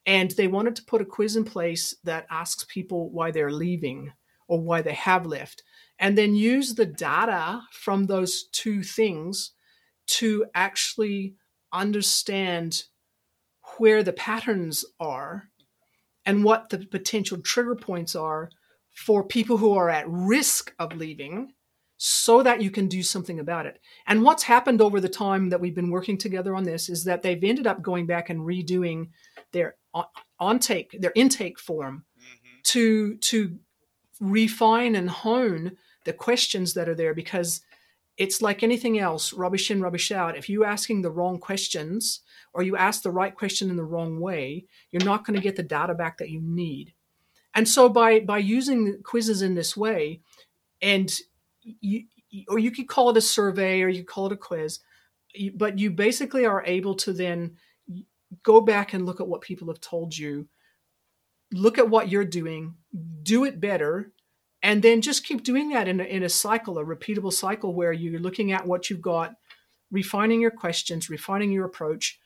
and 0.06 0.32
they 0.32 0.48
wanted 0.48 0.76
to 0.76 0.84
put 0.84 1.02
a 1.02 1.06
quiz 1.06 1.36
in 1.36 1.46
place 1.46 1.96
that 2.04 2.28
asks 2.30 2.66
people 2.68 3.10
why 3.10 3.32
they're 3.32 3.52
leaving 3.52 4.12
or 4.48 4.60
why 4.60 4.82
they 4.82 4.94
have 4.94 5.26
left, 5.26 5.64
and 5.98 6.18
then 6.18 6.36
use 6.36 6.76
the 6.76 6.86
data 6.86 7.62
from 7.72 8.06
those 8.06 8.44
two 8.52 8.84
things 8.84 9.52
to 10.06 10.46
actually 10.54 11.36
understand 11.72 12.84
where 13.78 14.04
the 14.04 14.14
patterns 14.14 14.84
are 15.00 15.50
and 16.26 16.44
what 16.44 16.70
the 16.70 16.80
potential 16.80 17.38
trigger 17.38 17.76
points 17.76 18.16
are 18.16 18.50
for 18.94 19.24
people 19.24 19.58
who 19.58 19.74
are 19.74 19.90
at 19.90 20.08
risk 20.08 20.74
of 20.80 20.96
leaving 20.96 21.54
so 21.98 22.44
that 22.44 22.62
you 22.62 22.70
can 22.70 22.88
do 22.88 23.02
something 23.02 23.40
about 23.40 23.66
it. 23.66 23.80
And 24.08 24.24
what's 24.24 24.44
happened 24.44 24.82
over 24.82 25.00
the 25.00 25.10
time 25.10 25.50
that 25.50 25.62
we've 25.62 25.76
been 25.76 25.90
working 25.90 26.18
together 26.18 26.56
on 26.56 26.64
this 26.64 26.90
is 26.90 27.06
that 27.06 27.22
they've 27.22 27.44
ended 27.44 27.66
up 27.66 27.82
going 27.82 28.06
back 28.06 28.30
and 28.30 28.42
redoing 28.42 29.10
their 29.52 29.76
on 30.40 30.60
take 30.60 31.00
their 31.00 31.14
intake 31.16 31.60
form 31.60 32.04
mm-hmm. 32.20 32.60
to 32.64 33.16
to 33.18 33.58
refine 34.20 34.96
and 34.96 35.10
hone 35.10 35.78
the 36.06 36.14
questions 36.14 36.74
that 36.74 36.90
are 36.90 36.96
there 36.96 37.14
because 37.14 37.62
it's 38.18 38.42
like 38.42 38.64
anything 38.64 39.00
else 39.00 39.34
rubbish 39.34 39.72
in 39.72 39.82
rubbish 39.82 40.12
out 40.12 40.38
if 40.38 40.50
you're 40.50 40.66
asking 40.66 41.02
the 41.02 41.12
wrong 41.12 41.40
questions 41.40 42.22
or 42.54 42.64
you 42.64 42.76
ask 42.76 43.04
the 43.04 43.12
right 43.12 43.36
question 43.36 43.70
in 43.70 43.76
the 43.76 43.84
wrong 43.84 44.20
way 44.20 44.66
you're 44.92 45.06
not 45.06 45.26
going 45.26 45.36
to 45.36 45.42
get 45.42 45.56
the 45.56 45.64
data 45.64 45.94
back 45.94 46.18
that 46.18 46.30
you 46.30 46.42
need 46.42 46.94
and 47.54 47.68
so 47.68 47.90
by 47.90 48.20
by 48.20 48.38
using 48.38 49.02
quizzes 49.04 49.42
in 49.42 49.56
this 49.56 49.78
way 49.78 50.22
and 50.82 51.20
you 51.62 52.04
or 52.50 52.58
you 52.60 52.72
could 52.72 52.88
call 52.88 53.10
it 53.10 53.18
a 53.18 53.22
survey 53.22 53.82
or 53.82 53.88
you 53.88 54.04
call 54.04 54.26
it 54.28 54.32
a 54.32 54.38
quiz 54.38 54.80
but 55.56 55.80
you 55.80 55.92
basically 55.92 56.46
are 56.46 56.64
able 56.66 56.96
to 56.96 57.14
then 57.14 57.56
go 58.42 58.62
back 58.62 58.94
and 58.94 59.06
look 59.06 59.20
at 59.20 59.28
what 59.28 59.42
people 59.42 59.68
have 59.68 59.82
told 59.82 60.18
you 60.18 60.48
look 61.52 61.78
at 61.78 61.90
what 61.90 62.10
you're 62.10 62.26
doing 62.26 62.76
do 63.22 63.46
it 63.46 63.60
better 63.60 64.12
and 64.62 64.82
then 64.82 65.02
just 65.02 65.26
keep 65.26 65.44
doing 65.44 65.70
that 65.70 65.88
in 65.88 66.00
a, 66.00 66.04
in 66.04 66.24
a 66.24 66.30
cycle 66.30 66.80
a 66.80 66.86
repeatable 66.86 67.34
cycle 67.34 67.74
where 67.74 67.94
you're 67.94 68.20
looking 68.20 68.52
at 68.52 68.66
what 68.66 68.90
you've 68.90 69.02
got 69.02 69.36
refining 69.92 70.42
your 70.42 70.52
questions 70.52 71.10
refining 71.10 71.52
your 71.52 71.66
approach 71.66 72.20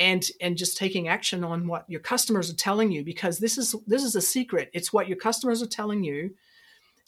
and 0.00 0.26
and 0.40 0.56
just 0.56 0.76
taking 0.76 1.06
action 1.06 1.44
on 1.44 1.68
what 1.68 1.84
your 1.88 2.00
customers 2.00 2.50
are 2.50 2.56
telling 2.56 2.90
you 2.90 3.04
because 3.04 3.38
this 3.38 3.56
is 3.56 3.76
this 3.86 4.02
is 4.02 4.16
a 4.16 4.20
secret 4.20 4.70
it's 4.72 4.92
what 4.92 5.06
your 5.06 5.16
customers 5.16 5.62
are 5.62 5.66
telling 5.66 6.02
you 6.02 6.34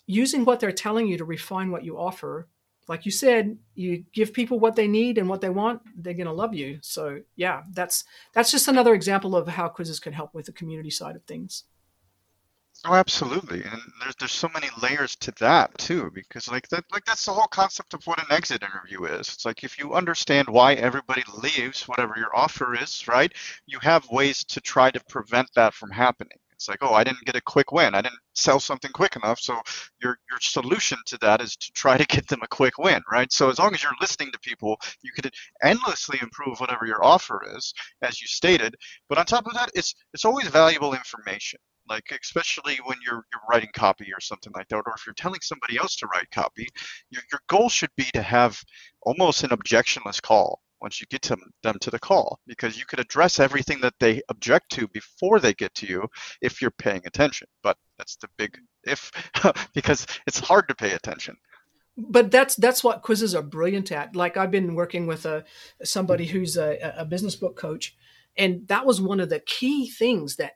using 0.06 0.44
what 0.44 0.60
they're 0.60 0.70
telling 0.70 1.08
you 1.08 1.18
to 1.18 1.24
refine 1.24 1.70
what 1.70 1.84
you 1.84 1.98
offer 1.98 2.46
like 2.88 3.06
you 3.06 3.12
said, 3.12 3.58
you 3.74 4.04
give 4.12 4.32
people 4.32 4.58
what 4.58 4.76
they 4.76 4.88
need 4.88 5.18
and 5.18 5.28
what 5.28 5.40
they 5.40 5.48
want, 5.48 5.82
they're 5.96 6.14
going 6.14 6.26
to 6.26 6.32
love 6.32 6.52
you. 6.52 6.78
So 6.82 7.20
yeah, 7.36 7.62
that's 7.72 8.04
that's 8.34 8.50
just 8.50 8.68
another 8.68 8.92
example 8.92 9.36
of 9.36 9.46
how 9.48 9.68
quizzes 9.68 10.00
can 10.00 10.12
help 10.12 10.34
with 10.34 10.46
the 10.46 10.52
community 10.52 10.90
side 10.90 11.16
of 11.16 11.22
things. 11.24 11.64
Oh, 12.84 12.94
absolutely, 12.94 13.64
and 13.64 13.80
there's 14.00 14.14
there's 14.16 14.32
so 14.32 14.48
many 14.48 14.68
layers 14.80 15.16
to 15.16 15.32
that 15.40 15.76
too, 15.78 16.10
because 16.12 16.46
like 16.48 16.68
that 16.68 16.84
like 16.92 17.04
that's 17.04 17.24
the 17.24 17.32
whole 17.32 17.48
concept 17.48 17.92
of 17.94 18.06
what 18.06 18.20
an 18.20 18.26
exit 18.30 18.62
interview 18.62 19.04
is. 19.04 19.28
It's 19.34 19.44
like 19.44 19.64
if 19.64 19.78
you 19.80 19.94
understand 19.94 20.48
why 20.48 20.74
everybody 20.74 21.24
leaves, 21.34 21.88
whatever 21.88 22.14
your 22.16 22.34
offer 22.36 22.74
is, 22.80 23.06
right? 23.08 23.32
You 23.66 23.78
have 23.80 24.08
ways 24.10 24.44
to 24.44 24.60
try 24.60 24.90
to 24.92 25.00
prevent 25.08 25.48
that 25.54 25.74
from 25.74 25.90
happening 25.90 26.38
It's 26.62 26.68
like, 26.68 26.78
oh, 26.82 26.94
I 26.94 27.02
didn't 27.02 27.24
get 27.24 27.34
a 27.34 27.40
quick 27.40 27.72
win. 27.72 27.92
I 27.96 28.02
didn't 28.02 28.20
sell 28.34 28.60
something 28.60 28.92
quick 28.92 29.16
enough. 29.16 29.40
So 29.40 29.60
your 30.00 30.16
your 30.30 30.38
solution 30.40 30.96
to 31.06 31.18
that 31.18 31.40
is 31.40 31.56
to 31.56 31.72
try 31.72 31.96
to 31.96 32.06
get 32.06 32.28
them 32.28 32.38
a 32.42 32.46
quick 32.46 32.78
win, 32.78 33.02
right? 33.10 33.32
So 33.32 33.50
as 33.50 33.58
long 33.58 33.74
as 33.74 33.82
you're 33.82 33.92
listening 34.00 34.30
to 34.30 34.38
people, 34.38 34.76
you 35.02 35.10
could 35.12 35.32
endlessly 35.64 36.20
improve 36.22 36.60
whatever 36.60 36.86
your 36.86 37.04
offer 37.04 37.42
is, 37.56 37.74
as 38.02 38.20
you 38.20 38.28
stated. 38.28 38.76
But 39.08 39.18
on 39.18 39.26
top 39.26 39.46
of 39.48 39.54
that, 39.54 39.70
it's 39.74 39.92
it's 40.14 40.24
always 40.24 40.46
valuable 40.46 40.94
information 40.94 41.58
like 41.88 42.04
especially 42.22 42.78
when 42.84 42.96
you're 43.04 43.24
you're 43.32 43.42
writing 43.50 43.70
copy 43.74 44.06
or 44.14 44.20
something 44.20 44.52
like 44.54 44.68
that 44.68 44.76
or 44.76 44.94
if 44.96 45.04
you're 45.04 45.14
telling 45.14 45.40
somebody 45.42 45.76
else 45.76 45.96
to 45.96 46.06
write 46.06 46.30
copy 46.30 46.68
your, 47.10 47.22
your 47.32 47.40
goal 47.48 47.68
should 47.68 47.90
be 47.96 48.04
to 48.14 48.22
have 48.22 48.56
almost 49.02 49.42
an 49.42 49.50
objectionless 49.50 50.22
call 50.22 50.60
once 50.82 51.00
you 51.00 51.06
get 51.08 51.22
to 51.22 51.36
them 51.62 51.78
to 51.80 51.90
the 51.90 51.98
call 51.98 52.38
because 52.46 52.78
you 52.78 52.84
could 52.84 52.98
address 52.98 53.38
everything 53.38 53.80
that 53.80 53.94
they 54.00 54.20
object 54.28 54.70
to 54.72 54.88
before 54.88 55.38
they 55.38 55.54
get 55.54 55.72
to 55.74 55.86
you 55.86 56.06
if 56.40 56.60
you're 56.60 56.72
paying 56.72 57.02
attention. 57.06 57.46
But 57.62 57.76
that's 57.98 58.16
the 58.16 58.28
big 58.36 58.58
if 58.84 59.10
because 59.74 60.06
it's 60.26 60.40
hard 60.40 60.68
to 60.68 60.74
pay 60.74 60.92
attention. 60.92 61.36
But 61.96 62.30
that's 62.30 62.56
that's 62.56 62.82
what 62.82 63.02
quizzes 63.02 63.34
are 63.34 63.42
brilliant 63.42 63.92
at. 63.92 64.16
Like 64.16 64.36
i've 64.36 64.50
been 64.50 64.74
working 64.74 65.06
with 65.06 65.24
a 65.24 65.44
somebody 65.84 66.26
mm-hmm. 66.26 66.38
who's 66.38 66.56
a, 66.56 66.94
a 66.96 67.04
business 67.04 67.36
book 67.36 67.56
coach 67.56 67.96
and 68.36 68.66
that 68.68 68.86
was 68.86 69.00
one 69.00 69.20
of 69.20 69.28
the 69.28 69.40
key 69.40 69.88
things 69.88 70.36
that 70.36 70.52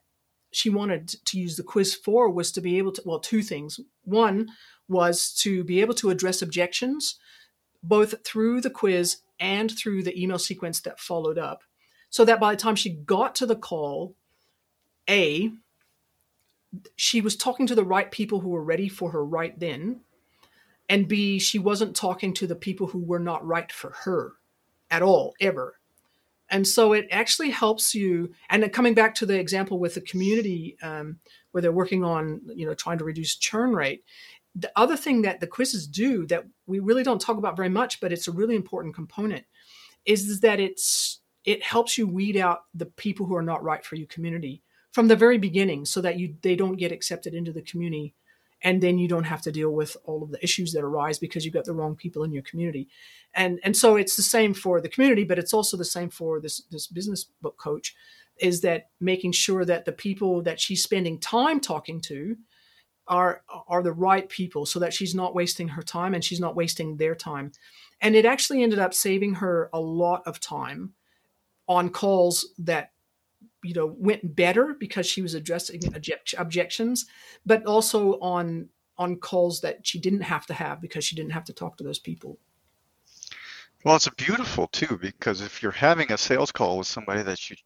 she 0.53 0.71
wanted 0.71 1.09
to 1.09 1.39
use 1.39 1.57
the 1.57 1.63
quiz 1.63 1.95
for 1.95 2.31
was 2.31 2.51
to 2.53 2.61
be 2.61 2.79
able 2.79 2.93
to 2.93 3.03
well 3.05 3.21
two 3.21 3.43
things. 3.43 3.79
One 4.05 4.49
was 4.89 5.33
to 5.41 5.65
be 5.65 5.81
able 5.81 5.95
to 5.95 6.11
address 6.11 6.41
objections 6.43 7.17
both 7.83 8.15
through 8.25 8.61
the 8.61 8.71
quiz 8.71 9.19
and 9.39 9.71
through 9.71 10.03
the 10.03 10.21
email 10.21 10.39
sequence 10.39 10.81
that 10.81 11.01
followed 11.01 11.39
up. 11.39 11.63
So 12.11 12.25
that 12.25 12.41
by 12.41 12.55
the 12.55 12.61
time 12.61 12.77
she 12.77 12.91
got 12.91 13.35
to 13.37 13.47
the 13.47 13.57
call, 13.57 14.15
A, 15.09 15.51
she 16.95 17.21
was 17.21 17.37
talking 17.37 17.67
to 17.67 17.75
the 17.75 17.85
right 17.85 18.11
people 18.11 18.41
who 18.41 18.51
were 18.51 18.63
ready 18.63 18.89
for 18.89 19.11
her 19.11 19.25
right 19.25 19.59
then. 19.59 20.01
And 20.89 21.09
B, 21.09 21.39
she 21.39 21.59
wasn't 21.59 21.97
talking 21.97 22.33
to 22.35 22.47
the 22.47 22.55
people 22.55 22.87
who 22.87 23.01
were 23.01 23.19
not 23.19 23.45
right 23.47 23.71
for 23.71 23.91
her 24.05 24.35
at 24.91 25.03
all, 25.03 25.35
ever. 25.41 25.79
And 26.49 26.67
so 26.67 26.93
it 26.93 27.09
actually 27.11 27.51
helps 27.51 27.95
you. 27.95 28.33
And 28.49 28.73
coming 28.73 28.95
back 28.95 29.17
to 29.17 29.27
the 29.27 29.39
example 29.39 29.81
with 29.81 29.95
the 29.95 30.01
community 30.01 30.77
um, 30.81 31.19
where 31.51 31.61
they're 31.61 31.73
working 31.73 32.05
on, 32.05 32.41
you 32.55 32.67
know, 32.67 32.75
trying 32.75 32.99
to 32.99 33.05
reduce 33.05 33.35
churn 33.35 33.75
rate, 33.75 34.05
the 34.59 34.73
other 34.75 34.97
thing 34.97 35.23
that 35.23 35.41
the 35.41 35.47
quizzes 35.47 35.87
do 35.87 36.27
that 36.27 36.45
we 36.67 36.79
really 36.79 37.03
don't 37.03 37.21
talk 37.21 37.37
about 37.37 37.57
very 37.57 37.69
much, 37.69 38.01
but 38.01 38.11
it's 38.11 38.27
a 38.27 38.33
really 38.33 38.57
important 38.57 38.95
component, 38.95 39.45
is, 40.07 40.29
is 40.29 40.41
that 40.41 40.59
it's 40.59 41.21
it 41.45 41.63
helps 41.63 41.97
you 41.97 42.09
weed 42.09 42.37
out 42.37 42.63
the 42.75 42.87
people 42.87 43.27
who 43.27 43.37
are 43.37 43.43
not 43.43 43.63
right 43.63 43.85
for 43.85 43.97
your 43.97 44.09
community 44.09 44.63
from 44.93 45.09
the 45.09 45.17
very 45.17 45.39
beginning, 45.39 45.85
so 45.85 46.01
that 46.01 46.19
you 46.19 46.35
they 46.41 46.57
don't 46.57 46.79
get 46.79 46.91
accepted 46.91 47.35
into 47.35 47.53
the 47.53 47.61
community, 47.61 48.15
and 48.63 48.83
then 48.83 48.99
you 48.99 49.09
don't 49.09 49.25
have 49.25 49.43
to 49.43 49.53
deal 49.53 49.71
with 49.71 49.95
all 50.05 50.23
of 50.23 50.31
the 50.31 50.43
issues 50.43 50.73
that 50.73 50.83
arise 50.83 51.19
because 51.19 51.45
you've 51.45 51.55
got 51.55 51.67
the 51.67 51.75
wrong 51.75 51.95
people 51.95 52.25
in 52.25 52.33
your 52.33 52.43
community, 52.43 52.89
and 53.35 53.61
and 53.63 53.77
so 53.77 53.97
it's 53.97 54.17
the 54.17 54.23
same 54.23 54.55
for 54.55 54.81
the 54.81 54.89
community, 54.89 55.25
but 55.25 55.39
it's 55.39 55.53
also 55.53 55.77
the 55.77 55.85
same 55.85 56.09
for 56.09 56.41
this 56.41 56.63
this 56.71 56.87
business 56.87 57.27
book 57.43 57.59
coach, 57.59 57.95
is 58.39 58.63
that 58.63 58.89
making 59.01 59.33
sure 59.33 59.67
that 59.67 59.85
the 59.85 59.93
people 59.93 60.43
that 60.43 60.59
she's 60.59 60.83
spending 60.83 61.19
time 61.21 61.61
talking 61.61 62.01
to 62.01 62.37
are 63.09 63.43
are 63.69 63.83
the 63.83 63.93
right 63.93 64.29
people 64.29 64.67
so 64.67 64.79
that 64.81 64.93
she's 64.93 65.15
not 65.15 65.35
wasting 65.35 65.69
her 65.69 65.83
time 65.83 66.15
and 66.15 66.25
she's 66.25 66.41
not 66.41 66.57
wasting 66.57 66.97
their 66.97 67.15
time. 67.15 67.53
And 68.01 68.15
it 68.17 68.25
actually 68.25 68.63
ended 68.63 68.79
up 68.79 68.95
saving 68.95 69.35
her 69.35 69.71
a 69.73 69.81
lot 69.81 70.23
of 70.27 70.41
time 70.41 70.93
on 71.69 71.91
calls 71.91 72.53
that 72.59 72.93
you 73.63 73.75
know 73.75 73.95
went 73.99 74.37
better 74.37 74.77
because 74.79 75.07
she 75.07 75.23
was 75.23 75.35
addressing 75.35 75.83
object- 75.95 76.35
objections 76.39 77.07
but 77.45 77.65
also 77.67 78.19
on 78.21 78.69
on 78.99 79.17
calls 79.17 79.61
that 79.61 79.87
she 79.87 79.99
didn't 79.99 80.23
have 80.23 80.47
to 80.47 80.55
have 80.55 80.81
because 80.81 81.05
she 81.05 81.17
didn't 81.17 81.33
have 81.33 81.45
to 81.45 81.53
talk 81.53 81.77
to 81.77 81.85
those 81.85 81.99
people. 81.99 82.39
Well 83.85 83.97
it's 83.97 84.09
beautiful 84.11 84.69
too 84.69 84.99
because 85.01 85.41
if 85.41 85.63
you're 85.63 85.73
having 85.73 86.11
a 86.13 86.19
sales 86.19 86.53
call 86.53 86.79
with 86.79 86.87
somebody 86.87 87.23
that 87.23 87.51
you 87.51 87.57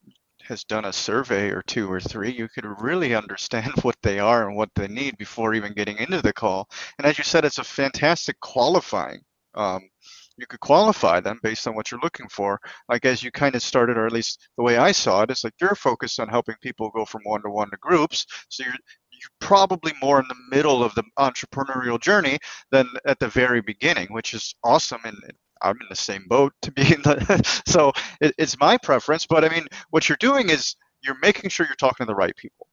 has 0.51 0.65
done 0.65 0.85
a 0.85 0.93
survey 0.93 1.49
or 1.49 1.63
two 1.63 1.91
or 1.91 2.01
three, 2.01 2.33
you 2.33 2.49
could 2.49 2.67
really 2.81 3.15
understand 3.15 3.73
what 3.83 3.97
they 4.03 4.19
are 4.19 4.49
and 4.49 4.57
what 4.57 4.69
they 4.75 4.89
need 4.89 5.17
before 5.17 5.55
even 5.55 5.73
getting 5.73 5.97
into 5.99 6.21
the 6.21 6.33
call. 6.33 6.69
And 6.99 7.07
as 7.07 7.17
you 7.17 7.25
said, 7.25 7.45
it's 7.45 7.59
a 7.59 7.65
fantastic 7.65 8.39
qualifying. 8.41 9.21
Um, 9.55 9.89
you 10.37 10.47
could 10.47 10.61
qualify 10.61 11.21
them 11.21 11.39
based 11.43 11.69
on 11.69 11.75
what 11.75 11.91
you're 11.91 12.01
looking 12.03 12.29
for. 12.29 12.59
Like 12.89 13.05
as 13.05 13.23
you 13.23 13.31
kind 13.31 13.55
of 13.55 13.63
started, 13.63 13.97
or 13.97 14.07
at 14.07 14.13
least 14.13 14.49
the 14.57 14.65
way 14.65 14.77
I 14.77 14.91
saw 14.91 15.23
it, 15.23 15.31
it's 15.31 15.45
like 15.45 15.55
you're 15.61 15.75
focused 15.75 16.19
on 16.19 16.29
helping 16.29 16.57
people 16.61 16.91
go 16.91 17.05
from 17.05 17.23
one 17.25 17.43
to 17.43 17.51
one 17.51 17.71
to 17.71 17.77
groups. 17.81 18.27
So 18.49 18.65
you're 18.65 18.75
you're 19.13 19.31
probably 19.39 19.93
more 20.01 20.19
in 20.19 20.27
the 20.29 20.57
middle 20.57 20.83
of 20.83 20.95
the 20.95 21.05
entrepreneurial 21.19 22.01
journey 22.01 22.39
than 22.71 22.87
at 23.07 23.19
the 23.19 23.29
very 23.29 23.61
beginning, 23.61 24.09
which 24.11 24.33
is 24.33 24.55
awesome 24.65 25.03
and 25.05 25.17
I'm 25.63 25.77
in 25.81 25.87
the 25.89 25.97
same 25.97 26.25
boat 26.29 26.53
to 26.63 26.73
be 26.73 26.83
in 26.83 27.03
the. 27.03 27.63
so 27.67 27.93
it, 28.21 28.35
it's 28.39 28.59
my 28.59 28.77
preference, 28.79 29.27
but 29.27 29.45
I 29.45 29.49
mean, 29.49 29.67
what 29.91 30.09
you're 30.09 30.19
doing 30.19 30.51
is 30.51 30.77
you're 31.03 31.19
making 31.23 31.51
sure 31.51 31.67
you're 31.67 31.77
talking 31.77 32.07
to 32.07 32.11
the 32.11 32.15
right 32.15 32.37
people. 32.37 32.67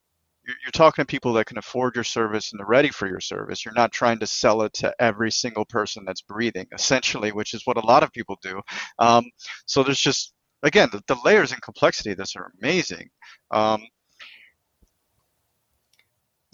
You're, 0.46 0.56
you're 0.64 0.72
talking 0.72 1.04
to 1.04 1.08
people 1.08 1.34
that 1.34 1.46
can 1.46 1.58
afford 1.58 1.96
your 1.96 2.04
service 2.04 2.52
and 2.52 2.62
are 2.62 2.68
ready 2.68 2.90
for 2.90 3.08
your 3.08 3.20
service. 3.20 3.66
You're 3.66 3.74
not 3.74 3.92
trying 3.92 4.20
to 4.20 4.28
sell 4.28 4.62
it 4.62 4.74
to 4.76 4.94
every 5.00 5.32
single 5.32 5.66
person 5.66 6.04
that's 6.06 6.22
breathing, 6.22 6.68
essentially, 6.74 7.32
which 7.32 7.54
is 7.54 7.64
what 7.66 7.78
a 7.78 7.86
lot 7.86 8.04
of 8.04 8.12
people 8.12 8.38
do. 8.42 8.62
Um, 9.00 9.26
so 9.66 9.84
there's 9.84 10.00
just 10.00 10.34
again 10.64 10.90
the, 10.92 11.02
the, 11.08 11.18
layers 11.24 11.52
and 11.52 11.62
complexity 11.62 12.12
of 12.12 12.18
this 12.18 12.36
are 12.36 12.52
amazing. 12.62 13.10
Um, 13.52 13.84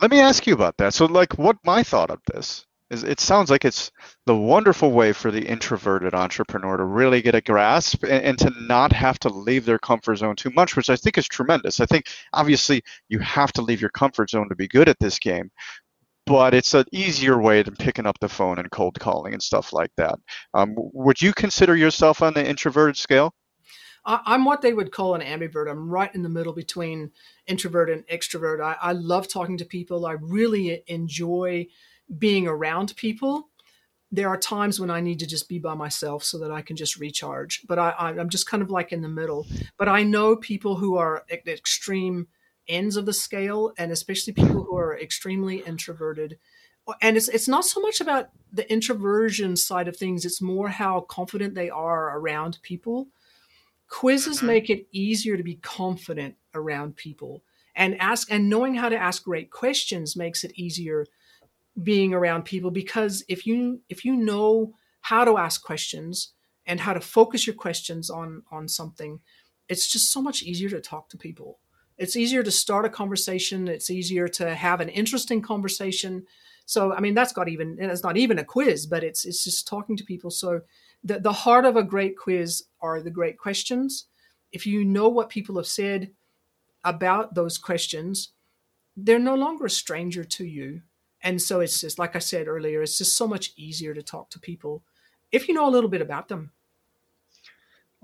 let 0.02 0.12
me 0.12 0.20
ask 0.20 0.46
you 0.48 0.54
about 0.54 0.78
that. 0.78 0.94
So, 0.94 1.06
like, 1.06 1.38
what 1.38 1.58
my 1.64 1.84
thought 1.84 2.10
of 2.10 2.20
this 2.26 2.66
it 3.02 3.20
sounds 3.20 3.50
like 3.50 3.66
it's 3.66 3.92
the 4.26 4.36
wonderful 4.36 4.92
way 4.92 5.14
for 5.14 5.32
the 5.32 5.44
introverted 5.44 6.14
entrepreneur 6.14 6.78
to 6.78 6.84
really 6.84 7.22
get 7.22 7.34
a 7.34 7.42
grasp 7.42 8.04
and, 8.04 8.24
and, 8.24 8.38
to 8.40 8.52
not 8.62 8.92
have 8.92 9.18
to 9.20 9.30
leave 9.30 9.66
their 9.66 9.80
comfort 9.80 10.18
zone 10.18 10.36
too 10.36 10.52
much, 10.52 10.76
which 10.76 10.90
I 10.90 10.96
think 10.96 11.18
is 11.18 11.28
tremendous. 11.28 11.80
I 11.80 11.86
think 11.86 12.08
obviously 12.34 12.84
you 13.10 13.20
have 13.20 13.52
to 13.54 13.62
leave 13.62 13.82
your 13.82 13.90
comfort 13.90 14.30
zone 14.30 14.50
to 14.50 14.56
be 14.56 14.68
good 14.68 14.90
at 14.90 15.00
this 15.00 15.18
game, 15.18 15.50
but 16.26 16.54
it's 16.54 16.74
an 16.74 16.86
easier 16.92 17.42
way 17.42 17.64
than 17.64 17.76
picking 17.76 18.06
up 18.06 18.20
the 18.20 18.30
phone 18.30 18.60
and 18.60 18.70
cold 18.70 19.00
calling 19.00 19.34
and 19.34 19.42
stuff 19.42 19.74
like 19.74 19.92
that. 19.98 20.20
Um, 20.54 20.76
would 20.76 21.22
you 21.22 21.34
consider 21.34 21.76
yourself 21.76 22.22
on 22.22 22.34
the 22.34 22.48
introverted 22.48 22.98
scale? 22.98 23.34
I'm 24.06 24.44
what 24.44 24.62
they 24.62 24.74
would 24.74 24.92
call 24.92 25.16
an 25.16 25.22
ambivert. 25.22 25.72
I'm 25.72 25.90
right 25.90 26.14
in 26.14 26.24
the 26.24 26.30
middle 26.30 26.52
between 26.52 27.12
introvert 27.48 27.90
and 27.90 28.06
extrovert. 28.08 28.62
I, 28.62 28.76
I 28.82 28.92
love 28.92 29.30
talking 29.30 29.58
to 29.60 29.66
people. 29.66 30.06
I 30.06 30.18
really 30.20 30.84
enjoy 30.88 31.68
being 32.18 32.48
around 32.48 32.96
people 32.96 33.50
there 34.14 34.30
are 34.30 34.38
times 34.38 34.80
when 34.80 34.92
I 34.92 35.02
need 35.02 35.18
to 35.20 35.28
just 35.28 35.50
be 35.50 35.58
by 35.58 35.74
myself 35.74 36.24
so 36.24 36.38
that 36.38 36.52
I 36.52 36.62
can 36.62 36.76
just 36.76 37.00
recharge. 37.00 37.62
But 37.68 37.80
I, 37.80 38.14
am 38.16 38.30
just 38.30 38.48
kind 38.48 38.62
of 38.62 38.70
like 38.70 38.92
in 38.92 39.02
the 39.02 39.10
middle. 39.10 39.48
But 39.76 39.90
I 39.90 40.04
know 40.04 40.36
people 40.36 40.76
who 40.76 40.98
are 40.98 41.26
at 41.32 41.44
the 41.46 41.54
extreme 41.54 42.28
ends 42.68 42.96
of 42.96 43.08
the 43.08 43.14
scale, 43.14 43.74
and 43.76 43.92
especially 43.92 44.34
people 44.34 44.64
who 44.64 44.78
are 44.78 45.00
extremely 45.00 45.64
introverted. 45.66 46.38
And 47.02 47.18
it's 47.18 47.28
it's 47.28 47.48
not 47.48 47.66
so 47.66 47.82
much 47.82 48.02
about 48.02 48.30
the 48.52 48.72
introversion 48.72 49.56
side 49.56 49.88
of 49.88 49.98
things; 49.98 50.26
it's 50.26 50.42
more 50.42 50.70
how 50.70 51.02
confident 51.02 51.56
they 51.56 51.72
are 51.72 52.16
around 52.20 52.60
people. 52.62 53.08
Quizzes 53.90 54.38
mm-hmm. 54.38 54.48
make 54.48 54.70
it 54.70 54.86
easier 54.92 55.38
to 55.38 55.44
be 55.44 55.56
confident 55.56 56.36
around 56.54 56.98
people, 56.98 57.42
and 57.76 58.00
ask 58.00 58.32
and 58.32 58.48
knowing 58.48 58.76
how 58.76 58.90
to 58.90 58.98
ask 58.98 59.24
great 59.24 59.50
questions 59.50 60.16
makes 60.16 60.44
it 60.44 60.52
easier 60.54 61.08
being 61.82 62.14
around 62.14 62.46
people 62.46 62.70
because 62.70 63.24
if 63.28 63.48
you 63.48 63.82
if 63.90 64.06
you 64.06 64.16
know 64.16 64.74
how 65.02 65.26
to 65.26 65.38
ask 65.38 65.64
questions 65.64 66.34
and 66.66 66.80
how 66.80 66.94
to 66.94 67.02
focus 67.02 67.48
your 67.48 67.56
questions 67.56 68.10
on 68.10 68.44
on 68.52 68.68
something 68.68 69.20
it's 69.70 69.88
just 69.88 70.12
so 70.12 70.22
much 70.22 70.44
easier 70.44 70.70
to 70.70 70.82
talk 70.82 71.10
to 71.10 71.18
people. 71.18 71.60
It's 71.98 72.16
easier 72.16 72.44
to 72.44 72.52
start 72.52 72.86
a 72.86 72.90
conversation. 72.90 73.68
It's 73.68 73.90
easier 73.90 74.28
to 74.30 74.54
have 74.54 74.82
an 74.82 74.90
interesting 74.90 75.42
conversation. 75.42 76.26
So 76.66 76.94
i 76.94 77.00
mean 77.00 77.14
that's 77.14 77.34
got 77.34 77.50
even 77.50 77.78
it's 77.80 78.04
not 78.04 78.18
even 78.18 78.40
a 78.40 78.46
quiz 78.46 78.86
but 78.86 79.04
it's 79.04 79.26
it's 79.26 79.44
just 79.44 79.68
talking 79.68 79.98
to 79.98 80.04
people. 80.04 80.32
So 80.32 80.62
the, 81.04 81.20
the 81.20 81.34
heart 81.34 81.66
of 81.66 81.76
a 81.76 81.84
great 81.84 82.18
quiz 82.18 82.64
are 82.82 83.02
the 83.02 83.12
great 83.12 83.38
questions. 83.38 84.08
If 84.52 84.66
you 84.66 84.86
know 84.86 85.10
what 85.10 85.30
people 85.30 85.58
have 85.58 85.68
said 85.68 86.12
about 86.84 87.36
those 87.36 87.58
questions 87.58 88.30
they're 88.96 89.18
no 89.18 89.36
longer 89.36 89.66
a 89.66 89.70
stranger 89.70 90.24
to 90.24 90.46
you 90.46 90.82
and 91.24 91.42
so 91.42 91.62
it's 91.62 91.80
just, 91.80 91.98
like 91.98 92.16
I 92.16 92.20
said 92.20 92.48
earlier, 92.48 92.82
it's 92.82 92.98
just 92.98 93.16
so 93.16 93.28
much 93.28 93.54
easier 93.56 93.94
to 93.94 94.04
talk 94.04 94.30
to 94.32 94.40
people 94.40 94.84
if 95.32 95.48
you 95.48 95.54
know 95.54 95.68
a 95.68 95.72
little 95.72 95.90
bit 95.90 96.02
about 96.02 96.28
them. 96.28 96.52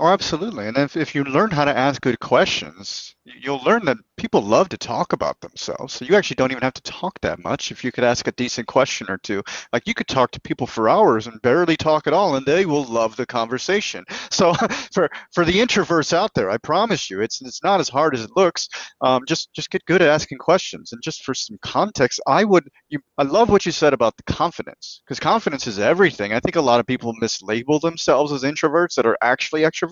Oh, 0.01 0.07
absolutely. 0.07 0.65
And 0.67 0.77
if, 0.77 0.95
if 0.95 1.13
you 1.13 1.25
learn 1.25 1.51
how 1.51 1.65
to 1.65 1.77
ask 1.77 2.01
good 2.01 2.21
questions, 2.21 3.15
you'll 3.25 3.61
learn 3.63 3.83
that 3.85 3.97
people 4.15 4.41
love 4.41 4.69
to 4.69 4.77
talk 4.77 5.11
about 5.11 5.39
themselves. 5.41 5.93
So 5.93 6.05
you 6.05 6.15
actually 6.15 6.35
don't 6.35 6.51
even 6.51 6.63
have 6.63 6.73
to 6.75 6.81
talk 6.83 7.19
that 7.21 7.43
much 7.43 7.69
if 7.71 7.83
you 7.83 7.91
could 7.91 8.05
ask 8.05 8.25
a 8.27 8.31
decent 8.31 8.65
question 8.67 9.07
or 9.09 9.17
two. 9.17 9.43
Like 9.73 9.87
you 9.87 9.93
could 9.93 10.07
talk 10.07 10.31
to 10.31 10.41
people 10.41 10.67
for 10.67 10.87
hours 10.87 11.27
and 11.27 11.41
barely 11.41 11.75
talk 11.75 12.07
at 12.07 12.13
all, 12.13 12.35
and 12.37 12.45
they 12.45 12.65
will 12.65 12.85
love 12.85 13.17
the 13.17 13.25
conversation. 13.25 14.05
So 14.31 14.53
for 14.93 15.09
for 15.33 15.43
the 15.43 15.59
introverts 15.59 16.13
out 16.13 16.33
there, 16.33 16.49
I 16.49 16.57
promise 16.57 17.09
you, 17.09 17.21
it's 17.21 17.41
it's 17.41 17.63
not 17.63 17.79
as 17.81 17.89
hard 17.89 18.13
as 18.13 18.23
it 18.23 18.29
looks. 18.35 18.69
Um, 19.01 19.23
just 19.27 19.51
just 19.53 19.69
get 19.69 19.83
good 19.85 20.01
at 20.01 20.07
asking 20.07 20.37
questions. 20.37 20.93
And 20.93 21.01
just 21.01 21.23
for 21.23 21.33
some 21.33 21.57
context, 21.61 22.21
I 22.27 22.43
would 22.45 22.69
you 22.89 22.99
I 23.17 23.23
love 23.23 23.49
what 23.49 23.65
you 23.65 23.71
said 23.71 23.93
about 23.93 24.15
the 24.17 24.23
confidence 24.23 25.01
because 25.03 25.19
confidence 25.19 25.67
is 25.67 25.79
everything. 25.79 26.31
I 26.33 26.39
think 26.39 26.55
a 26.55 26.61
lot 26.61 26.79
of 26.79 26.85
people 26.85 27.13
mislabel 27.21 27.81
themselves 27.81 28.31
as 28.31 28.43
introverts 28.43 28.95
that 28.95 29.05
are 29.05 29.17
actually 29.21 29.61
extroverts. 29.61 29.88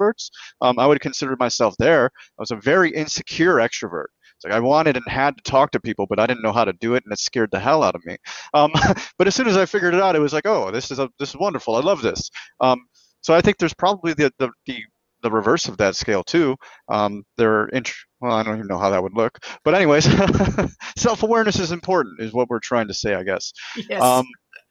Um, 0.61 0.79
I 0.79 0.85
would 0.85 0.99
consider 1.01 1.35
myself 1.37 1.75
there. 1.77 2.05
I 2.05 2.41
was 2.41 2.51
a 2.51 2.55
very 2.55 2.91
insecure 2.91 3.55
extrovert. 3.55 4.07
It's 4.35 4.45
like 4.45 4.53
I 4.53 4.59
wanted 4.59 4.97
and 4.97 5.05
had 5.07 5.35
to 5.37 5.43
talk 5.51 5.71
to 5.71 5.79
people, 5.79 6.05
but 6.07 6.19
I 6.19 6.27
didn't 6.27 6.43
know 6.43 6.53
how 6.53 6.65
to 6.65 6.73
do 6.73 6.93
it, 6.93 7.03
and 7.03 7.11
it 7.11 7.19
scared 7.19 7.49
the 7.51 7.59
hell 7.59 7.81
out 7.81 7.95
of 7.95 8.05
me. 8.05 8.17
Um, 8.53 8.71
but 9.17 9.27
as 9.27 9.35
soon 9.35 9.47
as 9.47 9.57
I 9.57 9.65
figured 9.65 9.95
it 9.95 10.01
out, 10.01 10.15
it 10.15 10.19
was 10.19 10.33
like, 10.33 10.45
oh, 10.45 10.69
this 10.71 10.91
is 10.91 10.99
a, 10.99 11.09
this 11.19 11.29
is 11.29 11.37
wonderful. 11.37 11.75
I 11.75 11.81
love 11.81 12.01
this. 12.01 12.29
Um, 12.59 12.85
so 13.21 13.33
I 13.33 13.41
think 13.41 13.57
there's 13.57 13.73
probably 13.73 14.13
the, 14.13 14.31
the, 14.37 14.49
the 14.67 14.83
the 15.23 15.31
reverse 15.31 15.67
of 15.67 15.77
that 15.77 15.95
scale 15.95 16.23
too. 16.23 16.55
Um, 16.89 17.23
they're 17.37 17.67
int- 17.69 17.91
well, 18.21 18.33
I 18.33 18.43
don't 18.43 18.55
even 18.55 18.67
know 18.67 18.77
how 18.77 18.91
that 18.91 19.01
would 19.01 19.15
look, 19.15 19.39
but 19.63 19.73
anyways, 19.73 20.05
self-awareness 20.97 21.59
is 21.59 21.71
important, 21.71 22.21
is 22.21 22.33
what 22.33 22.49
we're 22.49 22.59
trying 22.59 22.87
to 22.87 22.93
say, 22.93 23.15
I 23.15 23.23
guess. 23.23 23.51
Yes. 23.89 24.01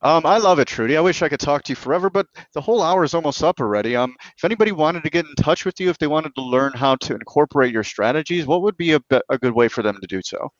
Um, 0.00 0.24
I 0.24 0.38
love 0.38 0.60
it, 0.60 0.68
Trudy. 0.68 0.96
I 0.96 1.00
wish 1.00 1.22
I 1.22 1.28
could 1.28 1.40
talk 1.40 1.64
to 1.64 1.72
you 1.72 1.76
forever, 1.76 2.08
but 2.08 2.26
the 2.54 2.60
whole 2.60 2.82
hour 2.82 3.02
is 3.02 3.14
almost 3.14 3.42
up 3.42 3.60
already. 3.60 3.96
Um, 3.96 4.14
if 4.36 4.44
anybody 4.44 4.70
wanted 4.70 5.02
to 5.02 5.10
get 5.10 5.26
in 5.26 5.34
touch 5.34 5.64
with 5.64 5.80
you, 5.80 5.90
if 5.90 5.98
they 5.98 6.06
wanted 6.06 6.34
to 6.36 6.42
learn 6.42 6.72
how 6.72 6.94
to 6.96 7.14
incorporate 7.14 7.72
your 7.72 7.82
strategies, 7.82 8.46
what 8.46 8.62
would 8.62 8.76
be 8.76 8.92
a, 8.92 9.00
a 9.28 9.38
good 9.38 9.54
way 9.54 9.66
for 9.66 9.82
them 9.82 9.98
to 10.00 10.06
do 10.06 10.20
so? 10.22 10.50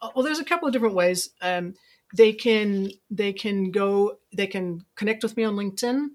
Uh, 0.00 0.10
well, 0.14 0.24
there's 0.24 0.38
a 0.38 0.44
couple 0.44 0.68
of 0.68 0.72
different 0.72 0.94
ways. 0.94 1.30
Um, 1.42 1.74
they 2.16 2.32
can 2.32 2.90
they 3.10 3.32
can 3.32 3.70
go 3.70 4.18
they 4.34 4.46
can 4.46 4.84
connect 4.94 5.22
with 5.22 5.36
me 5.36 5.44
on 5.44 5.56
LinkedIn. 5.56 6.08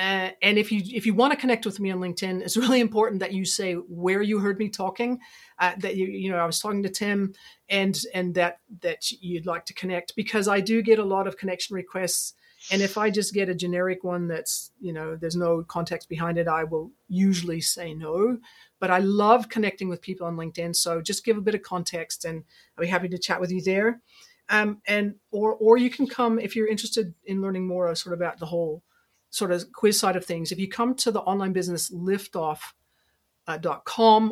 Uh, 0.00 0.30
and 0.40 0.56
if 0.56 0.72
you 0.72 0.80
if 0.94 1.04
you 1.04 1.12
want 1.12 1.30
to 1.30 1.38
connect 1.38 1.66
with 1.66 1.78
me 1.78 1.90
on 1.90 1.98
LinkedIn, 1.98 2.40
it's 2.40 2.56
really 2.56 2.80
important 2.80 3.20
that 3.20 3.34
you 3.34 3.44
say 3.44 3.74
where 3.74 4.22
you 4.22 4.38
heard 4.38 4.58
me 4.58 4.70
talking. 4.70 5.20
Uh, 5.58 5.72
that 5.78 5.94
you 5.94 6.06
you 6.06 6.30
know 6.30 6.38
I 6.38 6.46
was 6.46 6.58
talking 6.58 6.82
to 6.84 6.88
Tim, 6.88 7.34
and 7.68 8.00
and 8.14 8.34
that 8.34 8.60
that 8.80 9.12
you'd 9.12 9.44
like 9.44 9.66
to 9.66 9.74
connect 9.74 10.16
because 10.16 10.48
I 10.48 10.60
do 10.60 10.80
get 10.80 10.98
a 10.98 11.04
lot 11.04 11.26
of 11.26 11.36
connection 11.36 11.76
requests. 11.76 12.32
And 12.70 12.80
if 12.80 12.96
I 12.96 13.10
just 13.10 13.34
get 13.34 13.50
a 13.50 13.54
generic 13.54 14.02
one 14.02 14.26
that's 14.26 14.70
you 14.80 14.94
know 14.94 15.16
there's 15.16 15.36
no 15.36 15.64
context 15.64 16.08
behind 16.08 16.38
it, 16.38 16.48
I 16.48 16.64
will 16.64 16.90
usually 17.08 17.60
say 17.60 17.92
no. 17.92 18.38
But 18.78 18.90
I 18.90 19.00
love 19.00 19.50
connecting 19.50 19.90
with 19.90 20.00
people 20.00 20.26
on 20.26 20.36
LinkedIn, 20.36 20.74
so 20.76 21.02
just 21.02 21.26
give 21.26 21.36
a 21.36 21.42
bit 21.42 21.54
of 21.54 21.60
context, 21.60 22.24
and 22.24 22.44
I'll 22.78 22.82
be 22.82 22.88
happy 22.88 23.10
to 23.10 23.18
chat 23.18 23.38
with 23.38 23.52
you 23.52 23.60
there. 23.60 24.00
Um, 24.48 24.80
and 24.86 25.16
or 25.30 25.52
or 25.56 25.76
you 25.76 25.90
can 25.90 26.06
come 26.06 26.38
if 26.38 26.56
you're 26.56 26.68
interested 26.68 27.12
in 27.26 27.42
learning 27.42 27.66
more 27.66 27.94
sort 27.94 28.14
of 28.14 28.20
about 28.20 28.38
the 28.38 28.46
whole 28.46 28.82
sort 29.30 29.52
of 29.52 29.72
quiz 29.72 29.98
side 29.98 30.16
of 30.16 30.24
things. 30.24 30.52
If 30.52 30.58
you 30.58 30.68
come 30.68 30.94
to 30.96 31.10
the 31.10 31.20
online 31.20 31.52
business 31.52 31.90
liftoff.com 31.90 32.64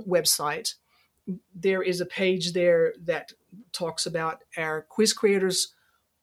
website, 0.06 0.74
there 1.54 1.82
is 1.82 2.00
a 2.00 2.06
page 2.06 2.52
there 2.52 2.94
that 3.04 3.32
talks 3.72 4.06
about 4.06 4.42
our 4.56 4.82
quiz 4.82 5.12
creators 5.12 5.74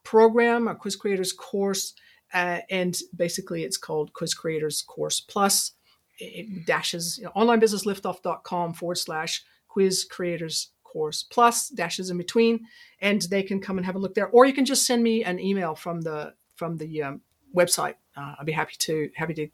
program, 0.04 0.68
our 0.68 0.76
quiz 0.76 0.96
creators 0.96 1.32
course, 1.34 1.94
uh, 2.34 2.60
and 2.70 2.98
basically 3.16 3.64
it's 3.64 3.78
called 3.78 4.14
Quiz 4.14 4.34
Creators 4.34 4.82
Course 4.82 5.22
Plus. 5.22 5.72
It 6.18 6.66
dashes 6.66 7.18
you 7.18 7.26
know, 7.26 7.32
onlinebusinessliftoff.com 7.36 8.74
forward 8.74 8.98
slash 8.98 9.44
quiz 9.68 10.06
creators 10.06 10.70
course 10.84 11.24
plus 11.24 11.70
dashes 11.70 12.10
in 12.10 12.18
between, 12.18 12.66
and 13.02 13.22
they 13.24 13.44
can 13.44 13.60
come 13.60 13.78
and 13.78 13.86
have 13.86 13.96
a 13.96 14.00
look 14.00 14.16
there. 14.16 14.30
Or 14.30 14.46
you 14.46 14.54
can 14.54 14.66
just 14.66 14.86
send 14.86 15.04
me 15.04 15.24
an 15.24 15.40
email 15.40 15.76
from 15.76 16.02
the 16.02 16.34
from 16.56 16.78
the 16.78 17.04
um, 17.04 17.22
website. 17.54 17.96
Uh, 18.16 18.36
I'd 18.40 18.46
be 18.46 18.52
happy 18.52 18.76
to 18.80 19.10
happy 19.16 19.34
to 19.34 19.48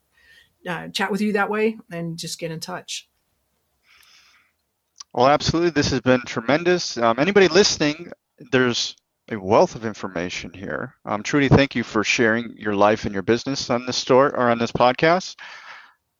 uh, 0.70 0.88
chat 0.90 1.12
with 1.12 1.22
you 1.22 1.34
that 1.34 1.50
way 1.50 1.78
and 1.92 2.18
just 2.18 2.40
get 2.40 2.52
in 2.52 2.60
touch. 2.60 3.10
Well, 5.14 5.28
absolutely. 5.28 5.72
This 5.72 5.92
has 5.92 6.02
been 6.02 6.22
tremendous. 6.26 6.98
Um, 6.98 7.20
anybody 7.20 7.48
listening, 7.48 8.12
there's 8.52 8.96
a 9.30 9.38
wealth 9.38 9.76
of 9.76 9.86
information 9.86 10.54
here. 10.54 10.96
Um, 11.06 11.24
Trudy, 11.24 11.50
thank 11.50 11.76
you 11.76 11.84
for 11.84 12.04
sharing 12.04 12.56
your 12.58 12.76
life 12.76 13.06
and 13.06 13.14
your 13.14 13.24
business 13.24 13.70
on 13.70 13.86
this 13.86 13.98
store 13.98 14.28
or 14.28 14.50
on 14.50 14.58
this 14.58 14.72
podcast. 14.72 15.36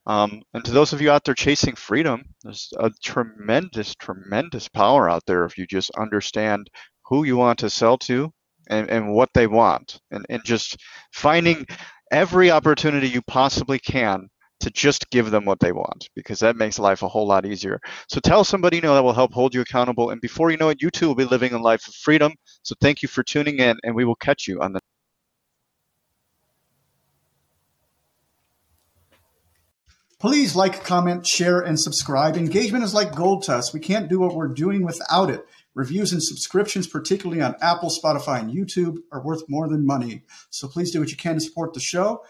Um, 0.08 0.42
and 0.54 0.66
to 0.66 0.72
those 0.72 0.94
of 0.94 1.02
you 1.02 1.12
out 1.12 1.24
there 1.24 1.36
chasing 1.36 1.76
freedom, 1.76 2.24
there's 2.44 2.74
a 2.80 2.90
tremendous, 3.04 3.96
tremendous 3.96 4.68
power 4.68 5.10
out 5.10 5.26
there 5.26 5.46
if 5.46 5.58
you 5.58 5.68
just 5.68 5.92
understand 5.92 6.70
who 7.06 7.24
you 7.24 7.38
want 7.38 7.60
to 7.60 7.70
sell 7.70 7.98
to 8.00 8.34
and, 8.68 8.90
and 8.90 9.14
what 9.14 9.30
they 9.34 9.48
want, 9.48 10.00
and, 10.12 10.26
and 10.30 10.44
just 10.44 10.78
finding 11.14 11.66
every 12.12 12.52
opportunity 12.52 13.08
you 13.08 13.22
possibly 13.24 13.80
can 13.80 14.28
to 14.60 14.70
just 14.70 15.10
give 15.10 15.32
them 15.32 15.46
what 15.46 15.60
they 15.60 15.72
want 15.72 16.08
because 16.16 16.40
that 16.40 16.56
makes 16.56 16.78
life 16.78 17.02
a 17.02 17.08
whole 17.08 17.28
lot 17.28 17.46
easier. 17.46 17.80
So 18.08 18.20
tell 18.20 18.44
somebody 18.44 18.78
you 18.78 18.82
know 18.84 18.94
that 18.94 19.04
will 19.04 19.14
help 19.14 19.34
hold 19.34 19.56
you 19.56 19.62
accountable. 19.62 20.12
And 20.12 20.22
before 20.22 20.52
you 20.52 20.58
know 20.58 20.70
it, 20.70 20.82
you 20.82 20.92
too 20.92 21.08
will 21.08 21.16
be 21.16 21.26
living 21.26 21.54
a 21.54 21.58
life 21.58 21.88
of 21.88 21.96
freedom. 21.96 22.34
So 22.62 22.76
thank 22.80 23.02
you 23.02 23.08
for 23.08 23.24
tuning 23.24 23.58
in, 23.58 23.78
and 23.84 23.96
we 23.96 24.06
will 24.06 24.16
catch 24.16 24.48
you 24.48 24.62
on 24.62 24.74
the 24.74 24.80
Please 30.20 30.56
like, 30.56 30.84
comment, 30.84 31.26
share, 31.26 31.62
and 31.62 31.80
subscribe. 31.80 32.38
Engagement 32.38 32.84
is 32.84 32.94
like 32.94 33.16
gold 33.16 33.42
to 33.46 33.56
us. 33.56 33.74
We 33.74 33.80
can't 33.80 34.08
do 34.08 34.20
what 34.20 34.36
we're 34.36 34.50
doing 34.50 34.86
without 34.86 35.32
it. 35.32 35.44
Reviews 35.74 36.12
and 36.12 36.22
subscriptions, 36.22 36.88
particularly 36.88 37.42
on 37.42 37.56
Apple, 37.62 37.90
Spotify, 37.90 38.40
and 38.40 38.52
YouTube, 38.52 38.98
are 39.12 39.24
worth 39.24 39.44
more 39.48 39.70
than 39.70 39.86
money. 39.86 40.24
So 40.50 40.68
please 40.68 40.92
do 40.92 41.00
what 41.00 41.12
you 41.12 41.18
can 41.18 41.36
to 41.36 41.42
support 41.42 41.74
the 41.74 41.80
show. 41.80 42.24